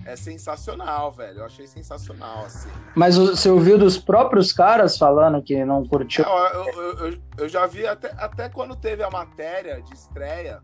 é 0.06 0.16
sensacional, 0.16 1.12
velho. 1.12 1.39
Eu 1.39 1.45
achei 1.45 1.68
sensacional, 1.68 2.45
assim. 2.45 2.70
Mas 2.95 3.18
você 3.18 3.49
ouviu 3.49 3.78
dos 3.78 3.97
próprios 3.97 4.52
caras 4.52 4.97
falando 4.97 5.41
que 5.41 5.64
não 5.64 5.86
curtiu? 5.86 6.26
Eu, 6.26 6.66
eu, 6.66 6.97
eu, 6.97 7.18
eu, 7.38 7.49
já 7.49 7.66
vi 7.66 7.86
até, 7.86 8.12
até 8.18 8.49
quando 8.49 8.76
teve 8.76 9.04
a 9.04 9.10
matéria 9.10 9.82
de 9.82 9.93
estreia 9.93 10.62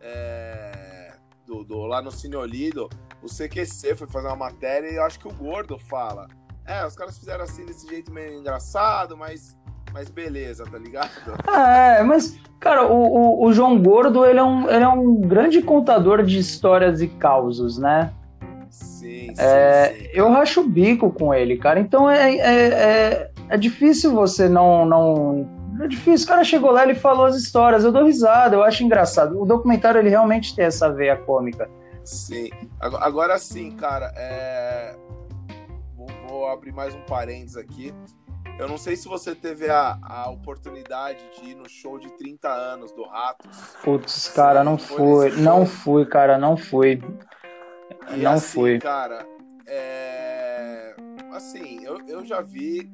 é, 0.00 1.14
do, 1.46 1.64
do, 1.64 1.86
lá 1.86 2.02
no 2.02 2.10
Cine 2.10 2.36
Olido, 2.36 2.88
o 3.22 3.26
CQC 3.26 3.96
foi 3.96 4.06
fazer 4.06 4.28
uma 4.28 4.36
matéria 4.36 4.90
e 4.90 4.96
eu 4.96 5.04
acho 5.04 5.18
que 5.18 5.28
o 5.28 5.32
Gordo 5.32 5.78
fala. 5.78 6.28
É, 6.66 6.86
os 6.86 6.94
caras 6.94 7.18
fizeram 7.18 7.44
assim 7.44 7.64
desse 7.64 7.86
jeito 7.86 8.12
meio 8.12 8.38
engraçado, 8.38 9.16
mas 9.16 9.56
mas 9.92 10.10
beleza, 10.10 10.64
tá 10.64 10.76
ligado? 10.76 11.08
É, 11.48 12.02
mas, 12.02 12.36
cara, 12.58 12.84
o, 12.84 12.96
o, 12.96 13.46
o, 13.46 13.52
João 13.52 13.80
Gordo, 13.80 14.26
ele 14.26 14.40
é, 14.40 14.42
um, 14.42 14.68
ele 14.68 14.82
é 14.82 14.88
um 14.88 15.14
grande 15.20 15.62
contador 15.62 16.24
de 16.24 16.36
histórias 16.36 17.00
e 17.00 17.06
causos, 17.06 17.78
né? 17.78 18.12
Sim, 18.74 19.32
sim, 19.34 19.34
é, 19.38 19.94
sim. 19.94 20.08
Eu 20.12 20.30
racho 20.30 20.62
o 20.62 20.68
bico 20.68 21.10
com 21.10 21.32
ele, 21.32 21.56
cara. 21.56 21.78
Então 21.78 22.10
é, 22.10 22.34
é, 22.34 22.68
é, 22.68 23.30
é, 23.50 23.56
difícil 23.56 24.12
você 24.12 24.48
não, 24.48 24.84
não. 24.84 25.48
É 25.80 25.86
difícil. 25.86 26.26
O 26.26 26.28
cara 26.28 26.42
chegou 26.42 26.72
lá, 26.72 26.82
ele 26.82 26.94
falou 26.94 27.26
as 27.26 27.36
histórias. 27.36 27.84
Eu 27.84 27.92
dou 27.92 28.04
risada, 28.04 28.56
eu 28.56 28.64
acho 28.64 28.82
engraçado. 28.82 29.40
O 29.40 29.46
documentário, 29.46 30.00
ele 30.00 30.08
realmente 30.08 30.56
tem 30.56 30.64
essa 30.64 30.92
veia 30.92 31.16
cômica. 31.16 31.70
Sim. 32.04 32.50
Agora 32.80 33.38
sim, 33.38 33.70
cara, 33.70 34.12
é... 34.16 34.96
vou, 35.96 36.08
vou 36.28 36.48
abrir 36.48 36.72
mais 36.72 36.94
um 36.94 37.00
parênteses 37.02 37.56
aqui. 37.56 37.94
Eu 38.58 38.68
não 38.68 38.78
sei 38.78 38.96
se 38.96 39.08
você 39.08 39.34
teve 39.34 39.68
a, 39.68 39.98
a 40.02 40.30
oportunidade 40.30 41.24
de 41.36 41.50
ir 41.50 41.54
no 41.54 41.68
show 41.68 41.98
de 41.98 42.08
30 42.12 42.48
anos 42.48 42.92
do 42.92 43.04
Ratos. 43.04 43.76
Putz, 43.82 44.28
cara, 44.28 44.62
não 44.62 44.78
fui. 44.78 45.30
Não 45.32 45.66
fui, 45.66 46.06
cara, 46.06 46.38
não 46.38 46.56
fui. 46.56 47.02
E 48.12 48.16
não 48.18 48.32
assim, 48.32 48.52
fui. 48.52 48.78
Cara, 48.78 49.26
é... 49.66 50.94
assim, 51.32 51.84
eu, 51.84 51.98
eu 52.06 52.24
já 52.24 52.40
vi. 52.40 52.90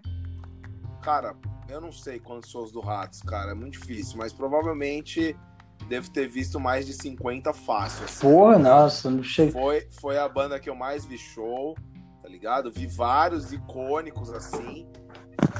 Cara, 1.02 1.34
eu 1.68 1.80
não 1.80 1.92
sei 1.92 2.18
quantos 2.18 2.50
shows 2.50 2.72
do 2.72 2.80
Ratos, 2.80 3.22
cara, 3.22 3.52
é 3.52 3.54
muito 3.54 3.78
difícil, 3.78 4.18
mas 4.18 4.32
provavelmente 4.32 5.36
devo 5.88 6.10
ter 6.10 6.28
visto 6.28 6.60
mais 6.60 6.86
de 6.86 6.92
50 6.92 7.52
fácil. 7.52 8.04
Assim. 8.04 8.20
Porra, 8.20 8.58
nossa, 8.58 9.10
não 9.10 9.22
chega. 9.22 9.52
Foi, 9.52 9.88
foi 10.00 10.18
a 10.18 10.28
banda 10.28 10.58
que 10.60 10.68
eu 10.68 10.74
mais 10.74 11.04
vi 11.04 11.18
show, 11.18 11.76
tá 12.22 12.28
ligado? 12.28 12.70
Vi 12.70 12.86
vários 12.86 13.52
icônicos 13.52 14.30
assim. 14.30 14.86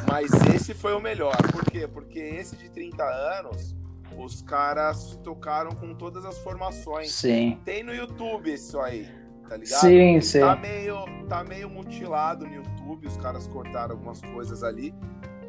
Mas 0.09 0.31
esse 0.55 0.75
foi 0.75 0.95
o 0.95 1.01
melhor. 1.01 1.37
Por 1.51 1.65
quê? 1.65 1.87
Porque 1.87 2.19
esse 2.19 2.57
de 2.57 2.71
30 2.71 3.03
anos, 3.03 3.77
os 4.17 4.43
caras 4.43 5.19
tocaram 5.23 5.71
com 5.73 5.95
todas 5.95 6.25
as 6.25 6.39
formações. 6.39 7.13
Sim. 7.13 7.59
Tem 7.65 7.83
no 7.83 7.95
YouTube 7.95 8.53
isso 8.53 8.79
aí, 8.81 9.09
tá 9.51 9.57
ligado? 9.57 9.81
Sim, 9.81 10.21
sim. 10.21 10.41
Tá 10.41 10.55
meio, 10.55 10.97
tá 11.29 11.43
meio 11.43 11.69
mutilado 11.69 12.47
no 12.47 12.55
YouTube, 12.55 13.09
os 13.09 13.17
caras 13.17 13.49
cortaram 13.49 13.97
algumas 13.97 14.21
coisas 14.21 14.63
ali, 14.63 14.95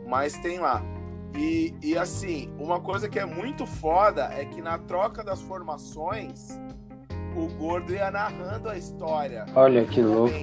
mas 0.07 0.33
tem 0.39 0.59
lá. 0.59 0.81
E, 1.37 1.75
e 1.83 1.95
assim, 1.95 2.51
uma 2.57 2.81
coisa 2.81 3.07
que 3.07 3.19
é 3.19 3.25
muito 3.25 3.65
foda 3.67 4.23
é 4.33 4.43
que 4.43 4.59
na 4.59 4.79
troca 4.79 5.23
das 5.23 5.39
formações, 5.41 6.59
o 7.35 7.47
Gordo 7.59 7.93
ia 7.93 8.09
narrando 8.09 8.69
a 8.69 8.75
história. 8.75 9.45
Olha 9.55 9.85
que 9.85 10.01
louco. 10.01 10.33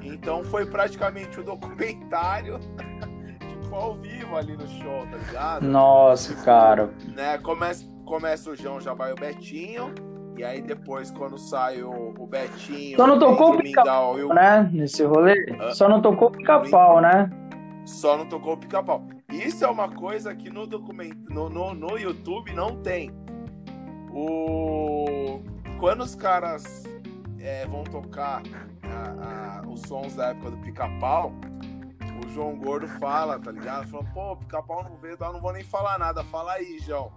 Então 0.00 0.44
foi 0.44 0.64
praticamente 0.64 1.36
o 1.38 1.42
um 1.42 1.44
documentário 1.44 2.60
tipo, 3.40 3.74
ao 3.74 3.96
vivo 3.96 4.36
ali 4.36 4.56
no 4.56 4.66
show, 4.68 5.04
tá 5.10 5.16
ligado? 5.16 5.66
Nossa, 5.66 6.32
cara. 6.36 6.90
Né, 7.08 7.36
começa, 7.38 7.84
começa 8.06 8.50
o 8.50 8.56
João, 8.56 8.80
já 8.80 8.94
vai 8.94 9.12
o 9.12 9.16
Betinho. 9.16 9.92
E 10.38 10.44
aí 10.44 10.62
depois, 10.62 11.10
quando 11.10 11.36
sai 11.36 11.82
o, 11.82 12.14
o 12.16 12.24
Betinho. 12.24 12.96
Só 12.96 13.08
não 13.08 13.18
tocou 13.18 13.54
o 13.54 13.58
pica-pau, 13.58 14.16
né? 14.32 14.70
Nesse 14.72 15.02
rolê. 15.02 15.34
Ah, 15.58 15.72
Só 15.72 15.88
não 15.88 16.00
tocou 16.00 16.28
o 16.28 16.30
pica-pau, 16.30 17.00
né? 17.00 17.28
Só 17.84 18.16
não 18.16 18.24
tocou 18.24 18.52
o 18.52 18.56
pica-pau. 18.56 19.04
Isso 19.32 19.64
é 19.64 19.68
uma 19.68 19.88
coisa 19.88 20.32
que 20.36 20.48
no 20.48 20.64
documento, 20.64 21.18
no, 21.28 21.50
no, 21.50 21.74
no 21.74 21.98
YouTube 21.98 22.52
não 22.52 22.76
tem. 22.82 23.10
O... 24.12 25.42
Quando 25.80 26.02
os 26.02 26.14
caras 26.14 26.84
é, 27.40 27.66
vão 27.66 27.82
tocar 27.82 28.40
a, 28.84 29.58
a, 29.58 29.68
os 29.68 29.80
sons 29.80 30.14
da 30.14 30.28
época 30.28 30.52
do 30.52 30.58
pica-pau, 30.58 31.32
o 32.24 32.28
João 32.28 32.56
Gordo 32.56 32.86
fala, 33.00 33.40
tá 33.40 33.50
ligado? 33.50 33.88
Fala, 33.88 34.04
pô, 34.14 34.36
pica-pau 34.36 34.84
não 34.84 34.94
veio, 34.98 35.16
eu 35.20 35.32
não 35.32 35.40
vou 35.40 35.52
nem 35.52 35.64
falar 35.64 35.98
nada, 35.98 36.22
fala 36.22 36.52
aí, 36.52 36.78
João. 36.78 37.10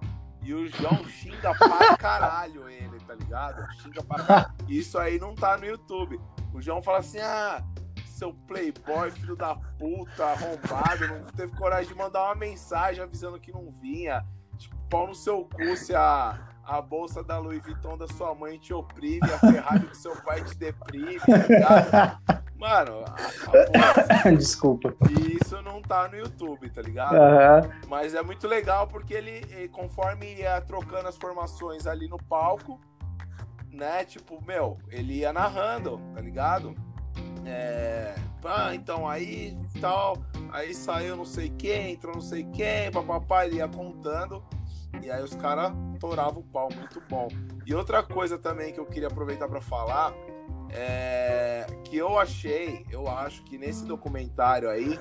E 0.44 0.54
o 0.54 0.68
João 0.68 1.06
xinga 1.08 1.54
pra 1.56 1.96
caralho 1.98 2.68
ele, 2.68 3.00
tá 3.02 3.14
ligado? 3.14 3.66
Xinga 3.82 4.04
pra 4.04 4.24
caralho. 4.24 4.56
Isso 4.68 4.98
aí 4.98 5.20
não 5.20 5.36
tá 5.36 5.58
no 5.58 5.66
YouTube. 5.66 6.20
O 6.54 6.62
João 6.62 6.82
fala 6.82 7.00
assim, 7.00 7.20
ah, 7.20 7.64
seu 8.06 8.34
playboy, 8.34 9.12
filho 9.12 9.36
da 9.36 9.56
puta, 9.56 10.26
arrombado, 10.26 11.08
não 11.08 11.32
teve 11.32 11.56
coragem 11.56 11.92
de 11.92 11.98
mandar 11.98 12.24
uma 12.26 12.36
mensagem 12.36 13.04
avisando 13.04 13.40
que 13.40 13.52
não 13.52 13.72
vinha. 13.72 14.26
Tipo, 14.58 14.76
pau 14.90 15.08
no 15.08 15.16
seu 15.16 15.46
cu 15.46 15.76
se 15.76 15.96
a 15.96 16.51
a 16.72 16.82
bolsa 16.82 17.22
da 17.22 17.38
Louis 17.38 17.62
Vuitton 17.62 17.98
da 17.98 18.08
sua 18.08 18.34
mãe 18.34 18.58
te 18.58 18.74
oprime, 18.74 19.30
a 19.30 19.38
Ferrari 19.40 19.88
do 19.88 19.94
seu 19.96 20.16
pai 20.22 20.42
te 20.42 20.56
deprime, 20.56 21.20
tá 21.20 21.38
ligado? 21.38 22.22
Mano, 22.56 23.04
desculpa. 24.38 24.96
E 25.10 25.36
isso 25.36 25.62
não 25.62 25.82
tá 25.82 26.08
no 26.08 26.16
YouTube, 26.16 26.70
tá 26.70 26.82
ligado? 26.82 27.16
Uhum. 27.16 27.72
Mas 27.90 28.14
é 28.14 28.24
muito 28.24 28.48
legal 28.48 28.88
porque 28.88 29.14
ele, 29.14 29.68
conforme 29.68 30.36
ia 30.36 30.62
trocando 30.62 31.10
as 31.10 31.18
formações 31.18 31.86
ali 31.86 32.08
no 32.08 32.18
palco, 32.18 32.80
né? 33.70 34.06
Tipo, 34.06 34.42
meu, 34.46 34.78
ele 34.88 35.16
ia 35.16 35.34
narrando, 35.34 36.00
tá 36.16 36.22
ligado? 36.22 36.74
É, 37.46 38.16
ah, 38.46 38.74
então 38.74 39.10
aí 39.10 39.58
tal, 39.82 40.18
aí 40.54 40.74
saiu 40.74 41.18
não 41.18 41.26
sei 41.26 41.50
quem, 41.50 41.94
entrou 41.94 42.16
não 42.16 42.22
sei 42.22 42.46
quem, 42.46 42.90
papapá, 42.92 43.46
ele 43.46 43.58
ia 43.58 43.68
contando. 43.68 44.42
E 45.04 45.10
aí 45.10 45.24
os 45.24 45.36
caras 45.36 45.72
toravam 46.00 46.42
o 46.42 46.46
pau, 46.46 46.70
muito 46.74 47.02
bom. 47.10 47.28
E 47.66 47.74
outra 47.74 48.04
coisa 48.04 48.38
também 48.38 48.74
que 48.74 48.80
eu 48.80 48.86
queria 48.86 49.08
aproveitar 49.08 49.48
para 49.48 49.62
falar 49.62 50.14
é 50.70 51.66
que 51.84 51.98
eu 51.98 52.18
achei, 52.18 52.86
eu 52.90 53.08
acho 53.08 53.44
que 53.44 53.58
nesse 53.58 53.86
documentário 53.86 54.70
aí, 54.70 55.00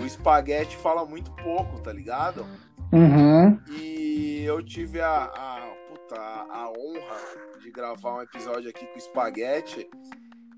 o 0.00 0.04
Espaguete 0.04 0.76
fala 0.76 1.04
muito 1.04 1.30
pouco, 1.32 1.80
tá 1.80 1.92
ligado? 1.92 2.44
Uhum. 2.92 3.58
E 3.70 4.42
eu 4.44 4.62
tive 4.62 5.00
a, 5.00 5.24
a, 5.24 5.60
puta, 5.88 6.20
a 6.20 6.68
honra 6.70 7.60
de 7.60 7.70
gravar 7.70 8.16
um 8.16 8.22
episódio 8.22 8.70
aqui 8.70 8.86
com 8.86 8.94
o 8.94 8.98
Espaguete. 8.98 9.88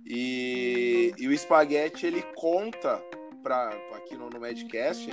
E, 0.07 1.13
e 1.19 1.29
o 1.29 1.33
Espaguete 1.33 2.07
ele 2.07 2.23
conta 2.35 3.03
pra, 3.43 3.69
aqui 3.95 4.17
no, 4.17 4.31
no 4.31 4.41
Madcast 4.41 5.11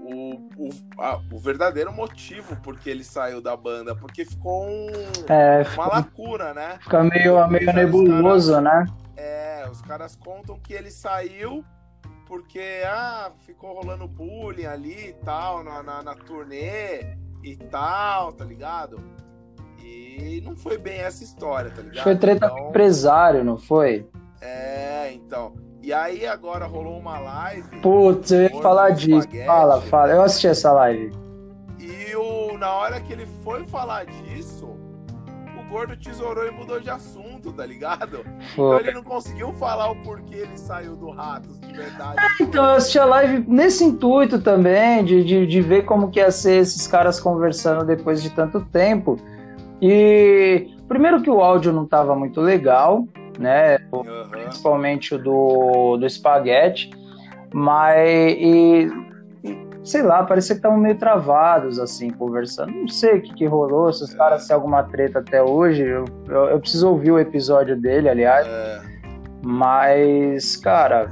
o, 0.00 0.34
o, 0.56 0.68
a, 0.98 1.20
o 1.32 1.38
verdadeiro 1.38 1.92
motivo 1.92 2.56
porque 2.62 2.88
ele 2.88 3.04
saiu 3.04 3.40
da 3.40 3.56
banda, 3.56 3.94
porque 3.94 4.24
ficou 4.24 4.66
um, 4.66 4.88
é, 5.28 5.62
uma 5.74 5.86
lacuna, 5.86 6.54
né? 6.54 6.78
Fica 6.80 7.02
meio, 7.02 7.48
meio 7.48 7.72
nebuloso, 7.72 8.52
caras, 8.52 8.64
né? 8.64 8.94
É, 9.16 9.68
os 9.70 9.82
caras 9.82 10.16
contam 10.16 10.58
que 10.58 10.72
ele 10.72 10.90
saiu 10.90 11.64
porque 12.26 12.82
ah, 12.86 13.32
ficou 13.40 13.74
rolando 13.74 14.06
bullying 14.06 14.66
ali 14.66 15.08
e 15.08 15.12
tal, 15.24 15.64
na, 15.64 15.82
na, 15.82 16.02
na 16.02 16.14
turnê 16.14 17.16
e 17.42 17.56
tal, 17.56 18.32
tá 18.32 18.44
ligado? 18.44 19.00
E 19.82 20.42
não 20.44 20.54
foi 20.54 20.76
bem 20.76 20.98
essa 20.98 21.24
história, 21.24 21.70
tá 21.70 21.80
ligado? 21.80 22.04
Foi 22.04 22.16
treta 22.16 22.46
então, 22.46 22.68
empresário, 22.68 23.42
não 23.42 23.56
foi? 23.56 24.06
É, 24.40 25.10
então. 25.12 25.54
E 25.82 25.92
aí 25.92 26.26
agora 26.26 26.66
rolou 26.66 26.98
uma 26.98 27.18
live. 27.18 27.80
Putz, 27.80 28.30
eu 28.32 28.42
ia 28.42 28.62
falar 28.62 28.90
disso. 28.90 29.28
Fala, 29.46 29.80
fala. 29.82 30.12
Eu 30.12 30.22
assisti 30.22 30.48
essa 30.48 30.72
live. 30.72 31.12
E 31.78 32.14
o, 32.16 32.58
na 32.58 32.72
hora 32.72 33.00
que 33.00 33.12
ele 33.12 33.26
foi 33.44 33.64
falar 33.64 34.04
disso, 34.04 34.66
o 34.66 35.70
gordo 35.70 35.96
tesourou 35.96 36.46
e 36.46 36.50
mudou 36.50 36.80
de 36.80 36.90
assunto, 36.90 37.52
tá 37.52 37.64
ligado? 37.64 38.24
Foi. 38.56 38.76
Então 38.76 38.80
ele 38.80 38.92
não 38.92 39.04
conseguiu 39.04 39.52
falar 39.54 39.90
o 39.90 39.96
porquê 40.02 40.34
ele 40.34 40.58
saiu 40.58 40.96
do 40.96 41.10
Ratos 41.10 41.60
de 41.60 41.72
verdade. 41.72 42.16
É, 42.18 42.42
então 42.42 42.64
eu 42.64 42.72
assisti 42.72 42.98
a 42.98 43.04
live 43.04 43.44
nesse 43.46 43.84
intuito 43.84 44.40
também, 44.40 45.04
de, 45.04 45.22
de, 45.22 45.46
de 45.46 45.60
ver 45.60 45.84
como 45.84 46.10
que 46.10 46.18
ia 46.18 46.30
ser 46.32 46.56
esses 46.56 46.86
caras 46.88 47.20
conversando 47.20 47.84
depois 47.84 48.20
de 48.20 48.30
tanto 48.30 48.60
tempo. 48.66 49.16
E 49.80 50.68
primeiro 50.88 51.22
que 51.22 51.30
o 51.30 51.40
áudio 51.40 51.72
não 51.72 51.86
tava 51.86 52.16
muito 52.16 52.40
legal, 52.40 53.06
né? 53.38 53.78
Uhum. 53.92 54.28
Principalmente 54.30 55.14
o 55.14 55.18
do, 55.18 55.96
do 55.96 56.06
espaguete. 56.06 56.90
Mas, 57.52 58.36
e, 58.38 58.90
sei 59.82 60.02
lá, 60.02 60.22
parecia 60.22 60.54
que 60.54 60.58
estavam 60.58 60.78
meio 60.78 60.98
travados, 60.98 61.78
assim, 61.78 62.10
conversando. 62.10 62.72
Não 62.72 62.88
sei 62.88 63.18
o 63.18 63.22
que, 63.22 63.34
que 63.34 63.46
rolou, 63.46 63.92
se 63.92 64.04
os 64.04 64.14
é. 64.14 64.16
caras 64.16 64.46
têm 64.46 64.54
alguma 64.54 64.82
treta 64.82 65.20
até 65.20 65.42
hoje. 65.42 65.82
Eu, 65.82 66.04
eu, 66.28 66.44
eu, 66.46 66.60
preciso 66.60 66.88
ouvir 66.88 67.12
o 67.12 67.18
episódio 67.18 67.76
dele, 67.80 68.08
aliás. 68.08 68.46
É. 68.46 68.80
Mas, 69.42 70.56
cara, 70.56 71.08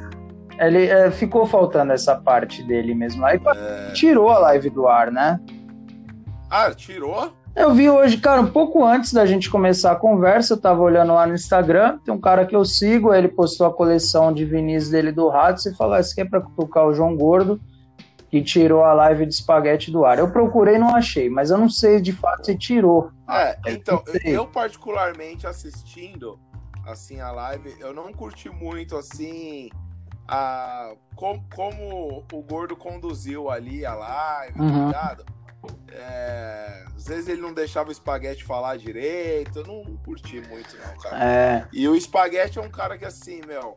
ele 0.59 0.87
é, 0.87 1.11
ficou 1.11 1.47
faltando 1.47 1.93
essa 1.93 2.17
parte 2.17 2.63
dele 2.63 2.95
mesmo. 2.95 3.25
Aí 3.25 3.41
é. 3.47 3.93
tirou 3.93 4.29
a 4.29 4.39
live 4.39 4.69
do 4.71 4.87
ar, 4.89 5.11
né? 5.11 5.41
Ah, 6.51 6.71
tirou? 6.75 7.33
Eu 7.57 7.73
vi 7.73 7.89
hoje, 7.89 8.19
cara, 8.19 8.43
um 8.43 8.51
pouco 8.51 8.85
antes 8.85 9.15
da 9.15 9.25
gente 9.25 9.49
começar 9.49 9.93
a 9.93 9.97
conversa, 9.97 10.53
eu 10.53 10.61
tava 10.61 10.83
olhando 10.83 11.15
lá 11.15 11.27
no 11.27 11.35
Instagram, 11.35 11.99
tem 12.05 12.13
um 12.13 12.21
cara 12.21 12.45
que 12.45 12.55
eu 12.55 12.67
sigo, 12.67 13.15
ele 13.15 13.29
postou 13.29 13.67
a 13.67 13.73
coleção 13.73 14.31
de 14.31 14.45
vinis 14.45 14.91
dele 14.91 15.11
do 15.11 15.27
Ratos 15.31 15.65
e 15.65 15.75
falou: 15.75 15.99
Isso 15.99 16.13
aqui 16.13 16.21
é 16.21 16.25
pra 16.27 16.43
tocar 16.43 16.85
o 16.85 16.93
João 16.93 17.17
Gordo, 17.17 17.59
que 18.31 18.43
tirou 18.43 18.85
a 18.85 18.93
live 18.93 19.25
de 19.25 19.33
espaguete 19.33 19.91
do 19.91 20.05
ar. 20.05 20.19
Eu 20.19 20.31
procurei 20.31 20.77
não 20.77 20.95
achei, 20.95 21.31
mas 21.31 21.51
eu 21.51 21.57
não 21.57 21.71
sei 21.71 21.99
de 21.99 22.13
fato 22.13 22.45
se 22.45 22.59
tirou. 22.59 23.11
É, 23.27 23.57
então, 23.69 24.03
eu 24.23 24.47
particularmente 24.47 25.47
assistindo 25.47 26.39
assim 26.87 27.21
a 27.21 27.33
live, 27.33 27.75
eu 27.81 27.95
não 27.95 28.13
curti 28.13 28.51
muito 28.51 28.95
assim 28.97 29.71
a 30.29 30.93
como, 31.15 31.43
como 31.55 32.23
o 32.31 32.43
Gordo 32.43 32.77
conduziu 32.77 33.49
ali 33.49 33.87
a 33.87 33.95
live, 33.95 34.59
tá 34.59 34.63
uhum. 34.63 34.71
tá 34.71 34.87
ligado? 34.87 35.36
É, 35.91 36.85
às 36.97 37.07
vezes 37.07 37.29
ele 37.29 37.41
não 37.41 37.53
deixava 37.53 37.89
o 37.89 37.93
espaguete 37.93 38.45
falar 38.45 38.77
direito. 38.77 39.61
Eu 39.61 39.67
não 39.67 39.97
curti 39.99 40.41
muito, 40.49 40.77
não, 40.77 40.97
cara. 40.99 41.25
É. 41.25 41.69
E 41.73 41.89
o 41.89 41.95
espaguete 41.95 42.59
é 42.59 42.63
um 42.63 42.71
cara 42.71 42.99
que, 42.99 43.05
assim, 43.05 43.41
meu, 43.47 43.77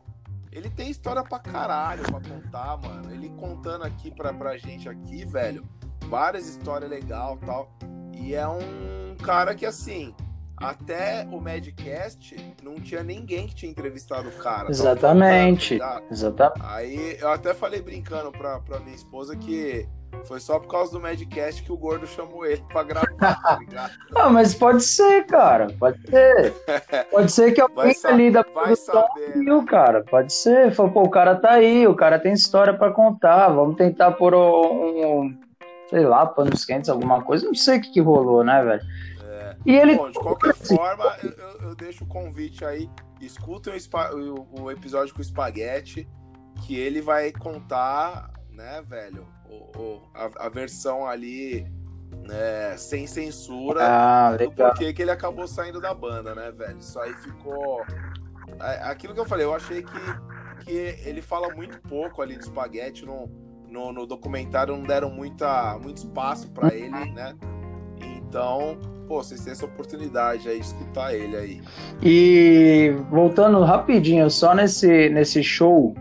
ele 0.52 0.68
tem 0.68 0.90
história 0.90 1.22
pra 1.22 1.38
caralho 1.38 2.02
pra 2.02 2.20
contar, 2.20 2.76
mano. 2.78 3.12
Ele 3.12 3.28
contando 3.30 3.84
aqui 3.84 4.10
pra, 4.10 4.32
pra 4.32 4.56
gente 4.56 4.88
aqui, 4.88 5.24
velho, 5.24 5.64
várias 6.06 6.48
histórias 6.48 6.90
legais 6.90 7.38
tal. 7.46 7.70
E 8.14 8.34
é 8.34 8.46
um 8.46 9.16
cara 9.22 9.54
que, 9.54 9.64
assim, 9.64 10.14
até 10.60 11.26
o 11.30 11.40
Madcast 11.40 12.36
não 12.62 12.74
tinha 12.74 13.02
ninguém 13.02 13.46
que 13.46 13.54
tinha 13.54 13.70
entrevistado 13.70 14.28
o 14.28 14.32
cara. 14.32 14.70
Exatamente. 14.70 15.78
Tá 15.78 16.02
Exatamente. 16.10 16.60
Aí 16.62 17.16
eu 17.18 17.30
até 17.30 17.54
falei 17.54 17.80
brincando 17.80 18.30
pra, 18.30 18.60
pra 18.60 18.78
minha 18.80 18.94
esposa 18.94 19.34
que 19.34 19.88
foi 20.24 20.40
só 20.40 20.58
por 20.58 20.68
causa 20.68 20.92
do 20.92 21.00
Madcast 21.00 21.62
que 21.62 21.72
o 21.72 21.76
gordo 21.76 22.06
chamou 22.06 22.44
ele 22.44 22.62
pra 22.68 22.82
gravar, 22.82 23.06
tá 23.16 23.58
ligado? 23.58 23.92
ah, 24.14 24.28
mas 24.28 24.54
pode 24.54 24.82
ser, 24.82 25.26
cara. 25.26 25.68
Pode 25.78 26.00
ser. 26.08 26.52
Pode 27.10 27.32
ser 27.32 27.52
que 27.52 27.60
alguém 27.60 27.94
ali 28.04 28.30
da 28.30 28.44
produção 28.44 29.06
viu, 29.34 29.64
cara. 29.64 30.04
Pode 30.04 30.32
ser. 30.32 30.72
Falou, 30.72 30.92
pô, 30.92 31.02
o 31.02 31.10
cara 31.10 31.34
tá 31.34 31.52
aí, 31.52 31.86
o 31.86 31.94
cara 31.94 32.18
tem 32.18 32.32
história 32.32 32.74
pra 32.74 32.92
contar. 32.92 33.48
Vamos 33.48 33.76
tentar 33.76 34.12
pôr 34.12 34.34
um, 34.34 35.22
um 35.22 35.38
sei 35.88 36.06
lá, 36.06 36.26
panos 36.26 36.64
quentes, 36.64 36.88
alguma 36.88 37.22
coisa. 37.22 37.46
Não 37.46 37.54
sei 37.54 37.78
o 37.78 37.80
que, 37.82 37.92
que 37.92 38.00
rolou, 38.00 38.44
né, 38.44 38.62
velho? 38.62 38.82
E 39.66 39.76
ele... 39.76 39.96
Bom, 39.96 40.10
de 40.10 40.18
qualquer 40.18 40.54
forma, 40.54 41.16
eu, 41.22 41.68
eu, 41.68 41.74
deixo 41.74 42.04
o 42.04 42.06
convite 42.06 42.64
aí. 42.64 42.88
Escutem 43.20 43.74
o, 44.14 44.62
o, 44.62 44.70
episódio 44.70 45.12
com 45.12 45.18
o 45.18 45.22
Espaguete, 45.22 46.08
que 46.62 46.74
ele 46.74 47.02
vai 47.02 47.30
contar, 47.32 48.30
né, 48.50 48.82
velho, 48.88 49.26
o, 49.50 50.00
a, 50.14 50.46
a, 50.46 50.48
versão 50.48 51.06
ali 51.06 51.66
né, 52.26 52.76
sem 52.76 53.06
censura 53.06 53.80
ah, 53.82 54.36
do 54.36 54.50
porquê 54.52 54.92
que 54.92 55.02
ele 55.02 55.10
acabou 55.10 55.46
saindo 55.48 55.80
da 55.80 55.92
banda, 55.92 56.34
né, 56.34 56.52
velho? 56.52 56.78
Isso 56.78 56.98
aí 57.00 57.12
ficou. 57.14 57.84
Aquilo 58.82 59.14
que 59.14 59.20
eu 59.20 59.24
falei, 59.24 59.46
eu 59.46 59.54
achei 59.54 59.82
que, 59.82 60.64
que 60.64 61.08
ele 61.08 61.22
fala 61.22 61.54
muito 61.54 61.80
pouco 61.82 62.20
ali 62.20 62.36
de 62.36 62.44
espaguete 62.44 63.06
no, 63.06 63.30
no, 63.68 63.92
no 63.92 64.06
documentário, 64.06 64.76
não 64.76 64.84
deram 64.84 65.10
muita, 65.10 65.78
muito 65.78 65.98
espaço 65.98 66.50
para 66.50 66.74
ele, 66.74 66.90
né? 67.12 67.34
Então, 68.02 68.78
pô, 69.08 69.22
vocês 69.22 69.42
têm 69.42 69.52
essa 69.52 69.64
oportunidade 69.64 70.48
aí 70.48 70.60
de 70.60 70.66
escutar 70.66 71.14
ele 71.14 71.36
aí. 71.36 71.62
E 72.02 72.94
voltando 73.08 73.62
rapidinho, 73.62 74.28
só 74.30 74.54
nesse, 74.54 75.08
nesse 75.08 75.42
show 75.42 75.94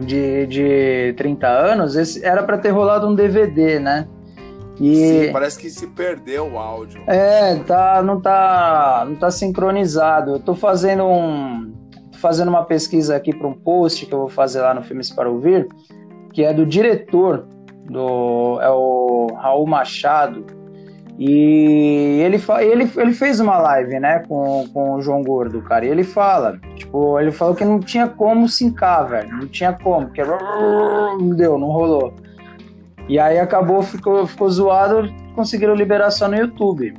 de, 0.00 0.46
de 0.46 1.14
30 1.16 1.46
anos, 1.46 1.96
esse 1.96 2.24
era 2.24 2.42
para 2.42 2.58
ter 2.58 2.70
rolado 2.70 3.06
um 3.06 3.14
DVD, 3.14 3.78
né? 3.78 4.06
E... 4.80 4.94
Sim, 4.94 5.32
parece 5.32 5.58
que 5.58 5.70
se 5.70 5.86
perdeu 5.86 6.52
o 6.52 6.58
áudio. 6.58 7.02
É, 7.06 7.56
tá, 7.60 8.02
não 8.02 8.20
tá, 8.20 9.04
não 9.08 9.16
tá 9.16 9.30
sincronizado. 9.30 10.32
Eu 10.32 10.40
tô 10.40 10.54
fazendo 10.54 11.06
um, 11.06 11.72
tô 12.12 12.18
fazendo 12.18 12.48
uma 12.48 12.64
pesquisa 12.64 13.16
aqui 13.16 13.34
para 13.34 13.46
um 13.46 13.54
post 13.54 14.04
que 14.04 14.12
eu 14.12 14.20
vou 14.20 14.28
fazer 14.28 14.60
lá 14.60 14.74
no 14.74 14.82
Filmes 14.82 15.10
para 15.10 15.30
Ouvir, 15.30 15.66
que 16.32 16.44
é 16.44 16.52
do 16.52 16.66
diretor 16.66 17.46
do 17.88 18.58
é 18.60 18.68
o 18.68 19.28
Raul 19.36 19.66
Machado. 19.66 20.44
E 21.18 22.20
ele, 22.20 22.36
ele, 22.60 22.92
ele 22.94 23.12
fez 23.14 23.40
uma 23.40 23.56
live, 23.58 23.98
né, 23.98 24.18
com, 24.28 24.68
com 24.68 24.94
o 24.94 25.00
João 25.00 25.22
Gordo, 25.22 25.62
cara. 25.62 25.86
E 25.86 25.88
ele 25.88 26.04
fala, 26.04 26.58
tipo, 26.74 27.18
ele 27.18 27.32
falou 27.32 27.54
que 27.54 27.64
não 27.64 27.80
tinha 27.80 28.06
como 28.06 28.48
sincar, 28.48 29.08
velho. 29.08 29.32
Não 29.32 29.46
tinha 29.46 29.72
como, 29.72 30.06
porque 30.06 30.22
não 30.22 31.30
deu, 31.30 31.58
não 31.58 31.68
rolou. 31.68 32.14
E 33.08 33.18
aí 33.18 33.38
acabou, 33.38 33.82
ficou, 33.82 34.26
ficou 34.26 34.50
zoado, 34.50 35.10
conseguiram 35.34 35.74
liberar 35.74 36.10
só 36.10 36.28
no 36.28 36.36
YouTube. 36.36 36.94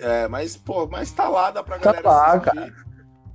É, 0.00 0.28
mas, 0.28 0.56
pô, 0.56 0.86
mas 0.86 1.10
tá 1.10 1.28
lá, 1.28 1.50
dá 1.50 1.62
pra 1.62 1.78
tá 1.78 1.92
galera 1.92 2.08
lá, 2.08 2.32
assistir. 2.32 2.54
Cara. 2.54 2.72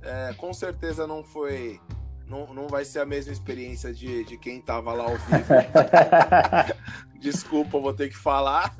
É, 0.02 0.34
com 0.34 0.52
certeza 0.52 1.06
não 1.06 1.24
foi 1.24 1.80
não, 2.26 2.52
não 2.54 2.68
vai 2.68 2.84
ser 2.84 3.00
a 3.00 3.06
mesma 3.06 3.32
experiência 3.32 3.92
de, 3.92 4.24
de 4.24 4.36
quem 4.38 4.60
tava 4.60 4.92
lá 4.92 5.04
ao 5.04 5.16
vivo. 5.16 5.54
Desculpa, 7.20 7.78
vou 7.78 7.92
ter 7.92 8.08
que 8.08 8.16
falar. 8.16 8.74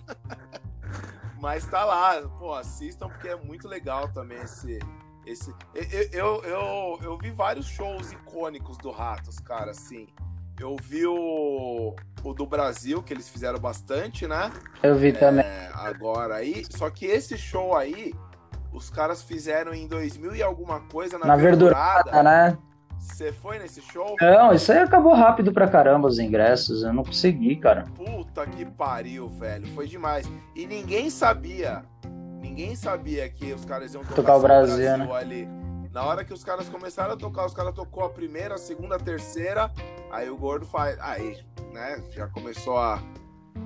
Mas 1.40 1.66
tá 1.66 1.84
lá, 1.84 2.22
pô, 2.38 2.54
assistam 2.54 3.08
porque 3.08 3.28
é 3.28 3.36
muito 3.36 3.68
legal 3.68 4.08
também 4.12 4.38
esse. 4.38 4.78
esse... 5.26 5.54
Eu, 5.74 6.10
eu, 6.12 6.42
eu, 6.44 6.98
eu 7.02 7.18
vi 7.18 7.30
vários 7.30 7.66
shows 7.66 8.12
icônicos 8.12 8.78
do 8.78 8.90
Ratos, 8.90 9.38
cara, 9.40 9.72
assim. 9.72 10.06
Eu 10.58 10.76
vi 10.80 11.04
o, 11.04 11.94
o 12.22 12.32
do 12.32 12.46
Brasil, 12.46 13.02
que 13.02 13.12
eles 13.12 13.28
fizeram 13.28 13.58
bastante, 13.58 14.26
né? 14.26 14.50
Eu 14.82 14.96
vi 14.96 15.08
é, 15.08 15.12
também. 15.12 15.44
Agora 15.74 16.36
aí. 16.36 16.64
Só 16.70 16.88
que 16.88 17.04
esse 17.04 17.36
show 17.36 17.76
aí, 17.76 18.14
os 18.72 18.88
caras 18.88 19.22
fizeram 19.22 19.74
em 19.74 19.86
2000 19.86 20.36
e 20.36 20.42
alguma 20.42 20.80
coisa 20.80 21.18
na, 21.18 21.26
na 21.26 21.36
verdurada, 21.36 22.04
verdurada 22.04 22.22
né? 22.22 22.58
Você 23.04 23.30
foi 23.32 23.58
nesse 23.58 23.82
show? 23.82 24.16
Não, 24.20 24.52
isso 24.54 24.72
aí 24.72 24.78
acabou 24.78 25.12
rápido 25.12 25.52
pra 25.52 25.68
caramba 25.68 26.08
os 26.08 26.18
ingressos. 26.18 26.82
Eu 26.82 26.92
não 26.92 27.04
consegui, 27.04 27.54
cara. 27.56 27.84
Puta 27.94 28.46
que 28.46 28.64
pariu, 28.64 29.28
velho. 29.28 29.66
Foi 29.74 29.86
demais. 29.86 30.26
E 30.56 30.66
ninguém 30.66 31.10
sabia. 31.10 31.84
Ninguém 32.40 32.74
sabia 32.74 33.28
que 33.28 33.52
os 33.52 33.64
caras 33.64 33.92
iam 33.94 34.02
tocar, 34.02 34.14
tocar 34.16 34.36
o 34.36 34.40
Brasil, 34.40 34.76
Brasil 34.76 35.06
né? 35.06 35.14
ali. 35.14 35.48
Na 35.92 36.02
hora 36.04 36.24
que 36.24 36.32
os 36.32 36.42
caras 36.42 36.68
começaram 36.68 37.12
a 37.12 37.16
tocar, 37.16 37.46
os 37.46 37.54
caras 37.54 37.74
tocou 37.74 38.04
a 38.04 38.08
primeira, 38.08 38.54
a 38.54 38.58
segunda, 38.58 38.96
a 38.96 38.98
terceira. 38.98 39.70
Aí 40.10 40.28
o 40.30 40.36
gordo 40.36 40.64
faz. 40.64 40.98
Aí, 41.00 41.38
né? 41.72 42.02
Já 42.10 42.26
começou 42.26 42.78
a. 42.78 43.02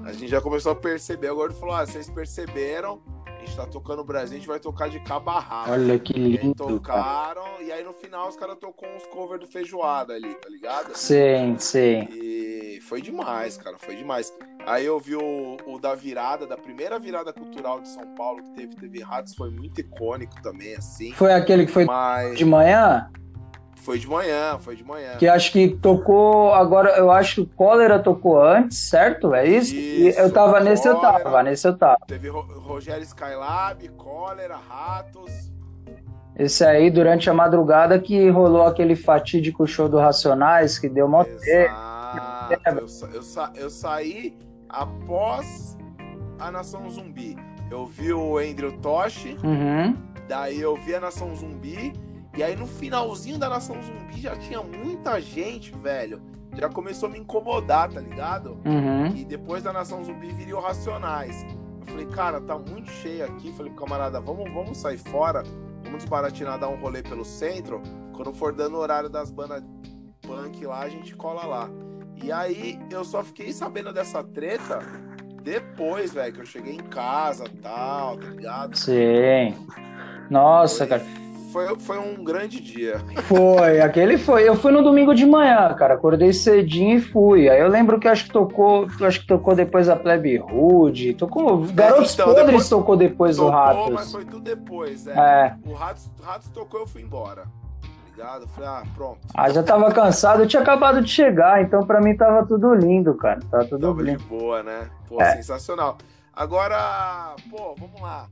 A 0.04 0.12
gente 0.12 0.28
já 0.28 0.40
começou 0.40 0.72
a 0.72 0.76
perceber. 0.76 1.30
O 1.30 1.36
gordo 1.36 1.54
falou: 1.54 1.76
ah, 1.76 1.86
vocês 1.86 2.10
perceberam 2.10 3.00
gente 3.48 3.56
tá 3.56 3.66
tocando 3.66 4.00
o 4.00 4.04
Brasil, 4.04 4.36
a 4.36 4.38
gente 4.38 4.48
vai 4.48 4.60
tocar 4.60 4.88
de 4.88 5.00
cabo 5.00 5.30
a 5.30 5.40
rabo. 5.40 5.72
Olha 5.72 5.98
que 5.98 6.12
lindo. 6.12 6.54
tocaram, 6.54 7.42
cara. 7.42 7.62
e 7.62 7.72
aí 7.72 7.82
no 7.82 7.92
final 7.92 8.28
os 8.28 8.36
caras 8.36 8.56
tocou 8.58 8.88
uns 8.88 9.06
covers 9.06 9.40
do 9.40 9.46
Feijoada 9.46 10.14
ali, 10.14 10.34
tá 10.34 10.48
ligado? 10.48 10.94
Sim, 10.94 11.56
sim. 11.58 12.06
E 12.12 12.80
foi 12.82 13.00
demais, 13.00 13.56
cara, 13.56 13.78
foi 13.78 13.96
demais. 13.96 14.32
Aí 14.66 14.84
eu 14.84 15.00
vi 15.00 15.16
o, 15.16 15.56
o 15.66 15.78
da 15.78 15.94
virada, 15.94 16.46
da 16.46 16.56
primeira 16.56 16.98
virada 16.98 17.32
cultural 17.32 17.80
de 17.80 17.88
São 17.88 18.14
Paulo 18.14 18.42
que 18.42 18.50
teve 18.50 18.76
TV 18.76 19.02
Ratos, 19.02 19.34
foi 19.34 19.50
muito 19.50 19.80
icônico 19.80 20.40
também, 20.42 20.74
assim. 20.76 21.12
Foi 21.12 21.32
aquele 21.32 21.66
que 21.66 21.72
foi 21.72 21.84
Mas... 21.84 22.36
de 22.36 22.44
manhã? 22.44 23.10
Foi 23.88 23.98
de 23.98 24.06
manhã, 24.06 24.58
foi 24.58 24.76
de 24.76 24.84
manhã. 24.84 25.16
Que 25.16 25.26
acho 25.26 25.50
que 25.50 25.66
tocou. 25.66 26.52
Agora, 26.52 26.90
eu 26.98 27.10
acho 27.10 27.36
que 27.36 27.40
o 27.40 27.46
Cólera 27.46 27.98
tocou 27.98 28.38
antes, 28.38 28.76
certo? 28.76 29.34
É 29.34 29.48
isso? 29.48 29.74
isso 29.74 30.20
eu 30.20 30.30
tava 30.30 30.60
nesse, 30.60 30.86
eu 30.86 31.00
tava, 31.00 31.42
nesse 31.42 31.66
eu 31.66 31.74
tava. 31.74 32.00
Teve 32.06 32.28
Rogério 32.28 33.02
Skylab, 33.02 33.88
Cólera, 33.96 34.58
Ratos. 34.58 35.50
Esse 36.38 36.66
aí, 36.66 36.90
durante 36.90 37.30
a 37.30 37.32
madrugada, 37.32 37.98
que 37.98 38.28
rolou 38.28 38.66
aquele 38.66 38.94
fatídico 38.94 39.66
show 39.66 39.88
do 39.88 39.96
Racionais, 39.96 40.78
que 40.78 40.86
deu 40.86 41.08
mó 41.08 41.22
Exato. 41.22 42.52
Eu, 42.66 42.88
sa 42.88 43.06
eu, 43.06 43.22
sa 43.22 43.52
eu 43.56 43.70
saí 43.70 44.36
após 44.68 45.78
a 46.38 46.50
Nação 46.50 46.90
Zumbi. 46.90 47.38
Eu 47.70 47.86
vi 47.86 48.12
o 48.12 48.36
Andrew 48.36 48.72
Tosh, 48.82 49.34
uhum. 49.42 49.96
daí 50.28 50.60
eu 50.60 50.76
vi 50.76 50.94
a 50.94 51.00
Nação 51.00 51.34
Zumbi, 51.34 51.94
e 52.38 52.42
aí 52.44 52.54
no 52.54 52.68
finalzinho 52.68 53.36
da 53.36 53.48
Nação 53.48 53.82
Zumbi 53.82 54.20
já 54.20 54.36
tinha 54.36 54.62
muita 54.62 55.20
gente, 55.20 55.74
velho. 55.74 56.22
Já 56.54 56.68
começou 56.68 57.08
a 57.08 57.12
me 57.12 57.18
incomodar, 57.18 57.90
tá 57.90 58.00
ligado? 58.00 58.60
Uhum. 58.64 59.08
E 59.08 59.24
depois 59.24 59.64
da 59.64 59.72
Nação 59.72 60.04
Zumbi 60.04 60.28
viriam 60.28 60.60
Racionais. 60.60 61.44
Eu 61.80 61.86
falei, 61.86 62.06
cara, 62.06 62.40
tá 62.40 62.56
muito 62.56 62.92
cheio 62.92 63.24
aqui. 63.24 63.50
Falei 63.54 63.72
pro 63.72 63.84
camarada, 63.84 64.20
vamos, 64.20 64.48
vamos 64.52 64.78
sair 64.78 64.98
fora, 64.98 65.42
vamos 65.82 65.98
desbaratinar, 66.04 66.60
dar 66.60 66.68
um 66.68 66.76
rolê 66.76 67.02
pelo 67.02 67.24
centro. 67.24 67.82
Quando 68.14 68.32
for 68.32 68.52
dando 68.52 68.76
o 68.76 68.78
horário 68.78 69.08
das 69.08 69.32
bandas 69.32 69.64
punk 70.22 70.64
lá, 70.64 70.82
a 70.82 70.88
gente 70.88 71.16
cola 71.16 71.44
lá. 71.44 71.68
E 72.22 72.30
aí 72.30 72.78
eu 72.88 73.04
só 73.04 73.24
fiquei 73.24 73.52
sabendo 73.52 73.92
dessa 73.92 74.22
treta 74.22 74.78
depois, 75.42 76.12
velho, 76.12 76.32
que 76.32 76.40
eu 76.40 76.46
cheguei 76.46 76.74
em 76.74 76.84
casa 76.84 77.46
e 77.46 77.56
tal, 77.56 78.16
tá 78.16 78.28
ligado? 78.28 78.78
Sim. 78.78 79.56
Nossa, 80.30 80.86
foi, 80.86 80.86
cara. 80.86 81.27
Foi, 81.52 81.78
foi 81.78 81.98
um 81.98 82.22
grande 82.22 82.60
dia. 82.60 83.00
Foi, 83.24 83.80
aquele 83.80 84.18
foi. 84.18 84.48
Eu 84.48 84.54
fui 84.54 84.70
no 84.70 84.82
domingo 84.82 85.14
de 85.14 85.24
manhã, 85.24 85.72
cara. 85.74 85.94
Acordei 85.94 86.32
cedinho 86.32 86.98
e 86.98 87.00
fui. 87.00 87.48
Aí 87.48 87.60
eu 87.60 87.68
lembro 87.68 87.98
que 87.98 88.06
acho 88.06 88.24
que 88.24 88.32
tocou. 88.32 88.86
Acho 89.00 89.20
que 89.20 89.26
tocou 89.26 89.54
depois 89.54 89.88
a 89.88 89.96
Plebe 89.96 90.36
Rude. 90.36 91.14
Tocou. 91.14 91.66
Garotos 91.72 92.14
então, 92.14 92.26
Podres 92.26 92.46
depois, 92.46 92.68
tocou 92.68 92.96
depois 92.96 93.36
tocou, 93.36 93.50
do 93.50 93.56
Ratos. 93.56 93.94
Mas 93.94 94.12
foi 94.12 94.24
tudo 94.24 94.40
depois, 94.40 95.06
é. 95.06 95.12
é. 95.12 95.56
O 95.64 95.72
Ratos, 95.72 96.10
Ratos 96.22 96.48
tocou, 96.50 96.80
eu 96.80 96.86
fui 96.86 97.02
embora 97.02 97.44
ligado? 98.18 98.48
falei, 98.48 98.68
ah, 98.68 98.82
pronto. 98.94 99.20
Ah, 99.32 99.48
já 99.48 99.62
tava 99.62 99.92
cansado, 99.92 100.42
eu 100.42 100.48
tinha 100.48 100.60
acabado 100.60 101.00
de 101.00 101.08
chegar, 101.08 101.62
então 101.62 101.86
pra 101.86 102.00
mim 102.00 102.16
tava 102.16 102.44
tudo 102.44 102.74
lindo, 102.74 103.14
cara. 103.14 103.40
Tava 103.50 103.64
tudo 103.64 103.86
tava 103.86 104.02
lindo. 104.02 104.18
de 104.18 104.24
boa, 104.24 104.62
né? 104.62 104.90
Pô, 105.06 105.22
é. 105.22 105.36
sensacional. 105.36 105.96
Agora, 106.34 107.34
pô, 107.50 107.74
vamos 107.78 108.00
lá. 108.00 108.28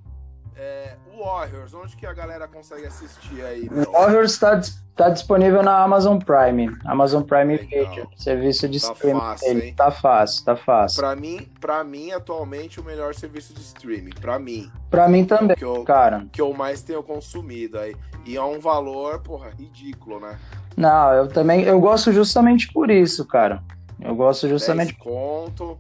É, 0.59 0.95
o 1.13 1.23
Warriors, 1.23 1.75
onde 1.75 1.95
que 1.97 2.07
a 2.07 2.15
galera 2.15 2.49
consegue 2.49 2.87
assistir 2.87 3.45
aí? 3.45 3.69
O 3.69 3.93
Warriors 3.93 4.33
está 4.33 4.59
tá 4.97 5.11
disponível 5.11 5.63
na 5.63 5.83
Amazon 5.83 6.19
Prime. 6.19 6.75
Amazon 6.87 7.23
Prime 7.23 7.59
Video, 7.59 8.09
serviço 8.17 8.67
de 8.67 8.81
tá 8.81 8.93
streaming. 8.93 9.21
Fácil, 9.21 9.59
hein? 9.63 9.75
Tá 9.77 9.91
fácil, 9.91 10.45
tá 10.47 10.57
fácil. 10.57 11.01
Pra 11.01 11.15
mim, 11.15 11.47
pra 11.61 11.85
mim, 11.85 12.11
atualmente, 12.11 12.81
o 12.81 12.85
melhor 12.85 13.15
serviço 13.15 13.53
de 13.53 13.61
streaming. 13.61 14.15
Pra 14.19 14.39
mim. 14.39 14.73
Pra 14.91 15.07
mim 15.09 15.27
também, 15.27 15.57
que 15.57 15.65
eu, 15.65 15.85
cara. 15.85 16.27
Que 16.33 16.41
eu 16.41 16.55
mais 16.55 16.83
tenho 16.83 17.03
consumido 17.03 17.79
aí. 17.79 17.95
E 18.25 18.37
é 18.37 18.43
um 18.43 18.59
valor, 18.59 19.21
porra, 19.21 19.51
ridículo, 19.51 20.19
né? 20.21 20.39
Não, 20.75 21.13
eu 21.13 21.29
também, 21.29 21.63
eu 21.65 21.79
gosto 21.79 22.13
justamente 22.13 22.73
por 22.73 22.91
isso, 22.91 23.27
cara. 23.27 23.63
Eu 24.01 24.15
gosto 24.15 24.49
justamente. 24.49 24.93
10 24.93 24.99
conto. 24.99 25.79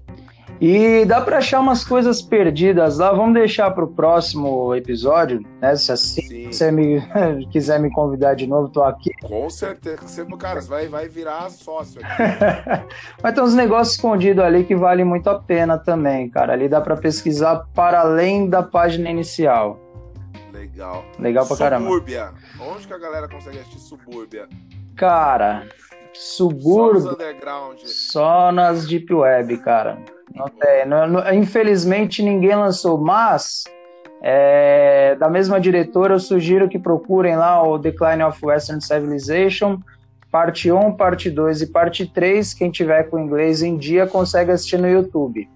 E 0.60 1.04
dá 1.04 1.20
para 1.20 1.38
achar 1.38 1.60
umas 1.60 1.84
coisas 1.84 2.22
perdidas 2.22 2.98
lá. 2.98 3.12
Vamos 3.12 3.34
deixar 3.34 3.70
para 3.72 3.84
o 3.84 3.88
próximo 3.88 4.74
episódio, 4.74 5.44
né? 5.60 5.76
Se 5.76 5.92
assim 5.92 6.50
você 6.50 6.70
me 6.72 7.02
quiser 7.52 7.78
me 7.78 7.90
convidar 7.90 8.34
de 8.34 8.46
novo, 8.46 8.68
tô 8.68 8.82
aqui. 8.82 9.10
Com 9.22 9.50
certeza, 9.50 10.24
cara, 10.38 10.60
vai, 10.62 10.88
vai 10.88 11.08
virar 11.08 11.50
sócio 11.50 12.00
aqui. 12.02 12.86
Mas 13.22 13.34
tem 13.34 13.44
uns 13.44 13.54
negócios 13.54 13.96
escondidos 13.96 14.42
ali 14.42 14.64
que 14.64 14.74
valem 14.74 15.04
muito 15.04 15.28
a 15.28 15.38
pena 15.38 15.76
também, 15.76 16.30
cara. 16.30 16.54
Ali 16.54 16.68
dá 16.68 16.80
para 16.80 16.96
pesquisar 16.96 17.66
para 17.74 18.00
além 18.00 18.48
da 18.48 18.62
página 18.62 19.10
inicial. 19.10 19.78
Legal. 20.52 21.04
Legal 21.18 21.46
pra 21.46 21.56
caramba. 21.56 21.84
Subúrbia. 21.84 22.30
Onde 22.58 22.86
que 22.86 22.92
a 22.94 22.98
galera 22.98 23.28
consegue 23.28 23.58
assistir 23.58 23.78
Subúrbia? 23.78 24.48
Cara, 24.96 25.66
Subúrbia. 26.18 27.00
Só 27.00 27.08
nos 27.08 27.14
underground. 27.14 27.78
Só 27.84 28.52
nas 28.52 28.86
Deep 28.86 29.12
Web, 29.12 29.58
cara. 29.58 29.98
Não 30.34 30.46
tem. 30.46 30.86
Não, 30.86 31.06
não, 31.06 31.34
infelizmente 31.34 32.22
ninguém 32.22 32.54
lançou, 32.54 32.98
mas 32.98 33.64
é, 34.22 35.14
da 35.16 35.28
mesma 35.28 35.60
diretora 35.60 36.14
eu 36.14 36.20
sugiro 36.20 36.68
que 36.68 36.78
procurem 36.78 37.36
lá 37.36 37.62
o 37.62 37.78
Decline 37.78 38.22
of 38.22 38.44
Western 38.44 38.80
Civilization, 38.82 39.78
parte 40.30 40.70
1, 40.70 40.92
parte 40.96 41.30
2 41.30 41.62
e 41.62 41.66
parte 41.66 42.06
3. 42.06 42.54
Quem 42.54 42.70
tiver 42.70 43.04
com 43.04 43.18
inglês 43.18 43.62
em 43.62 43.76
dia 43.76 44.06
consegue 44.06 44.50
assistir 44.50 44.78
no 44.78 44.88
YouTube. 44.88 45.48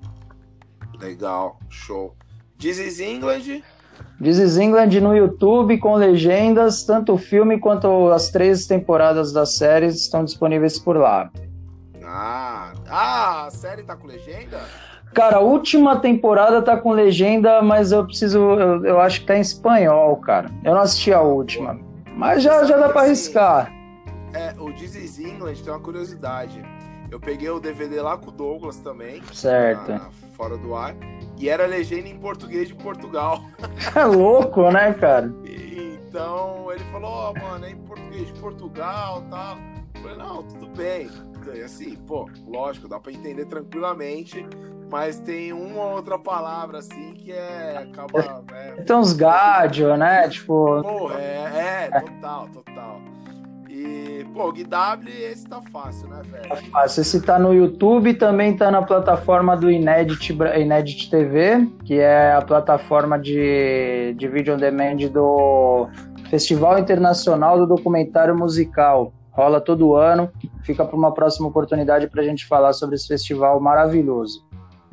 Legal, 1.00 1.58
show. 1.68 2.14
This 2.58 2.78
is 2.78 3.00
England. 3.00 3.62
This 4.22 4.38
is 4.38 4.58
England 4.58 4.90
no 5.00 5.16
YouTube 5.16 5.78
com 5.78 5.94
legendas, 5.94 6.84
tanto 6.84 7.14
o 7.14 7.18
filme 7.18 7.58
quanto 7.58 8.10
as 8.10 8.28
três 8.28 8.66
temporadas 8.66 9.32
da 9.32 9.46
série 9.46 9.86
estão 9.86 10.24
disponíveis 10.24 10.78
por 10.78 10.96
lá. 10.98 11.30
Ah, 12.04 12.72
ah, 12.86 13.46
a 13.46 13.50
série 13.50 13.82
tá 13.82 13.96
com 13.96 14.06
legenda? 14.06 14.60
Cara, 15.14 15.38
a 15.38 15.40
última 15.40 15.98
temporada 16.00 16.60
tá 16.60 16.76
com 16.76 16.92
legenda, 16.92 17.62
mas 17.62 17.92
eu 17.92 18.04
preciso. 18.04 18.38
Eu, 18.38 18.84
eu 18.84 19.00
acho 19.00 19.20
que 19.20 19.26
tá 19.26 19.38
em 19.38 19.40
espanhol, 19.40 20.16
cara. 20.18 20.50
Eu 20.64 20.74
não 20.74 20.82
assisti 20.82 21.14
a 21.14 21.22
última. 21.22 21.80
Mas 22.14 22.42
já, 22.42 22.62
já 22.64 22.76
dá 22.76 22.90
pra 22.90 23.00
assim, 23.00 23.10
arriscar. 23.10 23.72
É, 24.34 24.54
o 24.58 24.70
This 24.72 24.94
is 24.96 25.18
England 25.18 25.54
tem 25.64 25.72
uma 25.72 25.80
curiosidade. 25.80 26.62
Eu 27.10 27.18
peguei 27.18 27.48
o 27.48 27.58
DVD 27.58 28.02
lá 28.02 28.18
com 28.18 28.28
o 28.28 28.32
Douglas 28.32 28.76
também. 28.76 29.22
Certo. 29.32 29.90
Na, 29.90 30.10
fora 30.36 30.58
do 30.58 30.74
ar. 30.74 30.94
E 31.40 31.48
era 31.48 31.64
legenda 31.64 32.06
em 32.06 32.18
português 32.18 32.68
de 32.68 32.74
Portugal. 32.74 33.42
É 33.96 34.04
louco, 34.04 34.70
né, 34.70 34.92
cara? 34.92 35.32
Então 35.42 36.70
ele 36.70 36.84
falou, 36.92 37.10
ó, 37.10 37.32
oh, 37.32 37.40
mano, 37.40 37.64
é 37.64 37.70
em 37.70 37.76
português 37.76 38.26
de 38.26 38.34
Portugal 38.34 39.24
e 39.26 39.30
tal. 39.30 39.56
Eu 39.94 40.02
falei, 40.02 40.16
não, 40.18 40.42
tudo 40.42 40.66
bem. 40.76 41.08
E 41.54 41.62
assim, 41.62 41.96
pô, 42.06 42.28
lógico, 42.46 42.86
dá 42.86 43.00
pra 43.00 43.10
entender 43.10 43.46
tranquilamente, 43.46 44.46
mas 44.90 45.18
tem 45.18 45.50
uma 45.52 45.82
ou 45.82 45.92
outra 45.96 46.18
palavra 46.18 46.78
assim 46.78 47.14
que 47.14 47.32
é. 47.32 47.88
acaba. 47.90 48.44
É, 48.52 48.82
tem 48.82 48.96
uns 48.96 49.14
gádio, 49.14 49.96
né? 49.96 50.28
Tipo. 50.28 50.82
Pô, 50.82 51.10
é, 51.12 51.88
é, 51.90 52.00
total, 52.00 52.48
total. 52.48 53.00
E, 53.82 54.26
pô, 54.34 54.48
o 54.48 54.52
GW 54.52 55.08
esse 55.08 55.46
tá 55.46 55.62
fácil, 55.72 56.08
né, 56.08 56.20
velho? 56.22 56.48
Tá 56.48 56.56
fácil. 56.56 57.00
Esse 57.00 57.22
tá 57.22 57.38
no 57.38 57.54
YouTube, 57.54 58.12
também 58.12 58.54
tá 58.54 58.70
na 58.70 58.82
plataforma 58.82 59.56
do 59.56 59.70
Inedit, 59.70 60.36
Inedit 60.58 61.08
TV, 61.08 61.66
que 61.86 61.98
é 61.98 62.34
a 62.34 62.42
plataforma 62.42 63.18
de, 63.18 64.14
de 64.18 64.28
vídeo 64.28 64.54
on 64.54 64.58
demand 64.58 64.96
do 65.10 65.88
Festival 66.28 66.78
Internacional 66.78 67.56
do 67.56 67.66
Documentário 67.66 68.36
Musical 68.36 69.14
rola 69.30 69.60
todo 69.60 69.94
ano. 69.94 70.30
Fica 70.62 70.84
para 70.84 70.96
uma 70.96 71.14
próxima 71.14 71.48
oportunidade 71.48 72.06
para 72.08 72.20
a 72.20 72.24
gente 72.24 72.46
falar 72.46 72.74
sobre 72.74 72.96
esse 72.96 73.08
festival 73.08 73.58
maravilhoso. 73.60 74.46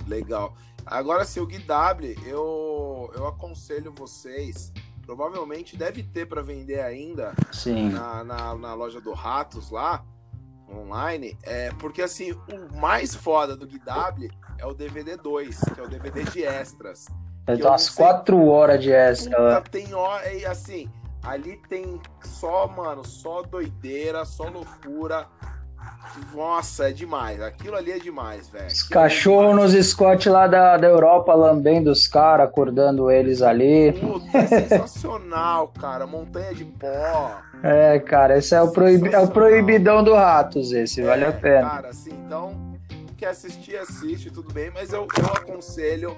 Legal. 0.08 0.54
Agora, 0.86 1.26
se 1.26 1.42
o 1.42 1.46
Gui 1.46 1.60
W, 1.60 2.16
eu, 2.26 3.12
eu 3.14 3.28
aconselho 3.28 3.94
vocês. 3.94 4.72
Provavelmente 5.08 5.76
deve 5.76 6.04
ter 6.04 6.28
para 6.28 6.44
vender 6.44 6.82
ainda 6.82 7.34
Sim. 7.52 7.90
Na, 7.90 8.24
na, 8.24 8.56
na, 8.56 8.74
loja 8.76 9.02
do 9.02 9.14
Ratos 9.14 9.72
lá, 9.72 10.06
online. 10.70 11.36
É, 11.44 11.72
porque 11.80 12.04
assim, 12.04 12.34
o 12.34 12.78
mais 12.80 13.16
foda 13.16 13.56
do 13.56 13.66
Gui 13.66 13.80
W 13.80 14.30
é 14.60 14.66
o 14.66 14.74
DVD 14.74 15.18
2, 15.18 15.60
que 15.74 15.80
é 15.80 15.84
o 15.84 15.88
DVD 15.88 16.24
de 16.26 16.44
extras. 16.44 17.06
Então, 17.48 17.72
umas 17.72 17.90
quatro 17.90 18.46
horas 18.48 18.84
de 18.84 18.92
extra. 18.92 19.62
Puta, 19.62 19.72
tem 19.72 19.94
hora, 19.94 20.34
e 20.34 20.46
assim, 20.46 20.92
Ali 21.28 21.58
tem 21.68 22.00
só, 22.24 22.68
mano, 22.68 23.04
só 23.04 23.42
doideira, 23.42 24.24
só 24.24 24.46
loucura. 24.46 25.28
Nossa, 26.34 26.90
é 26.90 26.92
demais. 26.92 27.42
Aquilo 27.42 27.76
ali 27.76 27.92
é 27.92 28.00
demais, 28.00 28.50
velho. 28.50 28.68
Os 28.68 28.84
cachorros 28.84 29.52
é 29.52 29.78
nos 29.78 29.88
Scott 29.88 30.30
lá 30.30 30.48
da, 30.48 30.78
da 30.78 30.88
Europa 30.88 31.34
lambendo 31.34 31.92
os 31.92 32.08
caras, 32.08 32.48
acordando 32.48 33.10
eles 33.12 33.42
ali. 33.42 33.94
Puta, 33.94 34.38
é 34.38 34.48
sensacional, 34.48 35.68
cara. 35.80 36.06
Montanha 36.06 36.54
de 36.54 36.66
pó. 36.66 37.38
É, 37.64 38.00
cara, 38.00 38.38
esse 38.38 38.54
é 38.54 38.62
o, 38.62 38.72
é 39.12 39.20
o 39.20 39.28
proibidão 39.28 40.04
do 40.04 40.14
Ratos, 40.14 40.72
esse, 40.72 41.02
é, 41.02 41.06
vale 41.06 41.26
a 41.26 41.32
pena. 41.32 41.70
Cara, 41.70 41.90
assim, 41.90 42.12
então, 42.26 42.78
quer 43.18 43.30
assistir, 43.30 43.78
assiste, 43.78 44.30
tudo 44.30 44.54
bem, 44.54 44.70
mas 44.72 44.94
eu, 44.94 45.08
eu 45.18 45.26
aconselho 45.26 46.16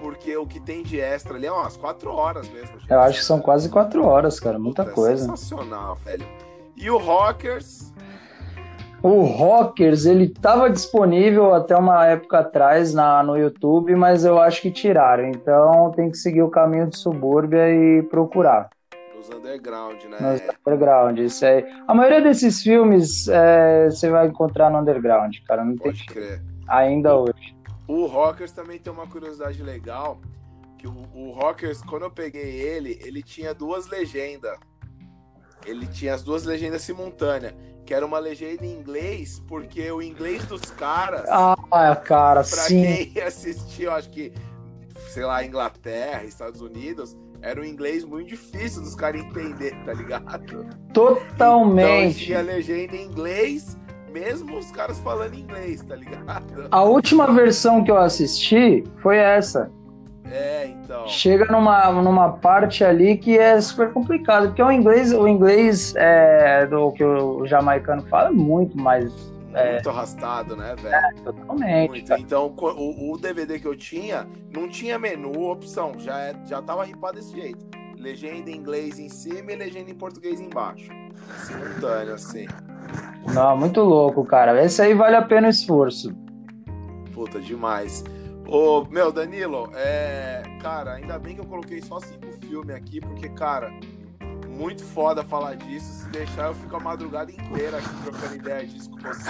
porque 0.00 0.36
o 0.36 0.46
que 0.46 0.60
tem 0.60 0.82
de 0.82 1.00
extra 1.00 1.36
ali 1.36 1.46
é 1.46 1.52
umas 1.52 1.76
4 1.76 2.10
horas 2.10 2.48
mesmo. 2.48 2.76
Eu 2.88 3.00
acho 3.00 3.20
que 3.20 3.24
são 3.24 3.40
quase 3.40 3.68
4 3.68 4.04
horas, 4.04 4.38
cara. 4.40 4.58
Muita 4.58 4.82
Puta, 4.82 4.94
coisa. 4.94 5.24
É 5.24 5.36
sensacional, 5.36 5.96
velho. 6.04 6.26
E 6.76 6.90
o 6.90 6.98
Rockers? 6.98 7.93
O 9.04 9.20
Rockers, 9.20 10.06
ele 10.06 10.24
estava 10.24 10.70
disponível 10.70 11.52
até 11.52 11.76
uma 11.76 12.06
época 12.06 12.38
atrás 12.38 12.94
na, 12.94 13.22
no 13.22 13.36
YouTube, 13.36 13.94
mas 13.94 14.24
eu 14.24 14.38
acho 14.38 14.62
que 14.62 14.70
tiraram. 14.70 15.28
Então 15.28 15.92
tem 15.94 16.10
que 16.10 16.16
seguir 16.16 16.42
o 16.42 16.48
caminho 16.48 16.86
de 16.86 16.96
subúrbia 16.96 17.68
e 17.68 18.02
procurar. 18.04 18.70
Nos 19.14 19.28
underground, 19.28 20.02
né? 20.04 20.16
Nos 20.18 20.40
underground, 20.66 21.18
isso 21.18 21.44
aí. 21.44 21.66
A 21.86 21.92
maioria 21.92 22.22
desses 22.22 22.62
filmes 22.62 23.28
é, 23.28 23.90
você 23.90 24.08
vai 24.08 24.26
encontrar 24.26 24.70
no 24.70 24.78
underground, 24.78 25.36
cara. 25.46 25.62
Não 25.62 25.76
Pode 25.76 25.98
tem 25.98 26.06
crer. 26.06 26.42
Ainda 26.66 27.14
hoje. 27.14 27.54
O 27.86 28.06
Rockers 28.06 28.52
também 28.52 28.78
tem 28.78 28.90
uma 28.90 29.06
curiosidade 29.06 29.62
legal, 29.62 30.18
que 30.78 30.88
o, 30.88 30.94
o 31.14 31.30
Rockers, 31.30 31.82
quando 31.82 32.04
eu 32.04 32.10
peguei 32.10 32.58
ele, 32.58 32.98
ele 33.04 33.22
tinha 33.22 33.52
duas 33.52 33.86
legendas. 33.86 34.58
ele 35.66 35.86
tinha 35.88 36.14
as 36.14 36.22
duas 36.22 36.44
legendas 36.44 36.80
simultâneas. 36.80 37.52
Que 37.84 37.92
era 37.92 38.04
uma 38.04 38.18
legenda 38.18 38.64
em 38.64 38.72
inglês, 38.72 39.42
porque 39.46 39.90
o 39.90 40.00
inglês 40.00 40.44
dos 40.46 40.62
caras. 40.70 41.28
Ah, 41.28 41.56
cara, 41.96 42.42
pra 42.42 42.44
sim. 42.44 43.10
quem 43.12 43.20
assistiu, 43.22 43.92
acho 43.92 44.10
que, 44.10 44.32
sei 45.08 45.24
lá, 45.24 45.44
Inglaterra, 45.44 46.24
Estados 46.24 46.60
Unidos, 46.60 47.16
era 47.42 47.60
um 47.60 47.64
inglês 47.64 48.04
muito 48.04 48.30
difícil 48.30 48.80
dos 48.80 48.94
caras 48.94 49.20
entender, 49.20 49.76
tá 49.84 49.92
ligado? 49.92 50.66
Totalmente. 50.94 52.14
Então 52.14 52.26
tinha 52.26 52.40
legenda 52.40 52.96
em 52.96 53.04
inglês, 53.04 53.76
mesmo 54.10 54.56
os 54.56 54.70
caras 54.70 54.98
falando 55.00 55.34
inglês, 55.34 55.82
tá 55.82 55.94
ligado? 55.94 56.68
A 56.70 56.82
última 56.82 57.30
versão 57.30 57.84
que 57.84 57.90
eu 57.90 57.98
assisti 57.98 58.82
foi 59.02 59.18
essa. 59.18 59.70
É, 60.30 60.66
então. 60.66 61.06
Chega 61.06 61.44
numa, 61.46 61.90
numa 61.92 62.32
parte 62.32 62.82
ali 62.84 63.16
que 63.16 63.38
é 63.38 63.60
super 63.60 63.92
complicado, 63.92 64.48
porque 64.48 64.62
o 64.62 64.70
inglês, 64.70 65.12
o 65.12 65.28
inglês 65.28 65.94
é, 65.96 66.66
do 66.66 66.92
que 66.92 67.04
o 67.04 67.46
jamaicano 67.46 68.02
fala 68.08 68.28
é 68.28 68.32
muito 68.32 68.76
mais. 68.76 69.12
É, 69.52 69.74
Muito 69.74 69.88
arrastado, 69.88 70.56
né, 70.56 70.74
velho? 70.74 70.92
é, 70.92 71.12
totalmente. 71.22 71.88
Muito. 71.88 72.12
Então, 72.14 72.52
o, 72.58 73.12
o 73.12 73.16
DVD 73.16 73.60
que 73.60 73.68
eu 73.68 73.76
tinha, 73.76 74.26
não 74.52 74.68
tinha 74.68 74.98
menu, 74.98 75.48
opção. 75.48 75.92
Já, 75.96 76.18
é, 76.18 76.34
já 76.44 76.60
tava 76.60 76.84
ripado 76.84 77.14
desse 77.14 77.32
jeito. 77.36 77.64
Legenda 77.96 78.50
em 78.50 78.56
inglês 78.56 78.98
em 78.98 79.08
cima 79.08 79.52
e 79.52 79.54
legenda 79.54 79.92
em 79.92 79.94
português 79.94 80.40
embaixo. 80.40 80.90
Simultâneo, 81.38 82.14
assim. 82.14 82.48
Não, 83.32 83.56
muito 83.56 83.80
louco, 83.80 84.24
cara. 84.24 84.60
Esse 84.64 84.82
aí 84.82 84.92
vale 84.92 85.14
a 85.14 85.22
pena 85.22 85.46
o 85.46 85.50
esforço. 85.50 86.12
Puta, 87.12 87.38
demais. 87.40 88.02
Ô, 88.46 88.84
meu, 88.84 89.10
Danilo, 89.10 89.70
é. 89.74 90.42
Cara, 90.60 90.94
ainda 90.94 91.18
bem 91.18 91.34
que 91.34 91.40
eu 91.40 91.46
coloquei 91.46 91.80
só 91.82 91.98
cinco 92.00 92.32
filmes 92.46 92.74
aqui, 92.74 93.00
porque, 93.00 93.28
cara, 93.30 93.70
muito 94.48 94.84
foda 94.84 95.24
falar 95.24 95.56
disso. 95.56 96.04
Se 96.04 96.08
deixar, 96.10 96.48
eu 96.48 96.54
fico 96.54 96.76
a 96.76 96.80
madrugada 96.80 97.30
inteira 97.30 97.78
aqui 97.78 98.02
trocando 98.02 98.34
ideia 98.34 98.66
disso 98.66 98.90
com 98.90 98.98
você. 98.98 99.28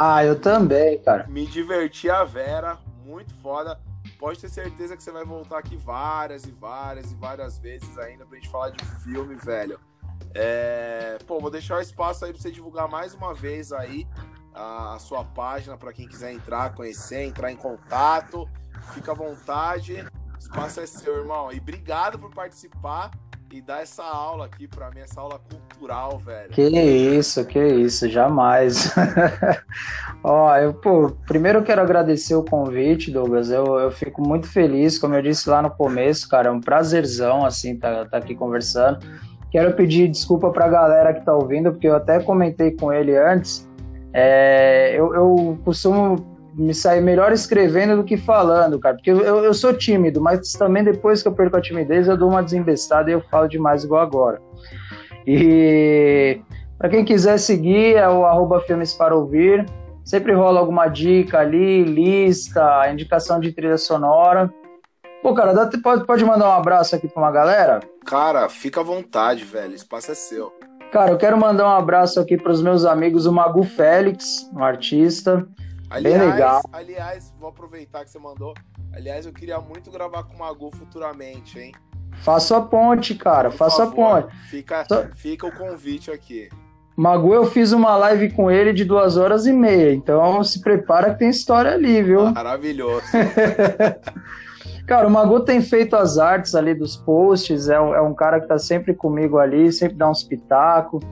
Ah, 0.00 0.24
eu 0.24 0.38
também, 0.40 0.98
cara. 0.98 1.26
Me 1.28 1.46
diverti 1.46 2.10
a 2.10 2.24
Vera, 2.24 2.78
muito 3.04 3.34
foda. 3.36 3.80
Pode 4.18 4.40
ter 4.40 4.48
certeza 4.48 4.96
que 4.96 5.02
você 5.02 5.10
vai 5.10 5.24
voltar 5.24 5.58
aqui 5.58 5.76
várias 5.76 6.44
e 6.44 6.50
várias 6.50 7.12
e 7.12 7.14
várias 7.14 7.58
vezes 7.58 7.98
ainda 7.98 8.24
pra 8.26 8.36
gente 8.36 8.48
falar 8.48 8.70
de 8.70 8.84
filme, 9.02 9.34
velho. 9.36 9.78
É... 10.34 11.18
Pô, 11.26 11.38
vou 11.40 11.50
deixar 11.50 11.78
o 11.78 11.80
espaço 11.80 12.24
aí 12.24 12.32
pra 12.32 12.40
você 12.40 12.50
divulgar 12.50 12.88
mais 12.88 13.14
uma 13.14 13.32
vez 13.32 13.72
aí 13.72 14.06
a, 14.54 14.94
a 14.94 14.98
sua 14.98 15.24
página 15.24 15.76
pra 15.76 15.92
quem 15.92 16.06
quiser 16.06 16.32
entrar, 16.32 16.74
conhecer, 16.74 17.24
entrar 17.24 17.50
em 17.50 17.56
contato. 17.56 18.48
Fica 18.92 19.12
à 19.12 19.14
vontade. 19.14 20.04
O 20.34 20.38
espaço 20.38 20.80
é 20.80 20.86
seu, 20.86 21.16
irmão. 21.16 21.52
E 21.52 21.58
obrigado 21.58 22.18
por 22.18 22.30
participar 22.30 23.10
e 23.52 23.60
dar 23.60 23.82
essa 23.82 24.02
aula 24.02 24.46
aqui 24.46 24.66
pra 24.66 24.90
mim, 24.90 24.98
essa 24.98 25.20
aula 25.20 25.38
cultural, 25.38 26.18
velho. 26.18 26.50
Que 26.50 26.62
isso, 26.62 27.44
que 27.44 27.64
isso, 27.64 28.08
jamais. 28.08 28.92
Ó, 30.24 30.56
eu, 30.56 30.74
pô, 30.74 31.12
primeiro 31.24 31.60
eu 31.60 31.62
quero 31.62 31.80
agradecer 31.80 32.34
o 32.34 32.42
convite, 32.42 33.12
Douglas. 33.12 33.50
Eu, 33.50 33.78
eu 33.78 33.92
fico 33.92 34.20
muito 34.26 34.48
feliz, 34.48 34.98
como 34.98 35.14
eu 35.14 35.22
disse 35.22 35.48
lá 35.48 35.62
no 35.62 35.70
começo, 35.70 36.28
cara, 36.28 36.48
é 36.48 36.50
um 36.50 36.60
prazerzão, 36.60 37.44
assim, 37.44 37.76
tá, 37.76 38.04
tá 38.06 38.16
aqui 38.16 38.34
conversando. 38.34 38.98
Quero 39.52 39.72
pedir 39.74 40.08
desculpa 40.08 40.50
pra 40.50 40.66
galera 40.66 41.14
que 41.14 41.24
tá 41.24 41.32
ouvindo, 41.32 41.70
porque 41.70 41.86
eu 41.86 41.94
até 41.94 42.18
comentei 42.18 42.72
com 42.72 42.92
ele 42.92 43.16
antes. 43.16 43.68
É, 44.14 44.94
eu, 44.96 45.12
eu 45.12 45.58
costumo 45.64 46.34
me 46.54 46.72
sair 46.72 47.00
melhor 47.00 47.32
escrevendo 47.32 47.96
do 47.96 48.04
que 48.04 48.16
falando, 48.16 48.78
cara, 48.78 48.94
porque 48.94 49.10
eu, 49.10 49.18
eu 49.18 49.52
sou 49.52 49.74
tímido, 49.74 50.20
mas 50.20 50.52
também 50.52 50.84
depois 50.84 51.20
que 51.20 51.26
eu 51.26 51.32
perco 51.32 51.56
a 51.56 51.60
timidez, 51.60 52.06
eu 52.06 52.16
dou 52.16 52.28
uma 52.28 52.42
desembestada 52.42 53.10
e 53.10 53.12
eu 53.12 53.20
falo 53.20 53.48
demais 53.48 53.82
igual 53.82 54.02
agora. 54.02 54.40
E 55.26 56.40
para 56.78 56.88
quem 56.88 57.04
quiser 57.04 57.38
seguir, 57.38 57.96
é 57.96 58.08
o 58.08 58.24
arroba 58.24 58.60
Filmes 58.60 58.92
para 58.92 59.16
Ouvir. 59.16 59.66
Sempre 60.04 60.32
rola 60.34 60.60
alguma 60.60 60.86
dica 60.86 61.38
ali, 61.38 61.82
lista, 61.82 62.88
indicação 62.92 63.40
de 63.40 63.52
trilha 63.52 63.78
sonora. 63.78 64.52
Pô, 65.22 65.32
cara, 65.32 65.54
pode, 65.82 66.04
pode 66.04 66.24
mandar 66.24 66.50
um 66.50 66.52
abraço 66.52 66.94
aqui 66.94 67.08
pra 67.08 67.22
uma 67.22 67.32
galera? 67.32 67.80
Cara, 68.04 68.48
fica 68.50 68.80
à 68.80 68.84
vontade, 68.84 69.42
velho. 69.44 69.74
Espaço 69.74 70.12
é 70.12 70.14
seu. 70.14 70.52
Cara, 70.94 71.10
eu 71.10 71.18
quero 71.18 71.36
mandar 71.36 71.64
um 71.66 71.76
abraço 71.76 72.20
aqui 72.20 72.36
para 72.36 72.52
os 72.52 72.62
meus 72.62 72.84
amigos, 72.84 73.26
o 73.26 73.32
Magu 73.32 73.64
Félix, 73.64 74.48
um 74.54 74.62
artista. 74.62 75.44
Aliás, 75.90 76.16
Bem 76.20 76.30
legal. 76.30 76.62
aliás, 76.72 77.34
vou 77.36 77.48
aproveitar 77.48 78.04
que 78.04 78.12
você 78.12 78.18
mandou. 78.20 78.54
Aliás, 78.92 79.26
eu 79.26 79.32
queria 79.32 79.58
muito 79.60 79.90
gravar 79.90 80.22
com 80.22 80.34
o 80.34 80.38
Magu 80.38 80.70
futuramente, 80.70 81.58
hein? 81.58 81.72
Faça 82.22 82.58
a 82.58 82.60
ponte, 82.60 83.16
cara, 83.16 83.50
Por 83.50 83.56
faça 83.56 83.82
a 83.82 83.86
favor, 83.86 84.22
ponte. 84.22 84.36
Fica, 84.48 84.84
Só- 84.88 85.06
fica 85.16 85.48
o 85.48 85.50
convite 85.50 86.12
aqui. 86.12 86.48
Magu, 86.96 87.34
eu 87.34 87.44
fiz 87.46 87.72
uma 87.72 87.96
live 87.96 88.30
com 88.30 88.48
ele 88.48 88.72
de 88.72 88.84
duas 88.84 89.16
horas 89.16 89.46
e 89.46 89.52
meia, 89.52 89.92
então 89.92 90.44
se 90.44 90.60
prepara 90.60 91.12
que 91.12 91.18
tem 91.18 91.28
história 91.28 91.72
ali, 91.72 92.04
viu? 92.04 92.30
Maravilhoso. 92.30 93.02
Cara, 94.86 95.06
o 95.06 95.10
Magu 95.10 95.40
tem 95.40 95.62
feito 95.62 95.96
as 95.96 96.18
artes 96.18 96.54
ali 96.54 96.74
dos 96.74 96.94
posts, 96.96 97.68
é 97.70 97.80
um, 97.80 97.94
é 97.94 98.02
um 98.02 98.12
cara 98.14 98.38
que 98.40 98.46
tá 98.46 98.58
sempre 98.58 98.92
comigo 98.94 99.38
ali, 99.38 99.72
sempre 99.72 99.96
dá 99.96 100.08
uns 100.10 100.22
pitacos. 100.22 101.02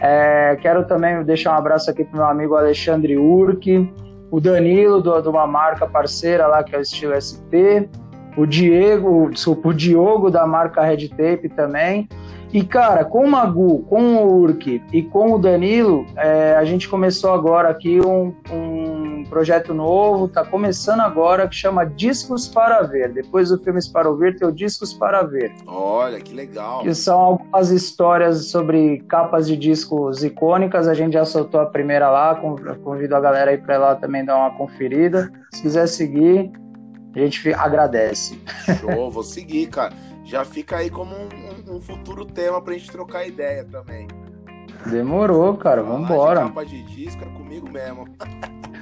É, 0.00 0.56
quero 0.60 0.84
também 0.86 1.22
deixar 1.22 1.52
um 1.54 1.58
abraço 1.58 1.88
aqui 1.88 2.04
pro 2.04 2.16
meu 2.16 2.26
amigo 2.26 2.56
Alexandre 2.56 3.16
Urque, 3.16 3.88
o 4.30 4.40
Danilo, 4.40 5.00
do- 5.00 5.20
de 5.20 5.28
uma 5.28 5.46
marca 5.46 5.86
parceira 5.86 6.48
lá, 6.48 6.64
que 6.64 6.74
é 6.74 6.78
o 6.78 6.82
Estilo 6.82 7.12
SP, 7.14 7.88
o 8.36 8.44
Diego, 8.44 9.30
desculpa, 9.30 9.68
o 9.68 9.74
Diogo 9.74 10.28
da 10.28 10.44
marca 10.44 10.82
Red 10.82 11.08
Tape 11.10 11.48
também. 11.50 12.08
E, 12.52 12.62
cara, 12.62 13.02
com 13.04 13.24
o 13.24 13.30
Magu, 13.30 13.82
com 13.88 14.16
o 14.16 14.40
Urque 14.42 14.82
e 14.92 15.02
com 15.02 15.32
o 15.32 15.38
Danilo, 15.38 16.04
é, 16.16 16.54
a 16.54 16.64
gente 16.64 16.86
começou 16.86 17.32
agora 17.32 17.70
aqui 17.70 17.98
um, 18.00 18.34
um 18.52 19.24
projeto 19.24 19.72
novo, 19.72 20.28
tá 20.28 20.44
começando 20.44 21.00
agora, 21.00 21.48
que 21.48 21.54
chama 21.54 21.86
Discos 21.86 22.46
para 22.46 22.82
Ver. 22.82 23.10
Depois 23.10 23.48
do 23.48 23.58
Filmes 23.58 23.88
para 23.88 24.08
Ouvir, 24.10 24.36
tem 24.36 24.46
o 24.46 24.52
Discos 24.52 24.92
para 24.92 25.22
Ver 25.22 25.50
Olha, 25.66 26.20
que 26.20 26.34
legal. 26.34 26.82
que 26.82 26.94
são 26.94 27.18
algumas 27.18 27.70
histórias 27.70 28.50
sobre 28.50 28.98
capas 29.08 29.46
de 29.48 29.56
discos 29.56 30.22
icônicas. 30.22 30.86
A 30.88 30.92
gente 30.94 31.14
já 31.14 31.24
soltou 31.24 31.58
a 31.58 31.66
primeira 31.66 32.10
lá, 32.10 32.34
con- 32.34 32.56
convido 32.84 33.16
a 33.16 33.20
galera 33.20 33.50
aí 33.52 33.56
para 33.58 33.78
lá 33.78 33.94
também 33.94 34.24
dar 34.26 34.36
uma 34.36 34.50
conferida. 34.50 35.32
Se 35.54 35.62
quiser 35.62 35.86
seguir, 35.88 36.52
a 37.16 37.18
gente 37.18 37.54
agradece. 37.54 38.38
Show, 38.78 39.10
vou 39.10 39.22
seguir, 39.22 39.68
cara. 39.68 39.94
Já 40.24 40.44
fica 40.44 40.76
aí 40.76 40.88
como 40.90 41.14
um, 41.14 41.51
um- 41.76 41.80
futuro 41.80 42.24
tema 42.24 42.60
pra 42.60 42.72
gente 42.74 42.90
trocar 42.90 43.26
ideia 43.26 43.64
também. 43.64 44.06
Demorou, 44.86 45.56
cara, 45.56 45.82
vambora. 45.82 46.40
De 46.40 46.46
capa 46.48 46.64
de 46.66 46.82
disco 46.84 47.22
é 47.24 47.28
comigo 47.28 47.70
mesmo. 47.70 48.06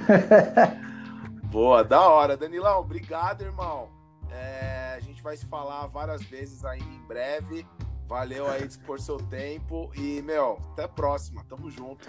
Boa, 1.51 1.83
da 1.83 2.01
hora. 2.01 2.37
Danilão, 2.37 2.79
obrigado, 2.79 3.41
irmão. 3.41 3.89
É, 4.31 4.95
a 4.95 4.99
gente 5.01 5.21
vai 5.21 5.35
se 5.35 5.45
falar 5.45 5.85
várias 5.87 6.21
vezes 6.23 6.63
ainda 6.63 6.85
em 6.85 7.07
breve. 7.07 7.67
Valeu 8.07 8.47
aí 8.49 8.67
dispor 8.67 8.99
seu 8.99 9.17
tempo. 9.17 9.91
E, 9.95 10.21
meu, 10.23 10.57
até 10.73 10.83
a 10.83 10.87
próxima. 10.87 11.43
Tamo 11.47 11.69
junto. 11.69 12.07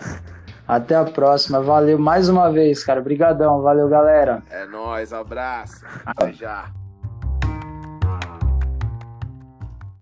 Até 0.66 0.94
a 0.96 1.04
próxima. 1.04 1.60
Valeu 1.60 1.98
mais 1.98 2.28
uma 2.28 2.50
vez, 2.50 2.82
cara. 2.84 3.00
Obrigadão. 3.00 3.62
Valeu, 3.62 3.88
galera. 3.88 4.42
É 4.50 4.64
nóis, 4.66 5.12
abraço. 5.12 5.84
Até 6.04 6.32
já. 6.32 6.72